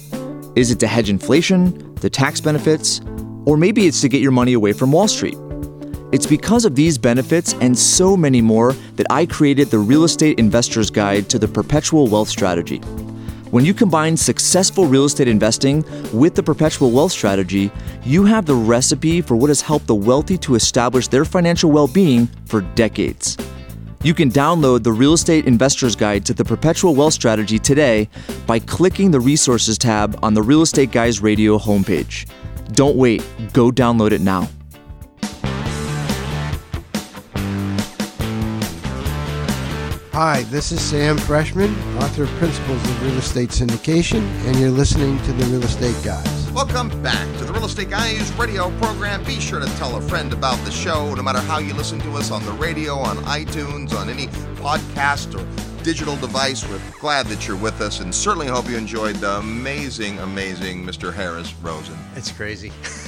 Is 0.56 0.72
it 0.72 0.80
to 0.80 0.88
hedge 0.88 1.10
inflation, 1.10 1.96
the 1.96 2.10
tax 2.10 2.42
benefits, 2.42 3.02
or 3.46 3.58
maybe 3.58 3.86
it's 3.88 4.02
to 4.02 4.10
get 4.10 4.22
your 4.22 4.32
money 4.32 4.54
away 4.54 4.74
from 4.74 4.92
Wall 4.92 5.08
Street? 5.08 5.38
It's 6.16 6.26
because 6.26 6.64
of 6.64 6.78
these 6.78 6.98
benefits 6.98 7.56
and 7.60 7.78
so 7.78 8.16
many 8.16 8.42
more 8.42 8.72
that 8.96 9.06
I 9.10 9.26
created 9.26 9.68
the 9.68 9.80
Real 9.80 10.06
Estate 10.06 10.40
Investor's 10.40 10.90
Guide 10.90 11.30
to 11.30 11.38
the 11.38 11.46
Perpetual 11.50 12.08
Wealth 12.08 12.30
Strategy. 12.30 12.78
When 13.52 13.66
you 13.66 13.74
combine 13.74 14.16
successful 14.16 14.86
real 14.86 15.04
estate 15.04 15.28
investing 15.28 15.84
with 16.14 16.34
the 16.34 16.42
perpetual 16.42 16.92
wealth 16.92 17.12
strategy, 17.12 17.70
you 18.06 18.24
have 18.24 18.46
the 18.46 18.56
recipe 18.56 19.20
for 19.20 19.36
what 19.36 19.50
has 19.50 19.60
helped 19.60 19.88
the 19.88 19.96
wealthy 19.96 20.38
to 20.38 20.56
establish 20.56 21.10
their 21.10 21.26
financial 21.26 21.70
well 21.70 21.88
being 21.88 22.28
for 22.46 22.62
decades. 22.62 23.36
You 24.02 24.14
can 24.14 24.32
download 24.32 24.84
the 24.84 24.94
Real 24.94 25.16
Estate 25.16 25.48
Investor's 25.48 25.98
Guide 25.98 26.26
to 26.28 26.34
the 26.34 26.46
Perpetual 26.46 26.96
Wealth 26.96 27.14
Strategy 27.14 27.60
today 27.60 28.08
by 28.48 28.60
clicking 28.60 29.12
the 29.12 29.20
Resources 29.20 29.78
tab 29.78 30.18
on 30.24 30.34
the 30.34 30.42
Real 30.42 30.62
Estate 30.62 30.94
Guys 30.94 31.22
Radio 31.22 31.58
homepage. 31.58 32.26
Don't 32.72 32.96
wait, 32.96 33.22
go 33.52 33.70
download 33.70 34.14
it 34.14 34.22
now. 34.22 34.48
Hi, 40.16 40.44
this 40.44 40.72
is 40.72 40.80
Sam 40.80 41.18
Freshman, 41.18 41.76
author 41.98 42.24
of 42.24 42.30
Principles 42.38 42.82
of 42.82 43.04
Real 43.04 43.18
Estate 43.18 43.50
Syndication, 43.50 44.22
and 44.46 44.58
you're 44.58 44.70
listening 44.70 45.22
to 45.24 45.34
The 45.34 45.44
Real 45.48 45.64
Estate 45.64 46.02
Guys. 46.06 46.50
Welcome 46.52 46.88
back 47.04 47.28
to 47.40 47.44
the 47.44 47.52
Real 47.52 47.66
Estate 47.66 47.90
Guys 47.90 48.32
radio 48.36 48.72
program. 48.80 49.26
Be 49.26 49.42
sure 49.42 49.60
to 49.60 49.66
tell 49.76 49.98
a 49.98 50.02
friend 50.02 50.32
about 50.32 50.56
the 50.64 50.72
show, 50.72 51.14
no 51.16 51.22
matter 51.22 51.40
how 51.40 51.58
you 51.58 51.74
listen 51.74 52.00
to 52.00 52.12
us 52.14 52.32
on 52.32 52.46
the 52.46 52.54
radio, 52.54 52.96
on 52.96 53.18
iTunes, 53.26 53.94
on 53.94 54.10
any 54.10 54.28
podcast 54.56 55.38
or 55.38 55.84
digital 55.84 56.16
device. 56.16 56.66
We're 56.66 56.80
glad 57.02 57.26
that 57.26 57.46
you're 57.46 57.58
with 57.58 57.82
us 57.82 58.00
and 58.00 58.16
certainly 58.16 58.48
hope 58.48 58.70
you 58.70 58.78
enjoyed 58.78 59.18
the 59.18 59.40
amazing, 59.40 60.20
amazing 60.20 60.86
Mr. 60.86 61.14
Harris 61.14 61.54
Rosen. 61.56 61.98
It's 62.16 62.32
crazy. 62.32 62.72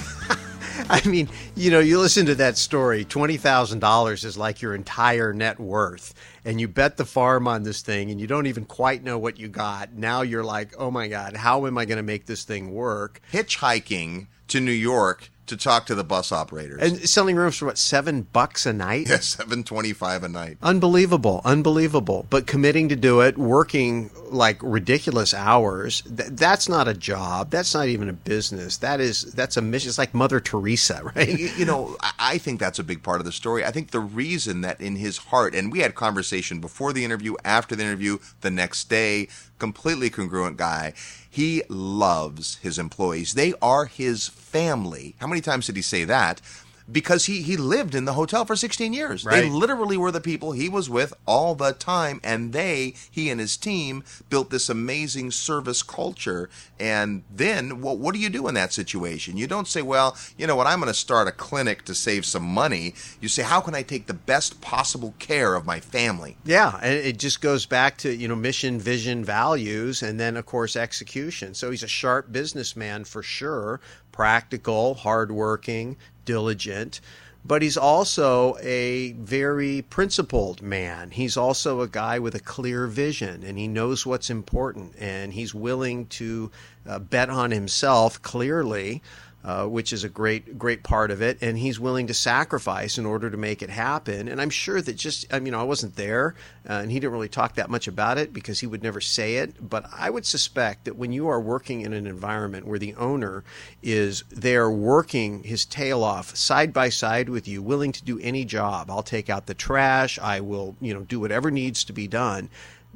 I 0.90 1.06
mean, 1.08 1.30
you 1.56 1.72
know, 1.72 1.80
you 1.80 2.00
listen 2.00 2.26
to 2.28 2.36
that 2.36 2.58
story. 2.58 3.06
Twenty 3.06 3.38
thousand 3.38 3.80
dollars 3.80 4.24
is 4.24 4.38
like 4.38 4.62
your 4.62 4.76
entire 4.76 5.34
net 5.34 5.60
worth, 5.60 6.14
and 6.46 6.62
you 6.62 6.68
bet 6.68 6.98
the 6.98 7.06
farm 7.06 7.48
on 7.48 7.64
this 7.64 7.82
thing, 7.82 8.12
and 8.12 8.20
you 8.20 8.28
don't 8.28 8.48
even 8.48 8.66
quite 8.66 9.04
know 9.04 9.18
what 9.18 9.40
you 9.40 9.48
got. 9.48 9.94
Now 9.94 10.22
you're 10.22 10.44
like, 10.44 10.74
oh 10.78 10.92
my 10.92 11.08
god, 11.08 11.36
how 11.36 11.66
am 11.66 11.78
I 11.78 11.86
going 11.86 11.98
to 11.98 12.04
make 12.04 12.26
this 12.26 12.44
thing 12.44 12.74
work? 12.74 13.22
Hitchhiking 13.32 14.28
to 14.50 14.60
New 14.60 14.72
York 14.72 15.30
to 15.48 15.58
talk 15.58 15.86
to 15.88 15.96
the 15.96 16.04
bus 16.04 16.32
operators. 16.32 16.82
And 16.82 17.10
selling 17.10 17.36
rooms 17.36 17.58
for 17.58 17.66
what 17.66 17.78
seven 17.78 18.22
bucks 18.22 18.66
a 18.66 18.74
night? 18.74 19.08
Yeah, 19.10 19.18
seven 19.22 19.64
twenty-five 19.64 20.24
a 20.24 20.30
night. 20.30 20.58
Unbelievable, 20.62 21.42
unbelievable. 21.44 22.26
But 22.30 22.48
committing 22.48 22.90
to 22.90 22.96
do 22.96 23.22
it, 23.22 23.38
working 23.38 24.12
like 24.30 24.58
ridiculous 24.62 25.34
hours. 25.34 26.02
Th- 26.02 26.30
that's 26.32 26.68
not 26.70 26.88
a 26.88 26.94
job. 26.94 27.50
That's 27.50 27.74
not 27.74 27.88
even 27.88 28.10
a 28.10 28.14
business. 28.14 28.78
That 28.78 29.00
is 29.00 29.24
that's 29.34 29.58
a 29.58 29.62
mission. 29.62 29.90
It's 29.90 29.98
like 29.98 30.14
Mother 30.14 30.40
Teresa, 30.40 31.02
right? 31.16 31.28
You, 31.40 31.48
you 31.58 31.66
know, 31.66 31.96
I- 32.02 32.12
I 32.20 32.38
think 32.40 32.60
that's 32.60 32.78
a 32.80 32.84
big 32.84 33.04
part 33.04 33.20
of 33.22 33.26
the 33.26 33.32
story. 33.32 33.64
I 33.64 33.72
think 33.72 33.92
the 33.92 34.00
reason 34.02 34.62
that 34.62 34.82
in 34.82 34.98
his 34.98 35.18
heart, 35.18 35.56
and 35.56 35.72
we 35.72 35.80
had 35.80 35.96
conversation 35.96 36.60
before 36.60 36.92
the 36.92 37.06
interview, 37.06 37.36
after 37.46 37.74
the 37.76 37.84
interview, 37.84 38.18
the 38.42 38.52
next 38.52 38.90
day, 38.90 39.30
completely 39.60 40.10
congruent 40.10 40.58
guy. 40.58 40.94
He 41.38 41.62
loves 41.70 42.58
his 42.64 42.80
employees. 42.80 43.36
They 43.36 43.54
are 43.62 43.86
his 43.86 44.28
family. 44.28 45.14
How 45.20 45.28
many 45.28 45.40
times 45.40 45.68
did 45.68 45.76
he 45.76 45.84
say 45.84 46.04
that? 46.04 46.42
Because 46.90 47.26
he, 47.26 47.42
he 47.42 47.58
lived 47.58 47.96
in 47.96 48.06
the 48.06 48.14
hotel 48.14 48.46
for 48.46 48.56
16 48.56 48.94
years. 48.94 49.24
They 49.24 49.50
literally 49.50 49.98
were 49.98 50.12
the 50.12 50.22
people 50.22 50.54
he 50.54 50.70
was 50.70 50.90
with 50.90 51.14
all 51.26 51.54
the 51.56 51.74
time. 51.74 52.22
And 52.24 52.54
they, 52.54 52.94
he 53.12 53.30
and 53.30 53.40
his 53.40 53.58
team, 53.58 54.04
built 54.30 54.50
this 54.50 54.70
amazing 54.70 55.32
service 55.32 55.84
culture. 55.84 56.50
And 56.80 57.24
then 57.30 57.82
what, 57.82 57.98
what 57.98 58.14
do 58.14 58.20
you 58.20 58.30
do 58.30 58.48
in 58.48 58.54
that 58.56 58.72
situation? 58.74 59.38
You 59.38 59.48
don't 59.48 59.68
say, 59.68 59.82
well, 59.82 60.18
you 60.38 60.48
know 60.48 60.56
what, 60.56 60.68
I'm 60.68 60.80
going 60.80 60.88
to 60.88 60.98
start 60.98 61.28
a 61.28 61.32
clinic 61.32 61.84
to 61.86 61.96
save 61.96 62.26
some 62.26 62.44
money. 62.44 62.94
You 63.20 63.28
say, 63.28 63.44
how 63.44 63.60
can 63.62 63.76
I 63.76 63.82
take 63.82 64.08
the 64.08 64.14
best 64.14 64.62
possible 64.62 65.14
care 65.20 65.56
of 65.56 65.66
my 65.66 65.80
family? 65.80 66.38
Yeah, 66.46 66.80
and 66.82 66.94
it 66.94 67.18
just 67.18 67.42
goes 67.42 67.66
back 67.66 67.98
to 68.00 68.14
you 68.14 68.28
know 68.28 68.36
mission, 68.36 68.80
vision, 68.80 69.24
values, 69.24 70.02
and 70.02 70.20
then 70.20 70.38
of 70.38 70.46
course 70.46 70.76
execution. 70.76 71.54
So 71.54 71.72
he's 71.72 71.84
a 71.84 71.88
sharp 71.88 72.32
businessman 72.32 73.04
for 73.04 73.24
sure, 73.24 73.80
practical, 74.18 74.96
hardworking, 74.96 75.96
diligent. 76.26 77.00
But 77.46 77.62
he's 77.62 77.78
also 77.78 78.58
a 78.60 79.12
very 79.12 79.84
principled 79.84 80.60
man. 80.60 81.12
He's 81.12 81.38
also 81.38 81.82
a 81.82 81.88
guy 81.88 82.18
with 82.18 82.34
a 82.34 82.40
clear 82.40 82.88
vision, 82.88 83.44
and 83.44 83.60
he 83.60 83.68
knows 83.68 84.08
what's 84.08 84.32
important, 84.32 84.96
and 84.98 85.34
he's 85.34 85.54
willing 85.54 86.08
to 86.08 86.52
uh, 86.88 86.98
bet 86.98 87.30
on 87.30 87.52
himself 87.52 88.20
clearly 88.24 89.04
uh, 89.48 89.66
which 89.66 89.94
is 89.94 90.04
a 90.04 90.10
great 90.10 90.60
great 90.60 90.84
part 90.84 91.10
of 91.10 91.22
it, 91.22 91.38
and 91.40 91.58
he's 91.58 91.80
willing 91.80 92.08
to 92.08 92.14
sacrifice 92.14 92.98
in 92.98 93.06
order 93.06 93.30
to 93.30 93.38
make 93.38 93.62
it 93.62 93.70
happen. 93.70 94.28
And 94.28 94.42
I'm 94.42 94.50
sure 94.50 94.82
that 94.82 94.98
just 94.98 95.26
I 95.34 95.40
mean 95.40 95.54
I 95.54 95.64
wasn't 95.64 95.96
there, 95.96 96.36
uh, 96.70 96.74
and 96.74 96.92
he 96.92 97.00
didn't 97.00 97.14
really 97.14 97.30
talk 97.30 97.56
that 97.56 97.70
much 97.70 97.88
about 97.88 98.18
it 98.18 98.34
because 98.34 98.60
he 98.60 98.68
would 98.68 98.84
never 98.84 99.00
say 99.00 99.38
it. 99.38 99.70
But 99.70 99.86
I 99.98 100.10
would 100.10 100.26
suspect 100.26 100.84
that 100.84 100.98
when 100.98 101.14
you 101.14 101.30
are 101.30 101.40
working 101.40 101.80
in 101.80 101.94
an 101.94 102.08
environment 102.08 102.68
where 102.68 102.78
the 102.78 102.94
owner 102.96 103.46
is 103.82 104.26
there 104.30 104.70
working 104.70 105.44
his 105.44 105.64
tail 105.64 106.04
off 106.04 106.36
side 106.36 106.74
by 106.74 106.90
side 106.90 107.30
with 107.30 107.48
you, 107.48 107.62
willing 107.62 107.94
to 107.94 108.04
do 108.04 108.20
any 108.20 108.44
job, 108.44 108.92
I'll 108.92 109.02
take 109.02 109.30
out 109.30 109.46
the 109.46 109.54
trash, 109.54 110.20
I 110.20 110.42
will 110.42 110.76
you 110.82 110.94
know 110.94 111.04
do 111.04 111.22
whatever 111.22 111.52
needs 111.52 111.86
to 111.86 111.94
be 111.94 112.10
done. 112.10 112.50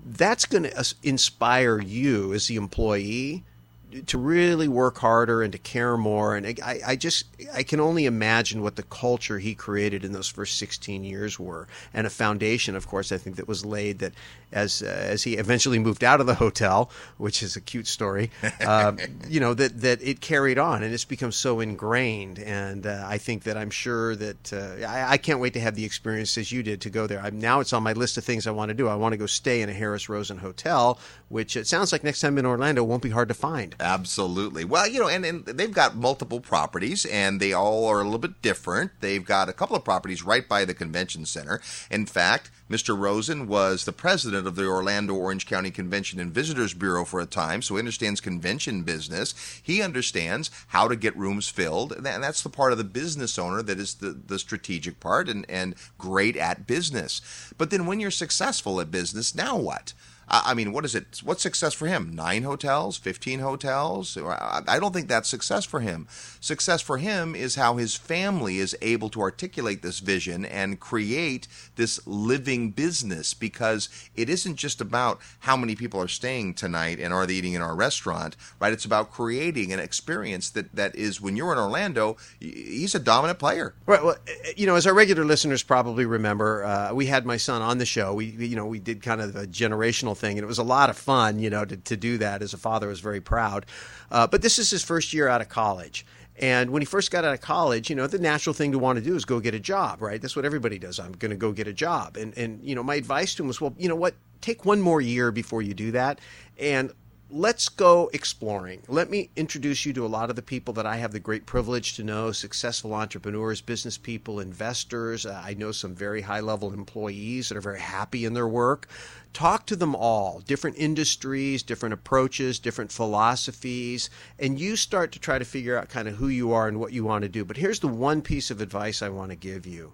That's 0.06 0.46
going 0.46 0.64
to 0.64 0.96
inspire 1.02 1.80
you 1.80 2.34
as 2.34 2.48
the 2.48 2.58
employee 2.58 3.46
to 3.92 4.18
really 4.18 4.68
work 4.68 4.98
harder 4.98 5.42
and 5.42 5.52
to 5.52 5.58
care 5.58 5.98
more. 5.98 6.36
And 6.36 6.60
I, 6.64 6.80
I 6.86 6.96
just 6.96 7.26
I 7.54 7.64
can 7.64 7.80
only 7.80 8.06
imagine 8.06 8.62
what 8.62 8.76
the 8.76 8.84
culture 8.84 9.40
he 9.40 9.56
created 9.56 10.04
in 10.04 10.12
those 10.12 10.28
first 10.28 10.58
16 10.58 11.04
years 11.04 11.40
were, 11.40 11.68
and 11.94 12.08
a 12.08 12.10
foundation, 12.10 12.76
of 12.76 12.88
course, 12.88 13.12
I 13.12 13.18
think 13.18 13.36
that 13.36 13.48
was 13.48 13.66
laid 13.66 14.00
that 14.00 14.14
as 14.52 14.82
uh, 14.82 14.86
as 14.88 15.24
he 15.24 15.36
eventually 15.36 15.80
moved 15.80 16.04
out 16.04 16.20
of 16.22 16.28
the 16.28 16.36
hotel, 16.36 16.90
which 17.18 17.44
is 17.44 17.56
a 17.56 17.62
cute 17.62 17.88
story, 17.88 18.32
uh, 18.62 18.94
you 19.28 19.40
know 19.40 19.54
that 19.54 19.82
that 19.82 20.02
it 20.02 20.22
carried 20.22 20.58
on 20.58 20.84
and 20.84 20.94
it's 20.94 21.06
become 21.06 21.32
so 21.32 21.60
ingrained. 21.60 22.40
And 22.40 22.86
uh, 22.86 23.04
I 23.06 23.18
think 23.18 23.44
that 23.44 23.58
I'm 23.58 23.70
sure 23.70 24.16
that 24.16 24.54
uh, 24.54 24.86
I, 24.86 25.14
I 25.14 25.18
can't 25.18 25.40
wait 25.40 25.54
to 25.54 25.60
have 25.60 25.76
the 25.76 25.86
experience 25.86 26.38
as 26.38 26.52
you 26.52 26.64
did 26.64 26.82
to 26.82 26.90
go 26.90 27.08
there. 27.08 27.20
I'm, 27.20 27.40
now 27.40 27.60
it's 27.60 27.74
on 27.74 27.84
my 27.84 27.94
list 27.94 28.18
of 28.18 28.24
things 28.24 28.48
I 28.48 28.52
want 28.52 28.70
to 28.70 28.76
do. 28.76 28.88
I 28.88 28.96
want 28.96 29.14
to 29.14 29.18
go 29.18 29.26
stay 29.26 29.62
in 29.62 29.70
a 29.70 29.74
Harris 29.74 30.10
Rosen 30.10 30.38
hotel, 30.38 31.00
which 31.30 31.56
it 31.56 31.68
sounds 31.68 31.92
like 31.92 32.04
next 32.04 32.22
time 32.22 32.38
in 32.38 32.46
Orlando 32.46 32.84
won't 32.84 33.04
be 33.04 33.10
hard 33.10 33.28
to 33.30 33.34
find. 33.34 33.76
Absolutely. 33.80 34.66
Well, 34.66 34.88
you 34.88 35.00
know, 35.00 35.08
and, 35.08 35.26
and 35.26 35.46
they've 35.46 35.72
got 35.72 35.96
multiple 35.96 36.40
properties, 36.40 37.06
and 37.06 37.40
they 37.40 37.54
all 37.54 37.86
are 37.88 38.02
a 38.02 38.04
little 38.04 38.20
bit 38.20 38.42
different. 38.42 38.92
They've 39.00 39.26
got 39.26 39.50
a 39.50 39.54
couple 39.54 39.76
of 39.76 39.84
properties 39.84 40.24
right 40.24 40.48
by 40.48 40.66
the 40.66 40.74
convention 40.74 41.26
center. 41.26 41.62
In 41.90 42.06
fact, 42.06 42.52
Mr. 42.72 42.98
Rosen 42.98 43.48
was 43.48 43.84
the 43.84 43.92
president 43.92 44.48
of 44.48 44.56
the 44.56 44.66
Orlando 44.66 45.14
Orange 45.14 45.46
County 45.46 45.72
Convention 45.72 46.22
and 46.22 46.34
Visitors 46.34 46.74
Bureau 46.74 47.04
for 47.04 47.20
a 47.20 47.26
time, 47.26 47.62
so 47.62 47.76
he 47.76 47.80
understands 47.80 48.22
convention 48.22 48.84
business. 48.84 49.34
He 49.62 49.82
understands 49.82 50.50
how 50.68 50.88
to 50.88 50.96
get 50.96 51.18
rooms 51.18 51.50
filled, 51.50 51.92
and 51.92 52.06
that's 52.06 52.42
the 52.42 52.50
part 52.50 52.72
of 52.72 52.78
the 52.78 52.86
business 52.86 53.38
owner 53.38 53.62
that 53.62 53.78
is 53.78 53.96
the, 53.96 54.12
the 54.12 54.40
strategic 54.40 55.02
part 55.02 55.28
and, 55.28 55.46
and 55.50 55.76
great 55.98 56.38
at 56.38 56.66
business. 56.66 57.22
But 57.58 57.72
then 57.72 57.86
when 57.86 58.00
you're 58.00 58.10
successful 58.10 58.80
at 58.80 58.90
business, 58.90 59.36
now 59.36 59.58
what? 59.58 59.92
I 60.34 60.54
mean, 60.54 60.72
what 60.72 60.86
is 60.86 60.96
it? 60.96 61.22
What's 61.26 61.44
success 61.44 61.74
for 61.74 61.88
him? 61.88 62.16
Nine 62.16 62.44
hotels, 62.44 62.98
fifteen 62.98 63.40
hotels? 63.40 64.18
I 64.18 64.80
don't 64.80 64.94
think 64.94 65.10
that's 65.10 65.28
success 65.28 65.66
for 65.66 65.82
him. 65.82 66.08
Success 66.40 66.82
for 66.82 66.98
him 67.00 67.36
is 67.36 67.56
how 67.56 67.76
his 67.76 67.96
family 67.96 68.58
is 68.60 68.76
able 68.82 69.10
to 69.10 69.20
articulate 69.22 69.82
this 69.82 70.00
vision 70.00 70.46
and 70.46 70.80
create 70.80 71.50
this 71.76 72.00
living 72.08 72.72
business 72.72 73.34
because 73.34 73.90
it 74.16 74.30
isn't 74.30 74.56
just 74.56 74.80
about 74.80 75.20
how 75.40 75.58
many 75.58 75.76
people 75.76 76.00
are 76.02 76.08
staying 76.08 76.54
tonight 76.54 77.00
and 77.00 77.14
are 77.14 77.26
they 77.28 77.34
eating 77.34 77.54
in 77.54 77.62
our 77.62 77.76
restaurant, 77.76 78.38
right? 78.60 78.72
It's 78.72 78.86
about 78.86 79.12
creating 79.12 79.74
an 79.74 79.80
experience 79.80 80.50
that, 80.52 80.74
that 80.76 80.96
is 80.96 81.20
when 81.20 81.36
you're 81.36 81.52
in 81.52 81.60
Orlando, 81.60 82.16
he's 82.40 82.96
a 82.96 83.00
dominant 83.00 83.38
player. 83.40 83.74
Right. 83.86 84.02
Well, 84.04 84.16
eh, 84.28 84.54
you 84.56 84.66
know, 84.66 84.76
as 84.76 84.88
our 84.88 84.94
regular 84.94 85.26
listeners 85.26 85.62
probably 85.62 86.06
remember, 86.06 86.64
uh, 86.64 86.94
we 86.94 87.08
had 87.08 87.26
my 87.26 87.36
son 87.38 87.62
on 87.62 87.80
the 87.80 87.86
show. 87.86 88.14
We- 88.14 88.32
you 88.32 88.56
know, 88.56 88.66
we 88.66 88.80
did 88.80 89.02
kind 89.04 89.20
of 89.22 89.36
a 89.36 89.46
generational 89.46 90.16
thing, 90.22 90.38
and 90.38 90.44
it 90.44 90.48
was 90.48 90.60
a 90.60 90.64
lot 90.64 90.90
of 90.90 90.98
fun. 90.98 91.40
You 91.40 91.50
know, 91.50 91.66
to, 91.66 91.76
to 91.76 91.98
do 91.98 92.18
that 92.20 92.42
as 92.42 92.54
a 92.54 92.58
father, 92.58 92.88
I 92.88 92.90
was 92.90 93.02
very 93.02 93.22
proud. 93.22 93.66
Uh, 94.10 94.28
but 94.28 94.42
this 94.42 94.58
is 94.60 94.70
his 94.70 94.84
first 94.84 95.12
year 95.14 95.28
out 95.28 95.42
of 95.42 95.50
college. 95.50 96.06
And 96.38 96.72
when 96.72 96.82
he 96.82 96.86
first 96.86 97.12
got 97.12 97.26
out 97.26 97.34
of 97.34 97.42
college, 97.42 97.90
you 97.90 97.96
know, 97.96 98.08
the 98.08 98.18
natural 98.18 98.54
thing 98.54 98.72
to 98.72 98.80
want 98.80 98.98
to 98.98 99.04
do 99.04 99.16
is 99.16 99.26
go 99.26 99.40
get 99.40 99.54
a 99.54 99.60
job, 99.60 100.02
right? 100.02 100.20
That's 100.20 100.36
what 100.36 100.46
everybody 100.46 100.80
does. 100.80 101.00
I'm 101.00 101.12
going 101.12 101.30
to 101.30 101.38
go 101.38 101.52
get 101.52 101.68
a 101.68 101.74
job. 101.74 102.18
And, 102.18 102.36
and, 102.38 102.64
you 102.64 102.74
know, 102.74 102.82
my 102.82 102.96
advice 102.96 103.36
to 103.36 103.44
him 103.44 103.48
was, 103.48 103.62
well, 103.62 103.76
you 103.78 103.90
know 103.90 103.96
what? 103.96 104.16
Take 104.40 104.66
one 104.66 104.82
more 104.82 105.02
year 105.02 105.32
before 105.32 105.62
you 105.62 105.76
do 105.76 105.92
that. 105.92 106.20
And 106.58 106.92
let's 107.32 107.70
go 107.70 108.10
exploring. 108.12 108.82
Let 108.90 109.10
me 109.10 109.30
introduce 109.38 109.86
you 109.86 109.94
to 109.94 110.06
a 110.06 110.08
lot 110.08 110.30
of 110.30 110.36
the 110.36 110.42
people 110.42 110.74
that 110.74 110.86
I 110.86 110.98
have 110.98 111.14
the 111.14 111.20
great 111.20 111.46
privilege 111.46 111.96
to 111.96 112.04
know 112.04 112.32
successful 112.32 112.94
entrepreneurs, 112.94 113.62
business 113.62 113.98
people, 113.98 114.40
investors. 114.40 115.26
Uh, 115.26 115.42
I 115.44 115.54
know 115.54 115.72
some 115.72 115.96
very 115.96 116.22
high 116.22 116.42
level 116.42 116.74
employees 116.74 117.48
that 117.50 117.58
are 117.58 117.62
very 117.62 117.80
happy 117.80 118.26
in 118.26 118.34
their 118.34 118.48
work. 118.48 118.88
Talk 119.34 119.66
to 119.68 119.78
them 119.78 119.96
all, 119.96 120.42
different 120.42 120.78
industries, 120.78 121.64
different 121.64 121.94
approaches, 121.94 122.60
different 122.60 122.92
philosophies, 122.92 124.10
and 124.38 124.60
you 124.60 124.76
start 124.76 125.14
to 125.14 125.20
try 125.20 125.40
to 125.40 125.46
figure 125.46 125.78
out 125.78 125.88
kind 125.88 126.10
of 126.10 126.16
who 126.16 126.28
you 126.28 126.52
are 126.52 126.68
and 126.68 126.82
what 126.82 126.92
you 126.92 127.06
want 127.06 127.22
to 127.22 127.30
do. 127.30 127.46
But 127.46 127.58
here's 127.58 127.80
the 127.80 127.88
one 127.88 128.22
piece 128.22 128.52
of 128.52 128.60
advice 128.60 129.02
I 129.02 129.10
want 129.10 129.30
to 129.32 129.38
give 129.38 129.66
you 129.66 129.94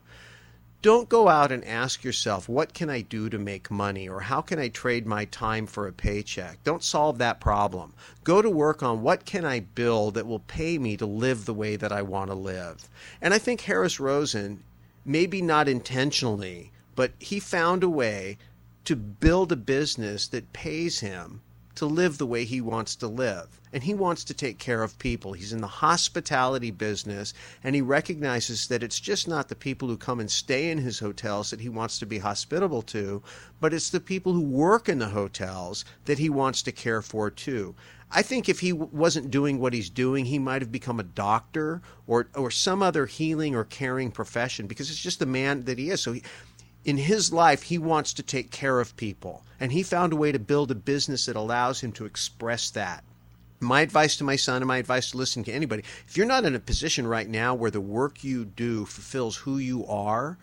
don't 0.81 1.09
go 1.09 1.27
out 1.27 1.51
and 1.51 1.65
ask 1.65 2.03
yourself, 2.03 2.47
what 2.47 2.73
can 2.73 2.89
I 2.89 3.01
do 3.01 3.29
to 3.29 3.37
make 3.39 3.71
money 3.71 4.07
or 4.07 4.21
how 4.21 4.41
can 4.41 4.59
I 4.59 4.67
trade 4.67 5.07
my 5.07 5.25
time 5.25 5.65
for 5.65 5.87
a 5.87 5.91
paycheck? 5.91 6.63
Don't 6.63 6.83
solve 6.83 7.17
that 7.17 7.39
problem. 7.39 7.93
Go 8.23 8.41
to 8.41 8.49
work 8.49 8.83
on 8.83 9.01
what 9.01 9.25
can 9.25 9.43
I 9.43 9.59
build 9.59 10.13
that 10.13 10.27
will 10.27 10.39
pay 10.39 10.77
me 10.77 10.95
to 10.97 11.05
live 11.05 11.45
the 11.45 11.53
way 11.53 11.75
that 11.75 11.91
I 11.91 12.03
want 12.03 12.29
to 12.29 12.35
live. 12.35 12.87
And 13.21 13.33
I 13.33 13.39
think 13.39 13.61
Harris 13.61 13.99
Rosen, 13.99 14.63
maybe 15.03 15.41
not 15.41 15.67
intentionally, 15.67 16.71
but 16.95 17.11
he 17.19 17.39
found 17.39 17.83
a 17.83 17.89
way 17.89 18.37
to 18.85 18.95
build 18.95 19.51
a 19.51 19.57
business 19.57 20.27
that 20.27 20.53
pays 20.53 20.99
him 20.99 21.41
to 21.77 21.85
live 21.85 22.17
the 22.17 22.25
way 22.25 22.43
he 22.43 22.59
wants 22.59 22.95
to 22.97 23.07
live. 23.07 23.61
And 23.71 23.83
he 23.83 23.93
wants 23.93 24.23
to 24.25 24.33
take 24.33 24.57
care 24.57 24.83
of 24.83 24.97
people. 24.99 25.33
He's 25.33 25.53
in 25.53 25.61
the 25.61 25.67
hospitality 25.67 26.71
business, 26.71 27.33
and 27.63 27.75
he 27.75 27.81
recognizes 27.81 28.67
that 28.67 28.83
it's 28.83 28.99
just 28.99 29.27
not 29.27 29.47
the 29.47 29.55
people 29.55 29.87
who 29.87 29.97
come 29.97 30.19
and 30.19 30.29
stay 30.29 30.69
in 30.69 30.79
his 30.79 30.99
hotels 30.99 31.51
that 31.51 31.61
he 31.61 31.69
wants 31.69 31.99
to 31.99 32.05
be 32.05 32.19
hospitable 32.19 32.81
to, 32.83 33.21
but 33.59 33.73
it's 33.73 33.89
the 33.89 33.99
people 33.99 34.33
who 34.33 34.41
work 34.41 34.89
in 34.89 34.99
the 34.99 35.09
hotels 35.09 35.85
that 36.05 36.19
he 36.19 36.29
wants 36.29 36.61
to 36.63 36.71
care 36.71 37.01
for 37.01 37.29
too. 37.29 37.75
I 38.09 38.21
think 38.21 38.47
if 38.47 38.61
he 38.61 38.71
wasn't 38.71 39.31
doing 39.31 39.59
what 39.59 39.73
he's 39.73 39.89
doing, 39.89 40.25
he 40.25 40.39
might 40.39 40.61
have 40.61 40.71
become 40.71 40.99
a 40.99 41.03
doctor 41.03 41.81
or 42.07 42.27
or 42.35 42.49
some 42.49 42.81
other 42.81 43.05
healing 43.05 43.53
or 43.53 43.65
caring 43.65 44.11
profession 44.11 44.65
because 44.65 44.89
it's 44.89 45.01
just 45.01 45.19
the 45.19 45.25
man 45.25 45.65
that 45.65 45.77
he 45.77 45.89
is. 45.89 46.01
So 46.01 46.13
he, 46.13 46.23
in 46.85 46.97
his 46.97 47.33
life, 47.33 47.63
he 47.63 47.77
wants 47.77 48.13
to 48.13 48.23
take 48.23 48.49
care 48.49 48.79
of 48.79 48.95
people. 48.95 49.43
And 49.59 49.71
he 49.71 49.83
found 49.83 50.13
a 50.13 50.17
way 50.17 50.31
to 50.31 50.39
build 50.39 50.71
a 50.71 50.75
business 50.75 51.25
that 51.25 51.35
allows 51.35 51.81
him 51.81 51.91
to 51.93 52.05
express 52.05 52.69
that. 52.71 53.03
my 53.59 53.81
advice 53.81 54.15
to 54.17 54.23
my 54.23 54.35
son 54.35 54.57
and 54.57 54.67
my 54.67 54.77
advice 54.77 55.09
to 55.11 55.17
listen 55.17 55.43
to 55.43 55.51
anybody 55.51 55.83
if 56.07 56.15
you're 56.15 56.27
not 56.27 56.45
in 56.45 56.53
a 56.53 56.59
position 56.59 57.07
right 57.07 57.27
now 57.27 57.55
where 57.55 57.71
the 57.71 57.81
work 57.81 58.23
you 58.23 58.45
do 58.45 58.85
fulfills 58.85 59.35
who 59.37 59.57
you 59.57 59.83
are 59.87 60.37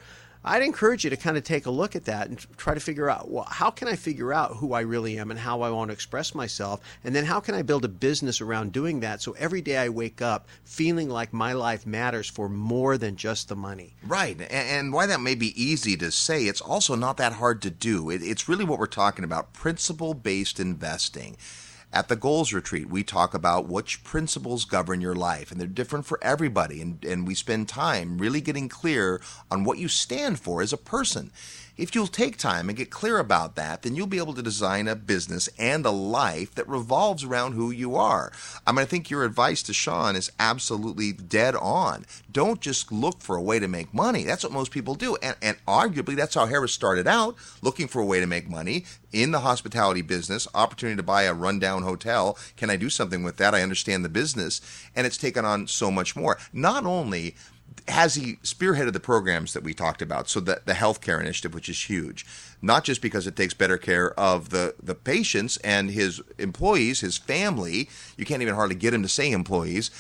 I'd 0.44 0.62
encourage 0.62 1.04
you 1.04 1.10
to 1.10 1.16
kind 1.16 1.36
of 1.36 1.44
take 1.44 1.66
a 1.66 1.70
look 1.70 1.96
at 1.96 2.04
that 2.04 2.28
and 2.28 2.38
try 2.56 2.74
to 2.74 2.80
figure 2.80 3.08
out 3.08 3.30
well, 3.30 3.46
how 3.50 3.70
can 3.70 3.88
I 3.88 3.96
figure 3.96 4.32
out 4.32 4.56
who 4.56 4.74
I 4.74 4.80
really 4.80 5.18
am 5.18 5.30
and 5.30 5.40
how 5.40 5.62
I 5.62 5.70
want 5.70 5.88
to 5.88 5.92
express 5.92 6.34
myself? 6.34 6.80
And 7.02 7.14
then 7.14 7.24
how 7.24 7.40
can 7.40 7.54
I 7.54 7.62
build 7.62 7.84
a 7.84 7.88
business 7.88 8.40
around 8.40 8.72
doing 8.72 9.00
that 9.00 9.22
so 9.22 9.32
every 9.32 9.62
day 9.62 9.78
I 9.78 9.88
wake 9.88 10.20
up 10.20 10.46
feeling 10.64 11.08
like 11.08 11.32
my 11.32 11.52
life 11.54 11.86
matters 11.86 12.28
for 12.28 12.48
more 12.48 12.98
than 12.98 13.16
just 13.16 13.48
the 13.48 13.56
money? 13.56 13.94
Right. 14.06 14.40
And 14.50 14.92
why 14.92 15.06
that 15.06 15.20
may 15.20 15.34
be 15.34 15.60
easy 15.60 15.96
to 15.96 16.10
say, 16.10 16.44
it's 16.44 16.60
also 16.60 16.94
not 16.94 17.16
that 17.16 17.34
hard 17.34 17.62
to 17.62 17.70
do. 17.70 18.10
It's 18.10 18.48
really 18.48 18.64
what 18.64 18.78
we're 18.78 18.86
talking 18.86 19.24
about 19.24 19.52
principle 19.52 20.14
based 20.14 20.60
investing. 20.60 21.36
At 21.94 22.08
the 22.08 22.16
goals 22.16 22.52
retreat, 22.52 22.88
we 22.88 23.04
talk 23.04 23.34
about 23.34 23.68
which 23.68 24.02
principles 24.02 24.64
govern 24.64 25.00
your 25.00 25.14
life, 25.14 25.52
and 25.52 25.60
they're 25.60 25.68
different 25.68 26.06
for 26.06 26.18
everybody. 26.22 26.82
And, 26.82 27.04
and 27.04 27.24
we 27.24 27.36
spend 27.36 27.68
time 27.68 28.18
really 28.18 28.40
getting 28.40 28.68
clear 28.68 29.20
on 29.48 29.62
what 29.62 29.78
you 29.78 29.86
stand 29.86 30.40
for 30.40 30.60
as 30.60 30.72
a 30.72 30.76
person. 30.76 31.30
If 31.76 31.94
you'll 31.94 32.06
take 32.06 32.36
time 32.36 32.68
and 32.68 32.78
get 32.78 32.90
clear 32.90 33.18
about 33.18 33.56
that, 33.56 33.82
then 33.82 33.96
you'll 33.96 34.06
be 34.06 34.18
able 34.18 34.34
to 34.34 34.42
design 34.42 34.86
a 34.86 34.94
business 34.94 35.48
and 35.58 35.84
a 35.84 35.90
life 35.90 36.54
that 36.54 36.68
revolves 36.68 37.24
around 37.24 37.54
who 37.54 37.72
you 37.72 37.96
are. 37.96 38.30
I 38.64 38.70
mean, 38.70 38.78
I 38.80 38.84
think 38.84 39.10
your 39.10 39.24
advice 39.24 39.60
to 39.64 39.74
Sean 39.74 40.14
is 40.14 40.30
absolutely 40.38 41.10
dead 41.12 41.56
on. 41.56 42.06
Don't 42.30 42.60
just 42.60 42.92
look 42.92 43.20
for 43.20 43.34
a 43.34 43.42
way 43.42 43.58
to 43.58 43.66
make 43.66 43.92
money. 43.92 44.22
That's 44.22 44.44
what 44.44 44.52
most 44.52 44.70
people 44.70 44.94
do. 44.94 45.16
And, 45.16 45.36
and 45.42 45.56
arguably, 45.66 46.14
that's 46.14 46.36
how 46.36 46.46
Harris 46.46 46.72
started 46.72 47.08
out, 47.08 47.34
looking 47.60 47.88
for 47.88 48.00
a 48.00 48.06
way 48.06 48.20
to 48.20 48.26
make 48.26 48.48
money 48.48 48.84
in 49.12 49.32
the 49.32 49.40
hospitality 49.40 50.02
business, 50.02 50.46
opportunity 50.54 50.96
to 50.96 51.02
buy 51.02 51.22
a 51.22 51.34
rundown 51.34 51.82
hotel. 51.82 52.38
Can 52.56 52.70
I 52.70 52.76
do 52.76 52.88
something 52.88 53.24
with 53.24 53.36
that? 53.38 53.54
I 53.54 53.62
understand 53.62 54.04
the 54.04 54.08
business. 54.08 54.60
And 54.94 55.08
it's 55.08 55.18
taken 55.18 55.44
on 55.44 55.66
so 55.66 55.90
much 55.90 56.14
more. 56.14 56.38
Not 56.52 56.86
only 56.86 57.34
has 57.88 58.14
he 58.14 58.36
spearheaded 58.36 58.92
the 58.92 59.00
programs 59.00 59.52
that 59.52 59.62
we 59.62 59.74
talked 59.74 60.00
about? 60.00 60.28
So 60.28 60.40
that 60.40 60.66
the 60.66 60.72
healthcare 60.72 61.20
initiative, 61.20 61.54
which 61.54 61.68
is 61.68 61.88
huge, 61.88 62.24
not 62.62 62.84
just 62.84 63.02
because 63.02 63.26
it 63.26 63.36
takes 63.36 63.54
better 63.54 63.78
care 63.78 64.18
of 64.18 64.50
the 64.50 64.74
the 64.82 64.94
patients 64.94 65.56
and 65.58 65.90
his 65.90 66.22
employees, 66.38 67.00
his 67.00 67.18
family. 67.18 67.88
You 68.16 68.24
can't 68.24 68.42
even 68.42 68.54
hardly 68.54 68.76
get 68.76 68.94
him 68.94 69.02
to 69.02 69.08
say 69.08 69.30
employees, 69.30 69.90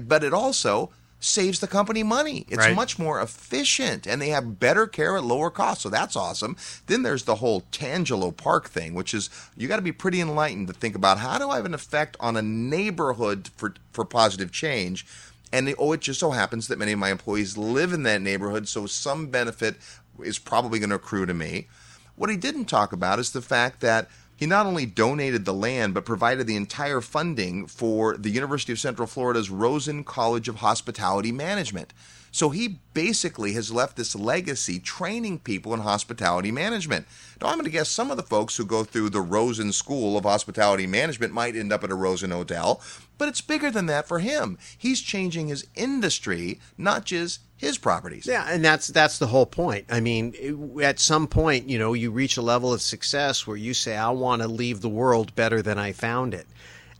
but 0.00 0.24
it 0.24 0.34
also 0.34 0.90
saves 1.22 1.60
the 1.60 1.68
company 1.68 2.02
money. 2.02 2.44
It's 2.48 2.58
right. 2.58 2.74
much 2.74 2.98
more 2.98 3.20
efficient 3.20 4.06
and 4.06 4.20
they 4.20 4.30
have 4.30 4.58
better 4.58 4.86
care 4.86 5.16
at 5.16 5.22
lower 5.24 5.50
cost. 5.50 5.82
So 5.82 5.88
that's 5.88 6.16
awesome. 6.16 6.56
Then 6.86 7.02
there's 7.02 7.24
the 7.24 7.36
whole 7.36 7.62
Tangelo 7.72 8.36
Park 8.36 8.68
thing, 8.68 8.92
which 8.92 9.14
is 9.14 9.30
you 9.56 9.68
got 9.68 9.76
to 9.76 9.82
be 9.82 9.92
pretty 9.92 10.20
enlightened 10.20 10.66
to 10.66 10.74
think 10.74 10.96
about 10.96 11.18
how 11.18 11.38
do 11.38 11.48
I 11.48 11.56
have 11.56 11.64
an 11.64 11.74
effect 11.74 12.16
on 12.20 12.36
a 12.36 12.42
neighborhood 12.42 13.50
for 13.56 13.74
for 13.92 14.04
positive 14.04 14.50
change 14.50 15.06
and 15.52 15.74
oh, 15.78 15.92
it 15.92 16.00
just 16.00 16.20
so 16.20 16.30
happens 16.30 16.68
that 16.68 16.78
many 16.78 16.92
of 16.92 16.98
my 16.98 17.10
employees 17.10 17.58
live 17.58 17.92
in 17.92 18.02
that 18.04 18.22
neighborhood, 18.22 18.66
so 18.68 18.86
some 18.86 19.26
benefit 19.26 19.76
is 20.22 20.38
probably 20.38 20.78
going 20.78 20.90
to 20.90 20.96
accrue 20.96 21.26
to 21.26 21.34
me. 21.34 21.68
What 22.16 22.30
he 22.30 22.36
didn't 22.36 22.66
talk 22.66 22.92
about 22.92 23.18
is 23.18 23.32
the 23.32 23.42
fact 23.42 23.80
that 23.80 24.08
he 24.34 24.46
not 24.46 24.66
only 24.66 24.86
donated 24.86 25.44
the 25.44 25.54
land, 25.54 25.94
but 25.94 26.04
provided 26.04 26.46
the 26.46 26.56
entire 26.56 27.00
funding 27.00 27.66
for 27.66 28.16
the 28.16 28.30
University 28.30 28.72
of 28.72 28.80
Central 28.80 29.06
Florida's 29.06 29.50
Rosen 29.50 30.04
College 30.04 30.48
of 30.48 30.56
Hospitality 30.56 31.32
Management. 31.32 31.92
So 32.32 32.48
he 32.48 32.80
basically 32.94 33.52
has 33.52 33.70
left 33.70 33.96
this 33.96 34.16
legacy 34.16 34.80
training 34.80 35.40
people 35.40 35.74
in 35.74 35.80
hospitality 35.80 36.50
management. 36.50 37.06
Now, 37.40 37.48
I'm 37.48 37.56
going 37.56 37.66
to 37.66 37.70
guess 37.70 37.90
some 37.90 38.10
of 38.10 38.16
the 38.16 38.22
folks 38.22 38.56
who 38.56 38.64
go 38.64 38.84
through 38.84 39.10
the 39.10 39.20
Rosen 39.20 39.70
School 39.70 40.16
of 40.16 40.24
Hospitality 40.24 40.86
Management 40.86 41.34
might 41.34 41.54
end 41.54 41.72
up 41.72 41.84
at 41.84 41.90
a 41.90 41.94
Rosen 41.94 42.30
Hotel, 42.30 42.80
but 43.18 43.28
it's 43.28 43.42
bigger 43.42 43.70
than 43.70 43.86
that 43.86 44.08
for 44.08 44.18
him. 44.18 44.58
He's 44.76 45.02
changing 45.02 45.48
his 45.48 45.66
industry, 45.74 46.58
not 46.78 47.04
just 47.04 47.40
his 47.54 47.76
properties. 47.76 48.26
Yeah, 48.26 48.46
and 48.48 48.64
that's 48.64 48.88
that's 48.88 49.18
the 49.18 49.28
whole 49.28 49.46
point. 49.46 49.86
I 49.90 50.00
mean, 50.00 50.34
at 50.82 50.98
some 50.98 51.28
point, 51.28 51.68
you 51.68 51.78
know, 51.78 51.92
you 51.92 52.10
reach 52.10 52.36
a 52.36 52.42
level 52.42 52.72
of 52.72 52.82
success 52.82 53.46
where 53.46 53.56
you 53.56 53.74
say, 53.74 53.96
"I 53.96 54.10
want 54.10 54.42
to 54.42 54.48
leave 54.48 54.80
the 54.80 54.88
world 54.88 55.34
better 55.34 55.62
than 55.62 55.78
I 55.78 55.92
found 55.92 56.34
it." 56.34 56.46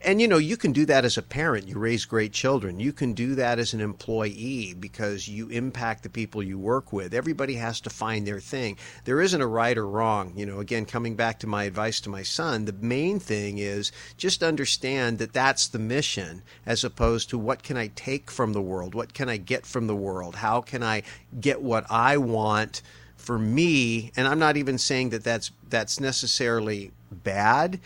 And 0.05 0.21
you 0.21 0.27
know, 0.27 0.39
you 0.39 0.57
can 0.57 0.73
do 0.73 0.85
that 0.87 1.05
as 1.05 1.17
a 1.17 1.23
parent. 1.23 1.69
You 1.69 1.79
raise 1.79 2.05
great 2.05 2.33
children. 2.33 2.81
You 2.81 2.93
can 2.93 3.13
do 3.13 3.37
that 3.37 3.61
as 3.61 3.73
an 3.73 3.81
employee 3.81 4.75
because 4.79 5.29
you 5.29 5.49
impact 5.49 6.03
the 6.03 6.09
people 6.09 6.43
you 6.43 6.59
work 6.59 6.93
with. 6.93 7.15
Everybody 7.15 7.55
has 7.55 7.81
to 7.83 7.91
find 7.91 8.27
their 8.27 8.41
thing. 8.41 8.79
There 9.05 9.21
isn't 9.21 9.41
a 9.41 9.47
right 9.47 9.79
or 9.79 9.87
wrong. 9.87 10.33
You 10.35 10.45
know, 10.47 10.59
again, 10.59 10.87
coming 10.87 11.15
back 11.15 11.39
to 11.41 11.47
my 11.47 11.65
advice 11.65 12.01
to 12.01 12.11
my 12.11 12.23
son, 12.25 12.65
the 12.65 12.73
main 12.73 13.21
thing 13.21 13.59
is 13.59 13.93
just 14.17 14.43
understand 14.43 15.19
that 15.19 15.33
that's 15.33 15.69
the 15.69 15.79
mission 15.79 16.43
as 16.67 16.83
opposed 16.83 17.31
to 17.31 17.39
what 17.39 17.63
can 17.63 17.77
I 17.77 17.89
take 17.95 18.29
from 18.31 18.55
the 18.55 18.63
world? 18.63 18.95
What 18.95 19.15
can 19.15 19.29
I 19.29 19.37
get 19.37 19.65
from 19.67 19.87
the 19.87 19.97
world? 19.97 20.37
How 20.37 20.61
can 20.61 20.83
I 20.83 21.03
get 21.41 21.63
what 21.63 21.87
I 21.91 22.17
want? 22.17 22.83
For 23.17 23.39
me, 23.39 24.11
and 24.17 24.27
I'm 24.27 24.41
not 24.41 24.57
even 24.57 24.79
saying 24.79 25.11
that 25.11 25.23
that's 25.23 25.53
that's 25.69 26.01
necessarily 26.01 26.91
bad, 27.13 27.79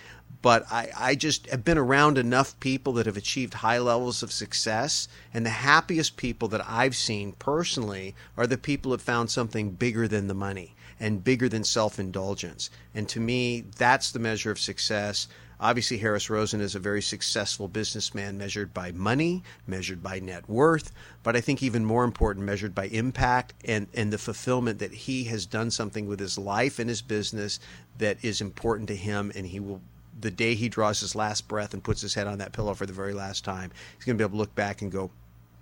but 0.42 0.66
I, 0.70 0.90
I 0.96 1.14
just 1.14 1.46
have 1.46 1.64
been 1.64 1.78
around 1.78 2.18
enough 2.18 2.58
people 2.60 2.92
that 2.94 3.06
have 3.06 3.16
achieved 3.16 3.54
high 3.54 3.78
levels 3.78 4.22
of 4.22 4.32
success. 4.32 5.08
And 5.32 5.44
the 5.44 5.50
happiest 5.50 6.16
people 6.16 6.48
that 6.48 6.68
I've 6.68 6.96
seen 6.96 7.32
personally 7.32 8.14
are 8.36 8.46
the 8.46 8.58
people 8.58 8.92
that 8.92 9.00
found 9.00 9.30
something 9.30 9.70
bigger 9.70 10.06
than 10.06 10.28
the 10.28 10.34
money 10.34 10.74
and 11.00 11.24
bigger 11.24 11.48
than 11.48 11.64
self 11.64 11.98
indulgence. 11.98 12.70
And 12.94 13.08
to 13.08 13.20
me, 13.20 13.64
that's 13.76 14.10
the 14.10 14.18
measure 14.18 14.50
of 14.50 14.58
success. 14.58 15.28
Obviously, 15.58 15.96
Harris 15.96 16.28
Rosen 16.28 16.60
is 16.60 16.74
a 16.74 16.78
very 16.78 17.00
successful 17.00 17.66
businessman 17.66 18.36
measured 18.36 18.74
by 18.74 18.92
money, 18.92 19.42
measured 19.66 20.02
by 20.02 20.18
net 20.18 20.46
worth, 20.50 20.92
but 21.22 21.34
I 21.34 21.40
think 21.40 21.62
even 21.62 21.82
more 21.82 22.04
important, 22.04 22.44
measured 22.44 22.74
by 22.74 22.88
impact 22.88 23.54
and, 23.64 23.86
and 23.94 24.12
the 24.12 24.18
fulfillment 24.18 24.80
that 24.80 24.92
he 24.92 25.24
has 25.24 25.46
done 25.46 25.70
something 25.70 26.06
with 26.06 26.20
his 26.20 26.36
life 26.36 26.78
and 26.78 26.90
his 26.90 27.00
business 27.00 27.58
that 27.96 28.22
is 28.22 28.42
important 28.42 28.88
to 28.88 28.96
him 28.96 29.32
and 29.34 29.46
he 29.46 29.58
will 29.58 29.80
the 30.18 30.30
day 30.30 30.54
he 30.54 30.68
draws 30.68 31.00
his 31.00 31.14
last 31.14 31.48
breath 31.48 31.74
and 31.74 31.82
puts 31.82 32.00
his 32.00 32.14
head 32.14 32.26
on 32.26 32.38
that 32.38 32.52
pillow 32.52 32.74
for 32.74 32.86
the 32.86 32.92
very 32.92 33.12
last 33.12 33.44
time, 33.44 33.70
he's 33.96 34.04
going 34.04 34.16
to 34.16 34.22
be 34.22 34.24
able 34.24 34.36
to 34.36 34.38
look 34.38 34.54
back 34.54 34.82
and 34.82 34.90
go, 34.90 35.10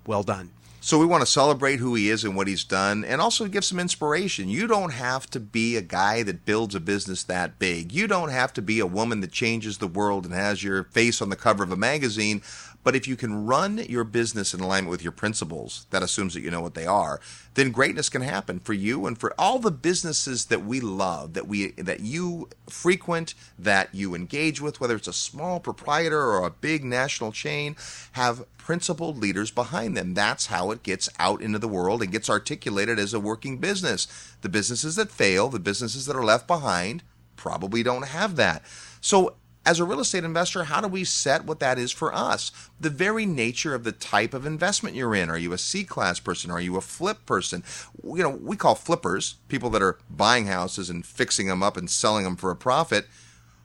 well 0.06 0.22
done. 0.22 0.50
So 0.84 0.98
we 0.98 1.06
want 1.06 1.22
to 1.22 1.26
celebrate 1.26 1.78
who 1.78 1.94
he 1.94 2.10
is 2.10 2.24
and 2.24 2.36
what 2.36 2.46
he's 2.46 2.62
done 2.62 3.06
and 3.06 3.18
also 3.18 3.48
give 3.48 3.64
some 3.64 3.80
inspiration. 3.80 4.50
You 4.50 4.66
don't 4.66 4.92
have 4.92 5.26
to 5.30 5.40
be 5.40 5.76
a 5.76 5.82
guy 5.82 6.22
that 6.24 6.44
builds 6.44 6.74
a 6.74 6.80
business 6.80 7.22
that 7.22 7.58
big. 7.58 7.90
You 7.90 8.06
don't 8.06 8.28
have 8.28 8.52
to 8.52 8.60
be 8.60 8.80
a 8.80 8.86
woman 8.86 9.22
that 9.22 9.32
changes 9.32 9.78
the 9.78 9.86
world 9.86 10.26
and 10.26 10.34
has 10.34 10.62
your 10.62 10.84
face 10.84 11.22
on 11.22 11.30
the 11.30 11.36
cover 11.36 11.64
of 11.64 11.72
a 11.72 11.76
magazine. 11.76 12.42
But 12.84 12.94
if 12.94 13.08
you 13.08 13.16
can 13.16 13.46
run 13.46 13.78
your 13.78 14.04
business 14.04 14.54
in 14.54 14.60
alignment 14.60 14.90
with 14.90 15.02
your 15.02 15.12
principles, 15.12 15.86
that 15.90 16.02
assumes 16.02 16.34
that 16.34 16.42
you 16.42 16.50
know 16.50 16.60
what 16.60 16.74
they 16.74 16.86
are, 16.86 17.18
then 17.54 17.72
greatness 17.72 18.10
can 18.10 18.22
happen 18.22 18.60
for 18.60 18.74
you 18.74 19.06
and 19.06 19.18
for 19.18 19.34
all 19.38 19.58
the 19.58 19.70
businesses 19.70 20.46
that 20.46 20.64
we 20.64 20.80
love, 20.80 21.32
that 21.32 21.48
we 21.48 21.70
that 21.72 22.00
you 22.00 22.48
frequent, 22.68 23.34
that 23.58 23.88
you 23.94 24.14
engage 24.14 24.60
with, 24.60 24.80
whether 24.80 24.96
it's 24.96 25.08
a 25.08 25.12
small 25.12 25.58
proprietor 25.58 26.20
or 26.20 26.44
a 26.44 26.50
big 26.50 26.84
national 26.84 27.32
chain, 27.32 27.74
have 28.12 28.44
principled 28.58 29.18
leaders 29.18 29.50
behind 29.50 29.96
them. 29.96 30.14
That's 30.14 30.46
how 30.46 30.70
it 30.70 30.82
gets 30.82 31.08
out 31.18 31.40
into 31.42 31.58
the 31.58 31.68
world 31.68 32.02
and 32.02 32.12
gets 32.12 32.30
articulated 32.30 32.98
as 32.98 33.14
a 33.14 33.20
working 33.20 33.58
business. 33.58 34.06
The 34.42 34.48
businesses 34.48 34.96
that 34.96 35.10
fail, 35.10 35.48
the 35.48 35.58
businesses 35.58 36.06
that 36.06 36.16
are 36.16 36.24
left 36.24 36.46
behind, 36.46 37.02
probably 37.36 37.82
don't 37.82 38.08
have 38.08 38.36
that. 38.36 38.62
So 39.00 39.34
as 39.66 39.80
a 39.80 39.84
real 39.84 40.00
estate 40.00 40.24
investor, 40.24 40.64
how 40.64 40.80
do 40.80 40.88
we 40.88 41.04
set 41.04 41.44
what 41.44 41.60
that 41.60 41.78
is 41.78 41.90
for 41.90 42.14
us? 42.14 42.52
The 42.78 42.90
very 42.90 43.24
nature 43.24 43.74
of 43.74 43.84
the 43.84 43.92
type 43.92 44.34
of 44.34 44.44
investment 44.44 44.94
you're 44.94 45.14
in. 45.14 45.30
Are 45.30 45.38
you 45.38 45.52
a 45.52 45.58
C 45.58 45.84
class 45.84 46.20
person? 46.20 46.50
Are 46.50 46.60
you 46.60 46.76
a 46.76 46.82
flip 46.82 47.24
person? 47.24 47.64
You 48.02 48.22
know, 48.22 48.30
we 48.30 48.56
call 48.56 48.74
flippers 48.74 49.36
people 49.48 49.70
that 49.70 49.82
are 49.82 49.98
buying 50.10 50.46
houses 50.46 50.90
and 50.90 51.04
fixing 51.04 51.46
them 51.46 51.62
up 51.62 51.76
and 51.76 51.88
selling 51.88 52.24
them 52.24 52.36
for 52.36 52.50
a 52.50 52.56
profit. 52.56 53.06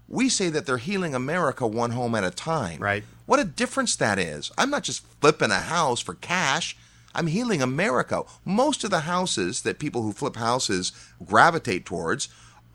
We 0.07 0.29
say 0.29 0.49
that 0.49 0.65
they're 0.65 0.77
healing 0.77 1.13
America 1.13 1.67
one 1.67 1.91
home 1.91 2.15
at 2.15 2.23
a 2.23 2.31
time. 2.31 2.79
Right. 2.79 3.03
What 3.25 3.39
a 3.39 3.45
difference 3.45 3.95
that 3.97 4.17
is. 4.17 4.51
I'm 4.57 4.69
not 4.69 4.83
just 4.83 5.05
flipping 5.21 5.51
a 5.51 5.59
house 5.59 5.99
for 5.99 6.15
cash. 6.15 6.75
I'm 7.13 7.27
healing 7.27 7.61
America. 7.61 8.23
Most 8.45 8.83
of 8.83 8.91
the 8.91 9.01
houses 9.01 9.61
that 9.63 9.79
people 9.79 10.03
who 10.03 10.13
flip 10.13 10.35
houses 10.35 10.93
gravitate 11.23 11.85
towards 11.85 12.29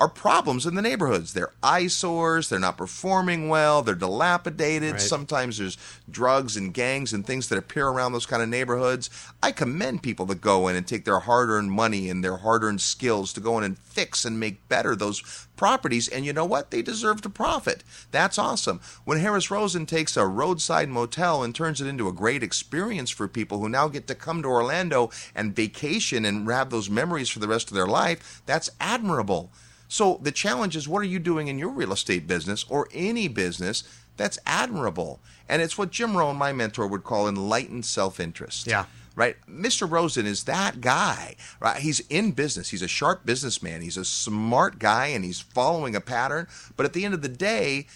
are 0.05 0.09
problems 0.09 0.66
in 0.66 0.74
the 0.74 0.82
neighborhoods. 0.82 1.32
They're 1.32 1.52
eyesores, 1.62 2.50
they're 2.50 2.59
not 2.59 2.76
performing 2.76 3.48
well, 3.48 3.80
they're 3.82 3.94
dilapidated. 3.94 4.92
Right. 4.92 5.00
Sometimes 5.00 5.57
there's 5.57 5.78
drugs 6.11 6.59
and 6.59 6.74
gangs 6.74 7.14
and 7.14 7.26
things 7.26 7.48
that 7.48 7.59
appear 7.59 7.88
around 7.88 8.12
those 8.12 8.26
kind 8.26 8.42
of 8.42 8.50
neighborhoods. 8.50 9.09
I 9.42 9.50
commend 9.50 10.02
people 10.02 10.26
that 10.26 10.42
go 10.42 10.68
in 10.68 10.76
and 10.76 10.86
take 10.86 11.07
their 11.07 11.20
hard 11.20 11.48
earned 11.48 11.72
money 11.72 12.11
and 12.11 12.22
their 12.22 12.36
hard 12.36 12.62
earned 12.62 12.82
skills 12.82 13.32
to 13.32 13.40
go 13.40 13.57
in 13.57 13.64
and 13.64 13.78
fix 13.78 14.26
and 14.26 14.38
make 14.38 14.68
better 14.68 14.94
those 14.94 15.46
properties. 15.57 16.09
And 16.09 16.26
you 16.26 16.32
know 16.32 16.44
what? 16.44 16.70
They 16.70 16.82
deserve 16.82 17.22
to 17.22 17.30
profit. 17.30 17.82
That's 18.11 18.38
awesome. 18.38 18.80
When 19.05 19.20
Harris 19.20 19.50
Rosen 19.50 19.86
takes 19.86 20.16
a 20.16 20.26
roadside 20.26 20.90
motel 20.90 21.42
and 21.42 21.55
turns 21.55 21.80
it 21.80 21.86
into 21.86 22.09
a 22.09 22.12
great 22.12 22.42
experience 22.42 23.11
for 23.11 23.26
people 23.26 23.61
who 23.61 23.68
now 23.70 23.88
get 23.88 24.07
to 24.09 24.14
come 24.14 24.42
to 24.42 24.48
Orlando 24.48 25.11
and 25.34 25.57
vacation 25.57 26.24
and 26.26 26.46
have 26.50 26.68
those 26.68 26.90
memories 26.90 27.30
for 27.30 27.38
the 27.38 27.48
rest 27.48 27.68
of 27.68 27.74
their 27.74 27.86
life, 27.86 28.42
that's 28.44 28.70
admirable. 28.80 29.50
So 29.89 30.18
the 30.22 30.32
challenge 30.32 30.76
is 30.76 30.89
what 30.89 31.01
are 31.01 31.05
you 31.05 31.18
doing 31.18 31.49
in 31.49 31.59
your 31.59 31.70
real 31.70 31.93
estate 31.93 32.26
business 32.26 32.64
or 32.68 32.89
any 32.93 33.28
business 33.28 33.85
That's 34.16 34.39
admirable. 34.47 35.20
And 35.49 35.61
it's 35.61 35.76
what 35.76 35.91
Jim 35.91 36.16
Rohn, 36.16 36.37
my 36.37 36.53
mentor, 36.53 36.87
would 36.87 37.03
call 37.05 37.28
enlightened 37.28 37.85
self 37.85 38.20
interest. 38.20 38.66
Yeah. 38.66 38.87
Right? 39.16 39.37
Mr. 39.49 39.89
Rosen 39.91 40.26
is 40.26 40.45
that 40.45 40.80
guy. 40.80 41.37
Right? 41.61 41.80
He's 41.80 42.01
in 42.09 42.32
business. 42.32 42.70
He's 42.70 42.82
a 42.82 42.89
sharp 42.89 43.26
businessman. 43.26 43.82
He's 43.82 43.97
a 43.97 44.05
smart 44.05 44.78
guy 44.78 45.09
and 45.09 45.24
he's 45.24 45.41
following 45.41 45.95
a 45.97 46.01
pattern. 46.01 46.47
But 46.76 46.87
at 46.87 46.93
the 46.93 47.05
end 47.05 47.14
of 47.14 47.22
the 47.22 47.28
day, 47.28 47.87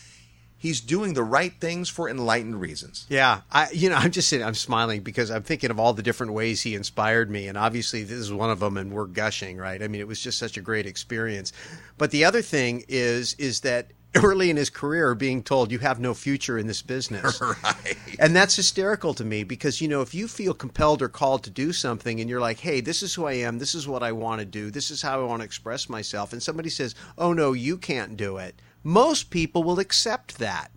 he's 0.58 0.80
doing 0.80 1.14
the 1.14 1.22
right 1.22 1.52
things 1.60 1.88
for 1.88 2.10
enlightened 2.10 2.60
reasons. 2.60 3.06
Yeah, 3.08 3.42
I 3.50 3.70
you 3.70 3.88
know 3.88 3.96
I'm 3.96 4.10
just 4.10 4.28
sitting, 4.28 4.46
I'm 4.46 4.54
smiling 4.54 5.02
because 5.02 5.30
I'm 5.30 5.44
thinking 5.44 5.70
of 5.70 5.78
all 5.78 5.94
the 5.94 6.02
different 6.02 6.32
ways 6.32 6.62
he 6.62 6.74
inspired 6.74 7.30
me, 7.30 7.48
and 7.48 7.56
obviously 7.56 8.02
this 8.02 8.18
is 8.18 8.32
one 8.32 8.50
of 8.50 8.60
them, 8.60 8.76
and 8.76 8.92
we're 8.92 9.06
gushing, 9.06 9.56
right? 9.56 9.82
I 9.82 9.88
mean, 9.88 10.00
it 10.00 10.08
was 10.08 10.20
just 10.20 10.38
such 10.38 10.56
a 10.56 10.60
great 10.60 10.86
experience. 10.86 11.52
But 11.96 12.10
the 12.10 12.24
other 12.24 12.42
thing 12.42 12.84
is 12.88 13.34
is 13.34 13.60
that 13.60 13.92
early 14.22 14.48
in 14.48 14.56
his 14.56 14.70
career 14.70 15.14
being 15.14 15.42
told 15.42 15.70
you 15.70 15.78
have 15.78 16.00
no 16.00 16.14
future 16.14 16.58
in 16.58 16.66
this 16.66 16.80
business. 16.80 17.40
right. 17.62 17.96
And 18.18 18.34
that's 18.34 18.56
hysterical 18.56 19.12
to 19.14 19.24
me 19.24 19.44
because, 19.44 19.80
you 19.82 19.88
know, 19.88 20.00
if 20.00 20.14
you 20.14 20.28
feel 20.28 20.54
compelled 20.54 21.02
or 21.02 21.08
called 21.08 21.44
to 21.44 21.50
do 21.50 21.72
something 21.74 22.18
and 22.18 22.28
you're 22.28 22.40
like, 22.40 22.58
hey, 22.58 22.80
this 22.80 23.02
is 23.02 23.14
who 23.14 23.26
I 23.26 23.34
am, 23.34 23.58
this 23.58 23.74
is 23.74 23.86
what 23.86 24.02
I 24.02 24.12
want 24.12 24.40
to 24.40 24.46
do, 24.46 24.70
this 24.70 24.90
is 24.90 25.02
how 25.02 25.20
I 25.20 25.24
want 25.24 25.40
to 25.40 25.44
express 25.44 25.90
myself, 25.90 26.32
and 26.32 26.42
somebody 26.42 26.70
says, 26.70 26.94
oh, 27.18 27.34
no, 27.34 27.52
you 27.52 27.76
can't 27.76 28.16
do 28.16 28.38
it, 28.38 28.60
most 28.82 29.30
people 29.30 29.62
will 29.62 29.78
accept 29.78 30.38
that. 30.38 30.70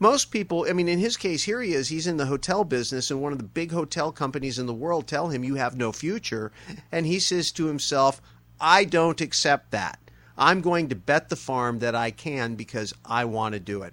Most 0.00 0.30
people, 0.30 0.66
I 0.68 0.72
mean, 0.72 0.88
in 0.88 1.00
his 1.00 1.16
case, 1.16 1.42
here 1.42 1.60
he 1.60 1.72
is. 1.72 1.88
He's 1.88 2.06
in 2.06 2.18
the 2.18 2.26
hotel 2.26 2.62
business, 2.62 3.10
and 3.10 3.20
one 3.20 3.32
of 3.32 3.38
the 3.38 3.44
big 3.44 3.72
hotel 3.72 4.12
companies 4.12 4.58
in 4.58 4.66
the 4.66 4.74
world 4.74 5.06
tell 5.08 5.28
him, 5.28 5.42
You 5.42 5.56
have 5.56 5.76
no 5.76 5.90
future. 5.90 6.52
And 6.92 7.04
he 7.04 7.18
says 7.18 7.50
to 7.52 7.66
himself, 7.66 8.22
I 8.60 8.84
don't 8.84 9.20
accept 9.20 9.72
that. 9.72 9.98
I'm 10.36 10.60
going 10.60 10.88
to 10.88 10.94
bet 10.94 11.28
the 11.28 11.36
farm 11.36 11.80
that 11.80 11.96
I 11.96 12.12
can 12.12 12.54
because 12.54 12.94
I 13.04 13.24
want 13.24 13.54
to 13.54 13.60
do 13.60 13.82
it. 13.82 13.92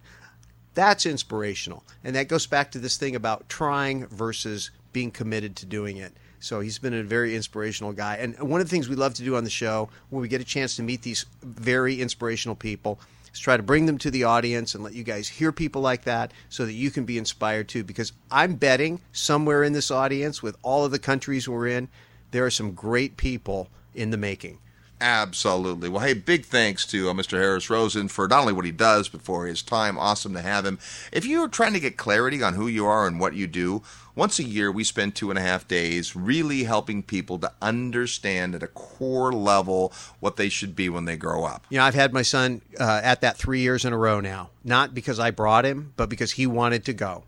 That's 0.75 1.07
inspirational. 1.07 1.83
And 2.03 2.15
that 2.15 2.27
goes 2.27 2.45
back 2.45 2.71
to 2.71 2.79
this 2.79 2.97
thing 2.97 3.15
about 3.15 3.49
trying 3.49 4.05
versus 4.07 4.69
being 4.93 5.09
committed 5.09 5.55
to 5.57 5.65
doing 5.65 5.97
it. 5.97 6.13
So 6.39 6.59
he's 6.59 6.77
been 6.77 6.93
a 6.93 7.01
very 7.01 7.35
inspirational 7.35 7.93
guy. 7.93 8.17
And 8.17 8.37
one 8.39 8.61
of 8.61 8.67
the 8.67 8.69
things 8.69 8.87
we 8.87 8.95
love 8.95 9.15
to 9.15 9.23
do 9.23 9.35
on 9.35 9.43
the 9.43 9.49
show 9.49 9.89
when 10.11 10.21
we 10.21 10.27
get 10.27 10.41
a 10.41 10.45
chance 10.45 10.75
to 10.75 10.83
meet 10.83 11.01
these 11.01 11.25
very 11.41 11.99
inspirational 11.99 12.55
people 12.55 12.99
is 13.35 13.39
try 13.41 13.57
to 13.57 13.63
bring 13.63 13.85
them 13.85 13.97
to 13.99 14.09
the 14.09 14.23
audience 14.23 14.73
and 14.73 14.83
let 14.83 14.93
you 14.93 15.03
guys 15.03 15.27
hear 15.27 15.51
people 15.51 15.81
like 15.81 16.05
that 16.05 16.31
so 16.49 16.65
that 16.65 16.73
you 16.73 16.89
can 16.89 17.03
be 17.05 17.17
inspired 17.17 17.67
too. 17.67 17.83
Because 17.83 18.13
I'm 18.31 18.55
betting 18.55 19.01
somewhere 19.11 19.63
in 19.63 19.73
this 19.73 19.91
audience, 19.91 20.41
with 20.41 20.57
all 20.63 20.85
of 20.85 20.91
the 20.91 20.99
countries 20.99 21.47
we're 21.47 21.67
in, 21.67 21.89
there 22.31 22.45
are 22.45 22.51
some 22.51 22.71
great 22.71 23.17
people 23.17 23.69
in 23.93 24.09
the 24.09 24.17
making. 24.17 24.59
Absolutely. 25.01 25.89
Well, 25.89 26.01
hey, 26.01 26.13
big 26.13 26.45
thanks 26.45 26.85
to 26.87 27.09
uh, 27.09 27.13
Mr. 27.13 27.37
Harris 27.37 27.69
Rosen 27.69 28.07
for 28.07 28.29
not 28.29 28.39
only 28.39 28.53
what 28.53 28.63
he 28.63 28.71
does, 28.71 29.09
but 29.09 29.21
for 29.21 29.45
his 29.45 29.61
time. 29.61 29.97
Awesome 29.97 30.33
to 30.33 30.41
have 30.41 30.65
him. 30.65 30.79
If 31.11 31.25
you're 31.25 31.49
trying 31.49 31.73
to 31.73 31.81
get 31.81 31.97
clarity 31.97 32.41
on 32.41 32.53
who 32.53 32.67
you 32.67 32.85
are 32.85 33.05
and 33.05 33.19
what 33.19 33.33
you 33.33 33.45
do, 33.45 33.83
once 34.15 34.39
a 34.39 34.43
year 34.43 34.71
we 34.71 34.83
spend 34.83 35.13
two 35.13 35.29
and 35.29 35.37
a 35.37 35.41
half 35.41 35.67
days 35.67 36.15
really 36.15 36.63
helping 36.63 37.03
people 37.03 37.37
to 37.39 37.51
understand 37.61 38.55
at 38.55 38.63
a 38.63 38.67
core 38.67 39.31
level 39.31 39.91
what 40.19 40.37
they 40.37 40.49
should 40.49 40.75
be 40.75 40.89
when 40.89 41.05
they 41.05 41.17
grow 41.17 41.43
up. 41.43 41.65
You 41.69 41.77
know, 41.77 41.83
I've 41.83 41.95
had 41.95 42.13
my 42.13 42.21
son 42.21 42.61
uh, 42.79 43.01
at 43.03 43.21
that 43.21 43.37
three 43.37 43.59
years 43.59 43.85
in 43.85 43.93
a 43.93 43.97
row 43.97 44.19
now, 44.19 44.49
not 44.63 44.93
because 44.93 45.19
I 45.19 45.31
brought 45.31 45.65
him, 45.65 45.93
but 45.97 46.09
because 46.09 46.33
he 46.33 46.47
wanted 46.47 46.85
to 46.85 46.93
go. 46.93 47.23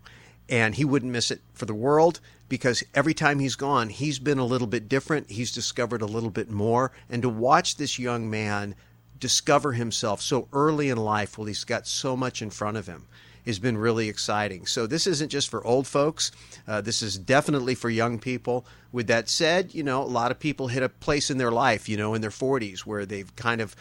And 0.48 0.74
he 0.74 0.84
wouldn't 0.84 1.12
miss 1.12 1.30
it 1.30 1.42
for 1.52 1.66
the 1.66 1.74
world 1.74 2.20
because 2.48 2.82
every 2.94 3.12
time 3.12 3.38
he's 3.38 3.54
gone, 3.54 3.90
he's 3.90 4.18
been 4.18 4.38
a 4.38 4.46
little 4.46 4.66
bit 4.66 4.88
different. 4.88 5.30
He's 5.30 5.52
discovered 5.52 6.00
a 6.00 6.06
little 6.06 6.30
bit 6.30 6.50
more. 6.50 6.90
And 7.10 7.20
to 7.20 7.28
watch 7.28 7.76
this 7.76 7.98
young 7.98 8.30
man 8.30 8.74
discover 9.20 9.72
himself 9.72 10.22
so 10.22 10.48
early 10.52 10.88
in 10.88 10.96
life 10.96 11.36
while 11.36 11.46
he's 11.46 11.64
got 11.64 11.86
so 11.86 12.16
much 12.16 12.40
in 12.40 12.48
front 12.50 12.76
of 12.76 12.86
him 12.86 13.06
has 13.48 13.58
been 13.58 13.76
really 13.76 14.08
exciting. 14.08 14.66
So 14.66 14.86
this 14.86 15.06
isn't 15.06 15.30
just 15.30 15.50
for 15.50 15.64
old 15.66 15.86
folks. 15.86 16.30
Uh, 16.66 16.80
this 16.80 17.02
is 17.02 17.18
definitely 17.18 17.74
for 17.74 17.90
young 17.90 18.18
people. 18.18 18.64
With 18.92 19.08
that 19.08 19.28
said, 19.28 19.74
you 19.74 19.82
know, 19.82 20.02
a 20.02 20.04
lot 20.04 20.30
of 20.30 20.38
people 20.38 20.68
hit 20.68 20.82
a 20.82 20.88
place 20.88 21.30
in 21.30 21.38
their 21.38 21.50
life, 21.50 21.88
you 21.88 21.96
know, 21.96 22.14
in 22.14 22.20
their 22.20 22.30
40s 22.30 22.80
where 22.80 23.04
they've 23.04 23.34
kind 23.36 23.60
of 23.60 23.74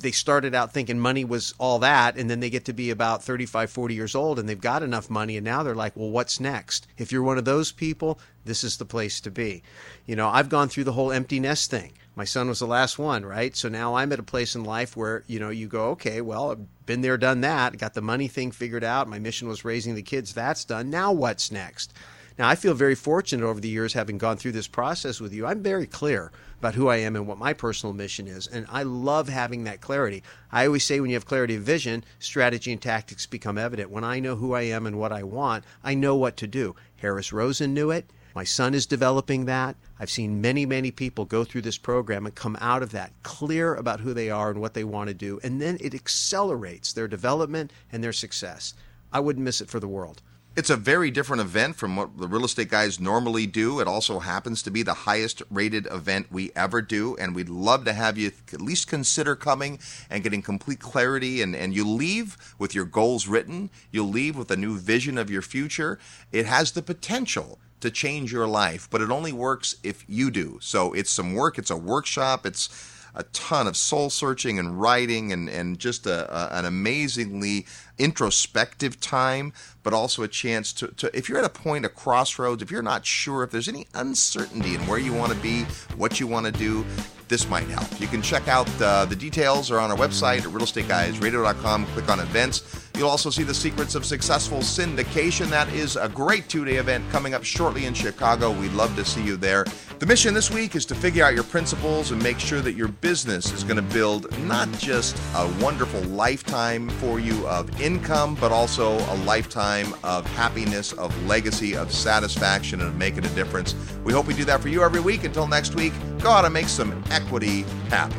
they 0.00 0.10
started 0.10 0.54
out 0.54 0.72
thinking 0.72 0.98
money 0.98 1.24
was 1.24 1.54
all 1.58 1.78
that 1.78 2.16
and 2.16 2.30
then 2.30 2.40
they 2.40 2.50
get 2.50 2.64
to 2.64 2.72
be 2.72 2.90
about 2.90 3.22
35 3.22 3.70
40 3.70 3.94
years 3.94 4.14
old 4.14 4.38
and 4.38 4.48
they've 4.48 4.60
got 4.60 4.82
enough 4.82 5.10
money 5.10 5.36
and 5.36 5.44
now 5.44 5.62
they're 5.62 5.74
like 5.74 5.94
well 5.94 6.10
what's 6.10 6.40
next 6.40 6.86
if 6.96 7.12
you're 7.12 7.22
one 7.22 7.36
of 7.36 7.44
those 7.44 7.70
people 7.70 8.18
this 8.46 8.64
is 8.64 8.78
the 8.78 8.84
place 8.86 9.20
to 9.20 9.30
be 9.30 9.62
you 10.06 10.16
know 10.16 10.28
i've 10.28 10.48
gone 10.48 10.70
through 10.70 10.84
the 10.84 10.92
whole 10.92 11.12
empty 11.12 11.38
nest 11.38 11.70
thing 11.70 11.92
my 12.20 12.24
son 12.24 12.48
was 12.48 12.58
the 12.58 12.66
last 12.66 12.98
one 12.98 13.24
right 13.24 13.56
so 13.56 13.66
now 13.66 13.94
i'm 13.94 14.12
at 14.12 14.18
a 14.18 14.22
place 14.22 14.54
in 14.54 14.62
life 14.62 14.94
where 14.94 15.24
you 15.26 15.40
know 15.40 15.48
you 15.48 15.66
go 15.66 15.92
okay 15.92 16.20
well 16.20 16.50
i've 16.50 16.84
been 16.84 17.00
there 17.00 17.16
done 17.16 17.40
that 17.40 17.78
got 17.78 17.94
the 17.94 18.02
money 18.02 18.28
thing 18.28 18.50
figured 18.50 18.84
out 18.84 19.08
my 19.08 19.18
mission 19.18 19.48
was 19.48 19.64
raising 19.64 19.94
the 19.94 20.02
kids 20.02 20.34
that's 20.34 20.66
done 20.66 20.90
now 20.90 21.10
what's 21.10 21.50
next 21.50 21.94
now, 22.38 22.48
I 22.48 22.54
feel 22.54 22.72
very 22.72 22.94
fortunate 22.94 23.44
over 23.44 23.60
the 23.60 23.68
years 23.68 23.92
having 23.92 24.16
gone 24.16 24.38
through 24.38 24.52
this 24.52 24.66
process 24.66 25.20
with 25.20 25.34
you. 25.34 25.44
I'm 25.44 25.62
very 25.62 25.86
clear 25.86 26.32
about 26.58 26.74
who 26.74 26.88
I 26.88 26.96
am 26.96 27.14
and 27.14 27.26
what 27.26 27.36
my 27.36 27.52
personal 27.52 27.92
mission 27.92 28.26
is, 28.26 28.46
and 28.46 28.64
I 28.70 28.82
love 28.82 29.28
having 29.28 29.64
that 29.64 29.82
clarity. 29.82 30.22
I 30.50 30.64
always 30.64 30.82
say 30.82 31.00
when 31.00 31.10
you 31.10 31.16
have 31.16 31.26
clarity 31.26 31.56
of 31.56 31.62
vision, 31.64 32.02
strategy 32.18 32.72
and 32.72 32.80
tactics 32.80 33.26
become 33.26 33.58
evident. 33.58 33.90
When 33.90 34.04
I 34.04 34.20
know 34.20 34.36
who 34.36 34.54
I 34.54 34.62
am 34.62 34.86
and 34.86 34.98
what 34.98 35.12
I 35.12 35.22
want, 35.22 35.64
I 35.84 35.92
know 35.92 36.16
what 36.16 36.38
to 36.38 36.46
do. 36.46 36.74
Harris 36.96 37.30
Rosen 37.30 37.74
knew 37.74 37.90
it. 37.90 38.10
My 38.34 38.44
son 38.44 38.74
is 38.74 38.86
developing 38.86 39.46
that. 39.46 39.76
I've 39.98 40.10
seen 40.10 40.40
many, 40.40 40.66
many 40.66 40.90
people 40.90 41.24
go 41.24 41.44
through 41.44 41.62
this 41.62 41.78
program 41.78 42.26
and 42.26 42.34
come 42.34 42.56
out 42.60 42.82
of 42.82 42.92
that 42.92 43.12
clear 43.22 43.74
about 43.74 44.00
who 44.00 44.14
they 44.14 44.30
are 44.30 44.50
and 44.50 44.60
what 44.60 44.74
they 44.74 44.84
want 44.84 45.08
to 45.08 45.14
do, 45.14 45.40
and 45.42 45.60
then 45.60 45.78
it 45.80 45.94
accelerates 45.94 46.92
their 46.92 47.08
development 47.08 47.72
and 47.92 48.02
their 48.02 48.12
success. 48.12 48.74
I 49.12 49.20
wouldn't 49.20 49.44
miss 49.44 49.60
it 49.60 49.68
for 49.68 49.80
the 49.80 49.88
world. 49.88 50.22
It's 50.56 50.70
a 50.70 50.76
very 50.76 51.12
different 51.12 51.42
event 51.42 51.76
from 51.76 51.94
what 51.94 52.18
the 52.18 52.26
real 52.26 52.44
estate 52.44 52.70
guys 52.70 52.98
normally 52.98 53.46
do. 53.46 53.78
It 53.78 53.86
also 53.86 54.18
happens 54.18 54.62
to 54.62 54.70
be 54.70 54.82
the 54.82 54.94
highest 54.94 55.42
rated 55.48 55.86
event 55.86 56.26
we 56.32 56.50
ever 56.56 56.82
do, 56.82 57.16
and 57.16 57.36
we'd 57.36 57.48
love 57.48 57.84
to 57.84 57.92
have 57.92 58.18
you 58.18 58.32
at 58.52 58.60
least 58.60 58.88
consider 58.88 59.36
coming 59.36 59.78
and 60.10 60.24
getting 60.24 60.42
complete 60.42 60.80
clarity. 60.80 61.40
And, 61.40 61.54
and 61.54 61.72
you 61.72 61.88
leave 61.88 62.36
with 62.58 62.74
your 62.74 62.84
goals 62.84 63.28
written, 63.28 63.70
you'll 63.92 64.08
leave 64.08 64.36
with 64.36 64.50
a 64.50 64.56
new 64.56 64.76
vision 64.76 65.18
of 65.18 65.30
your 65.30 65.42
future. 65.42 66.00
It 66.32 66.46
has 66.46 66.72
the 66.72 66.82
potential 66.82 67.60
to 67.80 67.90
change 67.90 68.32
your 68.32 68.46
life, 68.46 68.88
but 68.90 69.00
it 69.00 69.10
only 69.10 69.32
works 69.32 69.76
if 69.82 70.04
you 70.08 70.30
do. 70.30 70.58
So 70.60 70.92
it's 70.92 71.10
some 71.10 71.34
work, 71.34 71.58
it's 71.58 71.70
a 71.70 71.76
workshop, 71.76 72.46
it's 72.46 72.68
a 73.14 73.22
ton 73.24 73.66
of 73.66 73.76
soul 73.76 74.10
searching 74.10 74.58
and 74.58 74.80
writing 74.80 75.32
and, 75.32 75.48
and 75.48 75.78
just 75.78 76.06
a, 76.06 76.32
a, 76.32 76.58
an 76.58 76.64
amazingly 76.64 77.66
introspective 78.00 78.98
time, 79.00 79.52
but 79.82 79.92
also 79.92 80.22
a 80.22 80.28
chance 80.28 80.72
to, 80.72 80.88
to, 80.88 81.16
if 81.16 81.28
you're 81.28 81.38
at 81.38 81.44
a 81.44 81.48
point, 81.48 81.84
a 81.84 81.88
crossroads, 81.88 82.62
if 82.62 82.70
you're 82.70 82.82
not 82.82 83.06
sure, 83.06 83.44
if 83.44 83.50
there's 83.50 83.68
any 83.68 83.86
uncertainty 83.94 84.74
in 84.74 84.80
where 84.86 84.98
you 84.98 85.12
want 85.12 85.32
to 85.32 85.38
be, 85.38 85.62
what 85.96 86.18
you 86.18 86.26
want 86.26 86.46
to 86.46 86.52
do, 86.52 86.84
this 87.30 87.48
might 87.48 87.68
help. 87.68 88.00
You 88.00 88.08
can 88.08 88.22
check 88.22 88.48
out 88.48 88.68
uh, 88.82 89.04
the 89.04 89.14
details 89.14 89.70
are 89.70 89.78
on 89.78 89.92
our 89.92 89.96
website 89.96 90.38
at 90.38 90.46
realestateguysradio.com. 90.46 91.86
Click 91.86 92.08
on 92.08 92.18
events. 92.18 92.88
You'll 92.96 93.08
also 93.08 93.30
see 93.30 93.44
the 93.44 93.54
secrets 93.54 93.94
of 93.94 94.04
successful 94.04 94.58
syndication. 94.58 95.46
That 95.46 95.72
is 95.72 95.96
a 95.96 96.08
great 96.08 96.48
two 96.48 96.64
day 96.64 96.74
event 96.74 97.08
coming 97.10 97.32
up 97.32 97.44
shortly 97.44 97.86
in 97.86 97.94
Chicago. 97.94 98.50
We'd 98.50 98.72
love 98.72 98.96
to 98.96 99.04
see 99.04 99.22
you 99.22 99.36
there. 99.36 99.64
The 100.00 100.06
mission 100.06 100.34
this 100.34 100.50
week 100.50 100.74
is 100.74 100.84
to 100.86 100.94
figure 100.94 101.24
out 101.24 101.34
your 101.34 101.44
principles 101.44 102.10
and 102.10 102.20
make 102.20 102.40
sure 102.40 102.60
that 102.62 102.72
your 102.72 102.88
business 102.88 103.52
is 103.52 103.62
going 103.62 103.76
to 103.76 103.94
build 103.94 104.36
not 104.40 104.70
just 104.72 105.16
a 105.36 105.46
wonderful 105.62 106.02
lifetime 106.02 106.88
for 106.88 107.20
you 107.20 107.46
of 107.46 107.80
income, 107.90 108.36
but 108.40 108.52
also 108.52 108.92
a 108.92 109.16
lifetime 109.24 109.94
of 110.04 110.26
happiness, 110.34 110.92
of 110.92 111.10
legacy, 111.26 111.76
of 111.76 111.92
satisfaction, 111.92 112.80
and 112.80 112.90
of 112.90 112.96
making 112.96 113.24
a 113.24 113.28
difference. 113.30 113.74
We 114.04 114.12
hope 114.12 114.26
we 114.26 114.34
do 114.34 114.44
that 114.44 114.60
for 114.60 114.68
you 114.68 114.82
every 114.82 115.00
week. 115.00 115.24
Until 115.24 115.46
next 115.46 115.74
week, 115.74 115.92
go 116.20 116.30
out 116.30 116.44
and 116.44 116.54
make 116.54 116.68
some 116.68 117.02
equity 117.10 117.62
happen. 117.88 118.16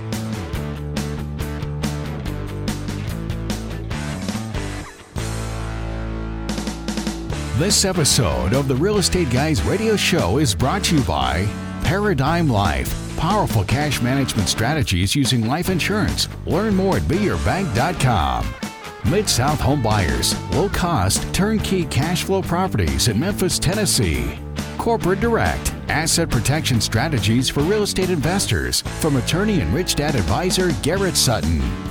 This 7.58 7.86
episode 7.86 8.54
of 8.54 8.68
the 8.68 8.76
Real 8.76 8.98
Estate 8.98 9.30
Guys 9.30 9.62
radio 9.62 9.96
show 9.96 10.40
is 10.40 10.56
brought 10.56 10.84
to 10.86 10.96
you 10.96 11.04
by 11.04 11.48
Paradigm 11.84 12.50
Life. 12.50 12.92
Powerful 13.18 13.64
cash 13.64 14.02
management 14.02 14.50
strategies 14.50 15.16
using 15.16 15.46
life 15.46 15.70
insurance. 15.70 16.28
Learn 16.48 16.76
more 16.76 16.98
at 16.98 17.04
beyourbank.com. 17.04 18.71
Mid 19.06 19.28
South 19.28 19.60
Home 19.62 19.82
Buyers. 19.82 20.40
Low 20.52 20.70
cost, 20.70 21.34
turnkey 21.34 21.86
cash 21.86 22.24
flow 22.24 22.42
properties 22.42 23.08
in 23.08 23.20
Memphis, 23.20 23.58
Tennessee. 23.58 24.38
Corporate 24.78 25.20
Direct. 25.20 25.74
Asset 25.90 26.30
protection 26.30 26.80
strategies 26.80 27.50
for 27.50 27.62
real 27.62 27.84
estate 27.84 28.12
investors. 28.12 28.82
From 29.00 29.16
attorney 29.16 29.62
and 29.62 29.74
rich 29.74 29.96
dad 29.96 30.16
advisor 30.16 30.72
Garrett 30.84 31.18
Sutton. 31.18 31.91